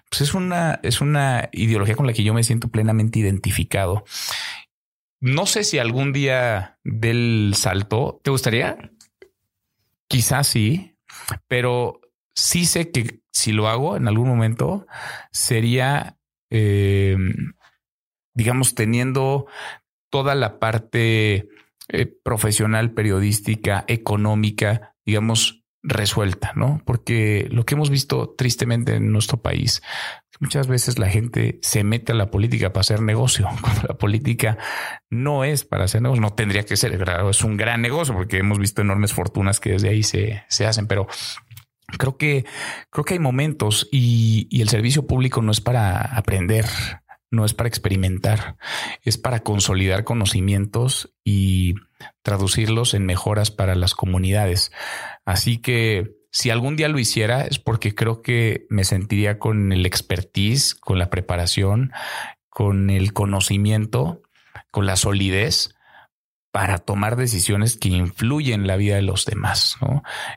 pues 0.09 0.21
es 0.21 0.33
una, 0.33 0.79
es 0.83 1.01
una 1.01 1.49
ideología 1.51 1.95
con 1.95 2.07
la 2.07 2.13
que 2.13 2.23
yo 2.23 2.33
me 2.33 2.43
siento 2.43 2.69
plenamente 2.69 3.19
identificado. 3.19 4.03
No 5.19 5.45
sé 5.45 5.63
si 5.63 5.79
algún 5.79 6.11
día 6.11 6.79
del 6.83 7.53
salto. 7.55 8.19
¿Te 8.23 8.31
gustaría? 8.31 8.91
Quizás 10.09 10.47
sí, 10.47 10.97
pero 11.47 12.01
sí 12.35 12.65
sé 12.65 12.91
que 12.91 13.21
si 13.31 13.51
lo 13.51 13.67
hago 13.67 13.95
en 13.95 14.07
algún 14.07 14.27
momento 14.27 14.85
sería 15.31 16.17
eh, 16.49 17.15
digamos, 18.33 18.75
teniendo 18.75 19.47
toda 20.09 20.35
la 20.35 20.59
parte 20.59 21.49
eh, 21.89 22.05
profesional, 22.23 22.91
periodística, 22.91 23.83
económica, 23.87 24.95
digamos, 25.05 25.63
resuelta, 25.83 26.53
¿no? 26.55 26.81
Porque 26.85 27.47
lo 27.51 27.65
que 27.65 27.75
hemos 27.75 27.89
visto 27.89 28.33
tristemente 28.37 28.95
en 28.95 29.11
nuestro 29.11 29.41
país, 29.41 29.83
muchas 30.39 30.67
veces 30.67 30.97
la 30.97 31.09
gente 31.09 31.59
se 31.61 31.83
mete 31.83 32.13
a 32.13 32.15
la 32.15 32.31
política 32.31 32.71
para 32.71 32.81
hacer 32.81 33.01
negocio, 33.01 33.49
cuando 33.61 33.81
la 33.89 33.97
política 33.97 34.57
no 35.09 35.43
es 35.43 35.65
para 35.65 35.83
hacer 35.83 36.01
negocio, 36.01 36.21
no 36.21 36.33
tendría 36.33 36.63
que 36.63 36.77
ser, 36.77 37.03
es 37.29 37.43
un 37.43 37.57
gran 37.57 37.81
negocio 37.81 38.13
porque 38.13 38.37
hemos 38.37 38.59
visto 38.59 38.81
enormes 38.81 39.13
fortunas 39.13 39.59
que 39.59 39.71
desde 39.71 39.89
ahí 39.89 40.03
se, 40.03 40.43
se 40.47 40.65
hacen, 40.65 40.87
pero 40.87 41.07
creo 41.97 42.17
que, 42.17 42.45
creo 42.89 43.03
que 43.03 43.15
hay 43.15 43.19
momentos 43.19 43.89
y, 43.91 44.47
y 44.49 44.61
el 44.61 44.69
servicio 44.69 45.05
público 45.05 45.41
no 45.41 45.51
es 45.51 45.59
para 45.59 45.97
aprender, 45.97 46.65
no 47.33 47.45
es 47.45 47.53
para 47.53 47.67
experimentar, 47.67 48.57
es 49.01 49.17
para 49.17 49.41
consolidar 49.41 50.03
conocimientos 50.03 51.13
y 51.23 51.75
traducirlos 52.21 52.93
en 52.93 53.05
mejoras 53.05 53.51
para 53.51 53.75
las 53.75 53.95
comunidades. 53.95 54.71
Así 55.25 55.57
que 55.57 56.15
si 56.31 56.51
algún 56.51 56.75
día 56.75 56.89
lo 56.89 56.99
hiciera 56.99 57.43
es 57.43 57.59
porque 57.59 57.95
creo 57.95 58.21
que 58.21 58.65
me 58.69 58.83
sentiría 58.83 59.39
con 59.39 59.71
el 59.71 59.85
expertise, 59.85 60.75
con 60.75 60.99
la 60.99 61.09
preparación, 61.09 61.91
con 62.49 62.89
el 62.89 63.13
conocimiento, 63.13 64.21
con 64.71 64.85
la 64.85 64.95
solidez 64.95 65.75
para 66.51 66.77
tomar 66.77 67.15
decisiones 67.15 67.77
que 67.77 67.89
influyen 67.89 68.61
en 68.61 68.67
la 68.67 68.77
vida 68.77 68.95
de 68.95 69.01
los 69.01 69.25
demás. 69.25 69.75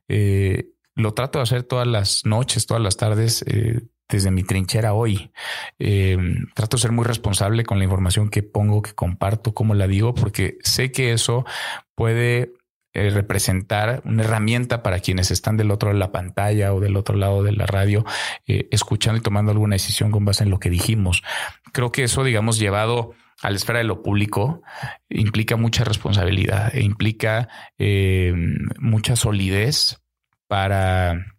Eh, 0.08 0.70
lo 0.94 1.12
trato 1.12 1.38
de 1.38 1.42
hacer 1.42 1.62
todas 1.62 1.86
las 1.86 2.24
noches, 2.24 2.66
todas 2.66 2.82
las 2.82 2.96
tardes. 2.96 3.42
Eh, 3.46 3.82
desde 4.08 4.30
mi 4.30 4.42
trinchera 4.42 4.94
hoy. 4.94 5.30
Eh, 5.78 6.16
trato 6.54 6.76
de 6.76 6.82
ser 6.82 6.92
muy 6.92 7.04
responsable 7.04 7.64
con 7.64 7.78
la 7.78 7.84
información 7.84 8.28
que 8.28 8.42
pongo, 8.42 8.82
que 8.82 8.94
comparto, 8.94 9.54
como 9.54 9.74
la 9.74 9.86
digo, 9.86 10.14
porque 10.14 10.58
sé 10.62 10.92
que 10.92 11.12
eso 11.12 11.44
puede 11.94 12.52
eh, 12.92 13.10
representar 13.10 14.02
una 14.04 14.22
herramienta 14.22 14.82
para 14.82 15.00
quienes 15.00 15.30
están 15.30 15.56
del 15.56 15.70
otro 15.70 15.88
lado 15.88 15.96
de 15.96 16.00
la 16.00 16.12
pantalla 16.12 16.72
o 16.72 16.80
del 16.80 16.96
otro 16.96 17.16
lado 17.16 17.42
de 17.42 17.52
la 17.52 17.66
radio, 17.66 18.04
eh, 18.46 18.68
escuchando 18.70 19.18
y 19.18 19.22
tomando 19.22 19.52
alguna 19.52 19.74
decisión 19.74 20.10
con 20.10 20.24
base 20.24 20.44
en 20.44 20.50
lo 20.50 20.60
que 20.60 20.70
dijimos. 20.70 21.22
Creo 21.72 21.92
que 21.92 22.04
eso, 22.04 22.24
digamos, 22.24 22.58
llevado 22.58 23.14
a 23.42 23.50
la 23.50 23.56
esfera 23.56 23.80
de 23.80 23.84
lo 23.84 24.02
público 24.02 24.62
implica 25.10 25.56
mucha 25.56 25.84
responsabilidad 25.84 26.74
e 26.74 26.80
implica 26.80 27.48
mucha 28.78 29.14
solidez 29.14 30.00
para 30.48 31.35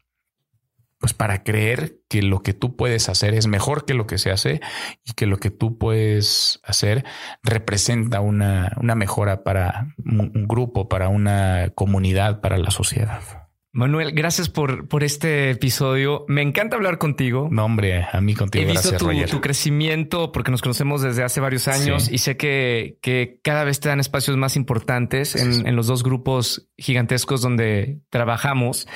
pues 0.99 1.13
para 1.13 1.43
creer 1.43 1.99
que 2.09 2.21
lo 2.21 2.41
que 2.41 2.53
tú 2.53 2.75
puedes 2.75 3.09
hacer 3.09 3.33
es 3.33 3.47
mejor 3.47 3.85
que 3.85 3.93
lo 3.93 4.07
que 4.07 4.17
se 4.17 4.31
hace 4.31 4.61
y 5.05 5.13
que 5.13 5.25
lo 5.27 5.37
que 5.37 5.51
tú 5.51 5.77
puedes 5.77 6.59
hacer 6.63 7.05
representa 7.43 8.19
una, 8.19 8.73
una 8.77 8.95
mejora 8.95 9.43
para 9.43 9.95
un 10.03 10.47
grupo, 10.47 10.89
para 10.89 11.09
una 11.09 11.71
comunidad, 11.75 12.41
para 12.41 12.57
la 12.57 12.71
sociedad. 12.71 13.46
Manuel, 13.78 14.11
gracias 14.11 14.49
por, 14.49 14.88
por 14.88 15.03
este 15.03 15.51
episodio. 15.51 16.25
Me 16.28 16.41
encanta 16.41 16.78
hablar 16.78 16.97
contigo. 16.97 17.47
No, 17.51 17.63
hombre, 17.63 18.07
a 18.11 18.19
mí 18.21 18.34
contigo. 18.34 18.67
He 18.67 18.71
visto 18.71 18.97
tu, 18.97 19.39
crecimiento 19.39 20.32
porque 20.32 20.49
nos 20.49 20.63
conocemos 20.63 21.03
desde 21.03 21.23
hace 21.23 21.39
varios 21.41 21.67
años 21.67 22.09
y 22.11 22.17
sé 22.17 22.38
que, 22.38 22.97
que, 23.03 23.39
cada 23.43 23.63
vez 23.65 23.80
te 23.80 23.89
dan 23.89 23.99
espacios 23.99 24.36
más 24.36 24.55
importantes 24.55 25.36
en, 25.36 25.67
en, 25.67 25.75
los 25.75 25.86
dos 25.86 26.01
grupos 26.01 26.71
gigantescos 26.75 27.43
donde 27.43 28.01
trabajamos. 28.09 28.88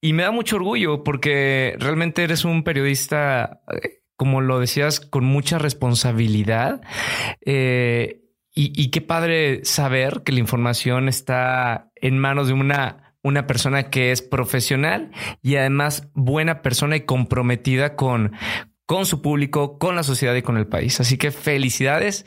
Y 0.00 0.12
me 0.12 0.24
da 0.24 0.32
mucho 0.32 0.56
orgullo 0.56 1.04
porque 1.04 1.76
realmente 1.78 2.24
eres 2.24 2.44
un 2.44 2.64
periodista, 2.64 3.60
eh, 3.80 4.00
como 4.16 4.40
lo 4.40 4.58
decías, 4.58 4.98
con 4.98 5.24
mucha 5.24 5.58
responsabilidad. 5.58 6.80
Eh, 7.42 8.24
y, 8.52 8.72
y 8.74 8.90
qué 8.90 9.02
padre 9.02 9.64
saber 9.64 10.22
que 10.24 10.32
la 10.32 10.40
información 10.40 11.08
está 11.08 11.92
en 11.94 12.18
manos 12.18 12.48
de 12.48 12.54
una 12.54 13.05
una 13.26 13.46
persona 13.46 13.90
que 13.90 14.12
es 14.12 14.22
profesional 14.22 15.10
y 15.42 15.56
además 15.56 16.08
buena 16.14 16.62
persona 16.62 16.96
y 16.96 17.00
comprometida 17.00 17.96
con, 17.96 18.32
con 18.86 19.04
su 19.06 19.20
público, 19.22 19.78
con 19.78 19.96
la 19.96 20.02
sociedad 20.02 20.34
y 20.34 20.42
con 20.42 20.56
el 20.56 20.66
país. 20.66 21.00
Así 21.00 21.18
que 21.18 21.30
felicidades 21.30 22.24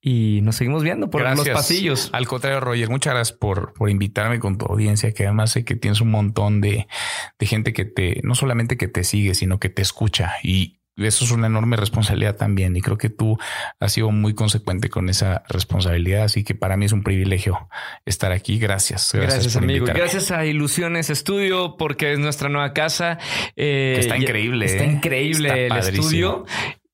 y 0.00 0.40
nos 0.42 0.56
seguimos 0.56 0.82
viendo 0.82 1.08
por 1.08 1.22
los 1.22 1.48
pasillos. 1.48 2.10
Al 2.12 2.26
contrario, 2.26 2.60
Roger, 2.60 2.90
muchas 2.90 3.14
gracias 3.14 3.38
por, 3.38 3.72
por 3.72 3.88
invitarme 3.88 4.38
con 4.38 4.58
tu 4.58 4.66
audiencia, 4.66 5.14
que 5.14 5.24
además 5.24 5.52
sé 5.52 5.64
que 5.64 5.76
tienes 5.76 6.02
un 6.02 6.10
montón 6.10 6.60
de, 6.60 6.86
de 7.38 7.46
gente 7.46 7.72
que 7.72 7.86
te, 7.86 8.20
no 8.22 8.34
solamente 8.34 8.76
que 8.76 8.86
te 8.86 9.02
sigue, 9.02 9.34
sino 9.34 9.58
que 9.58 9.70
te 9.70 9.80
escucha 9.80 10.34
y 10.42 10.78
eso 10.96 11.24
es 11.24 11.30
una 11.32 11.48
enorme 11.48 11.76
responsabilidad 11.76 12.36
también 12.36 12.76
y 12.76 12.80
creo 12.80 12.96
que 12.96 13.10
tú 13.10 13.38
has 13.80 13.92
sido 13.92 14.10
muy 14.10 14.34
consecuente 14.34 14.88
con 14.88 15.08
esa 15.08 15.42
responsabilidad, 15.48 16.24
así 16.24 16.44
que 16.44 16.54
para 16.54 16.76
mí 16.76 16.84
es 16.84 16.92
un 16.92 17.02
privilegio 17.02 17.68
estar 18.04 18.32
aquí. 18.32 18.58
Gracias. 18.58 19.10
Gracias, 19.12 19.56
amigo. 19.56 19.86
Gracias 19.86 20.30
a 20.30 20.44
Ilusiones 20.46 21.10
Estudio 21.10 21.76
porque 21.76 22.12
es 22.12 22.18
nuestra 22.18 22.48
nueva 22.48 22.72
casa. 22.72 23.18
Eh, 23.56 23.96
está 23.98 24.16
increíble. 24.16 24.66
Está 24.66 24.84
¿eh? 24.84 24.92
increíble 24.92 25.66
el 25.66 25.76
estudio. 25.76 26.44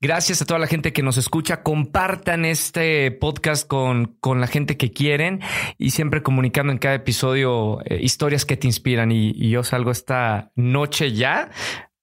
Gracias 0.03 0.41
a 0.41 0.47
toda 0.47 0.59
la 0.59 0.67
gente 0.67 0.95
que 0.95 1.03
nos 1.03 1.19
escucha. 1.19 1.63
Compartan 1.63 2.47
este 2.47 3.11
podcast 3.11 3.69
con, 3.69 4.17
con 4.21 4.41
la 4.41 4.47
gente 4.47 4.79
que 4.79 4.93
quieren 4.93 5.41
y 5.77 5.91
siempre 5.91 6.23
comunicando 6.23 6.73
en 6.73 6.79
cada 6.79 6.95
episodio 6.95 7.81
eh, 7.85 7.99
historias 8.01 8.47
que 8.47 8.57
te 8.57 8.67
inspiran. 8.67 9.13
Y, 9.13 9.33
y 9.35 9.51
yo 9.51 9.63
salgo 9.63 9.91
esta 9.91 10.53
noche 10.57 11.13
ya 11.13 11.51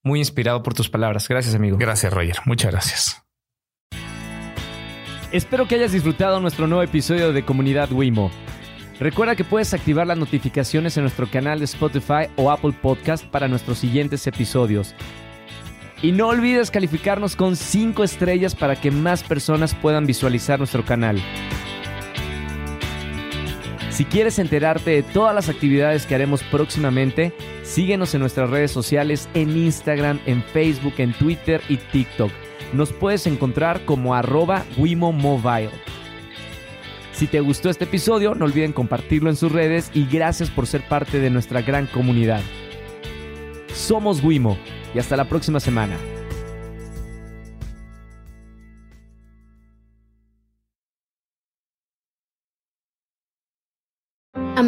muy 0.07 0.19
inspirado 0.19 0.63
por 0.63 0.73
tus 0.73 0.89
palabras. 0.89 1.27
Gracias, 1.27 1.53
amigo. 1.53 1.77
Gracias, 1.77 2.11
Roger. 2.11 2.37
Muchas 2.45 2.71
gracias. 2.71 3.23
Espero 5.31 5.67
que 5.67 5.75
hayas 5.75 5.91
disfrutado 5.91 6.39
nuestro 6.39 6.67
nuevo 6.67 6.81
episodio 6.81 7.33
de 7.33 7.43
Comunidad 7.43 7.91
Wimo. 7.91 8.31
Recuerda 8.99 9.35
que 9.35 9.43
puedes 9.43 9.73
activar 9.73 10.07
las 10.07 10.17
notificaciones 10.17 10.97
en 10.97 11.03
nuestro 11.03 11.29
canal 11.29 11.59
de 11.59 11.65
Spotify 11.65 12.29
o 12.35 12.49
Apple 12.49 12.73
Podcast 12.81 13.25
para 13.25 13.47
nuestros 13.47 13.77
siguientes 13.77 14.25
episodios. 14.25 14.95
Y 16.01 16.13
no 16.13 16.27
olvides 16.27 16.71
calificarnos 16.71 17.35
con 17.35 17.55
5 17.55 18.03
estrellas 18.03 18.55
para 18.55 18.79
que 18.79 18.89
más 18.89 19.21
personas 19.23 19.75
puedan 19.75 20.05
visualizar 20.05 20.59
nuestro 20.59 20.85
canal. 20.85 21.21
Si 23.97 24.05
quieres 24.05 24.37
enterarte 24.37 24.91
de 24.91 25.01
todas 25.01 25.33
las 25.33 25.49
actividades 25.49 26.05
que 26.05 26.13
haremos 26.13 26.43
próximamente, 26.43 27.33
Síguenos 27.67 28.15
en 28.15 28.21
nuestras 28.21 28.49
redes 28.49 28.71
sociales 28.71 29.27
en 29.33 29.55
Instagram, 29.57 30.19
en 30.25 30.41
Facebook, 30.41 30.93
en 30.99 31.11
Twitter 31.13 31.61
y 31.67 31.75
TikTok. 31.75 32.31
Nos 32.71 32.93
puedes 32.93 33.27
encontrar 33.27 33.83
como 33.83 34.15
arroba 34.15 34.63
Wimo 34.77 35.11
Mobile. 35.11 35.69
Si 37.11 37.27
te 37.27 37.41
gustó 37.41 37.69
este 37.69 37.83
episodio, 37.83 38.35
no 38.35 38.45
olviden 38.45 38.71
compartirlo 38.71 39.29
en 39.29 39.35
sus 39.35 39.51
redes 39.51 39.91
y 39.93 40.05
gracias 40.05 40.49
por 40.49 40.65
ser 40.65 40.81
parte 40.87 41.19
de 41.19 41.29
nuestra 41.29 41.61
gran 41.61 41.87
comunidad. 41.87 42.41
Somos 43.73 44.23
Wimo 44.23 44.57
y 44.95 44.99
hasta 44.99 45.17
la 45.17 45.27
próxima 45.27 45.59
semana. 45.59 45.97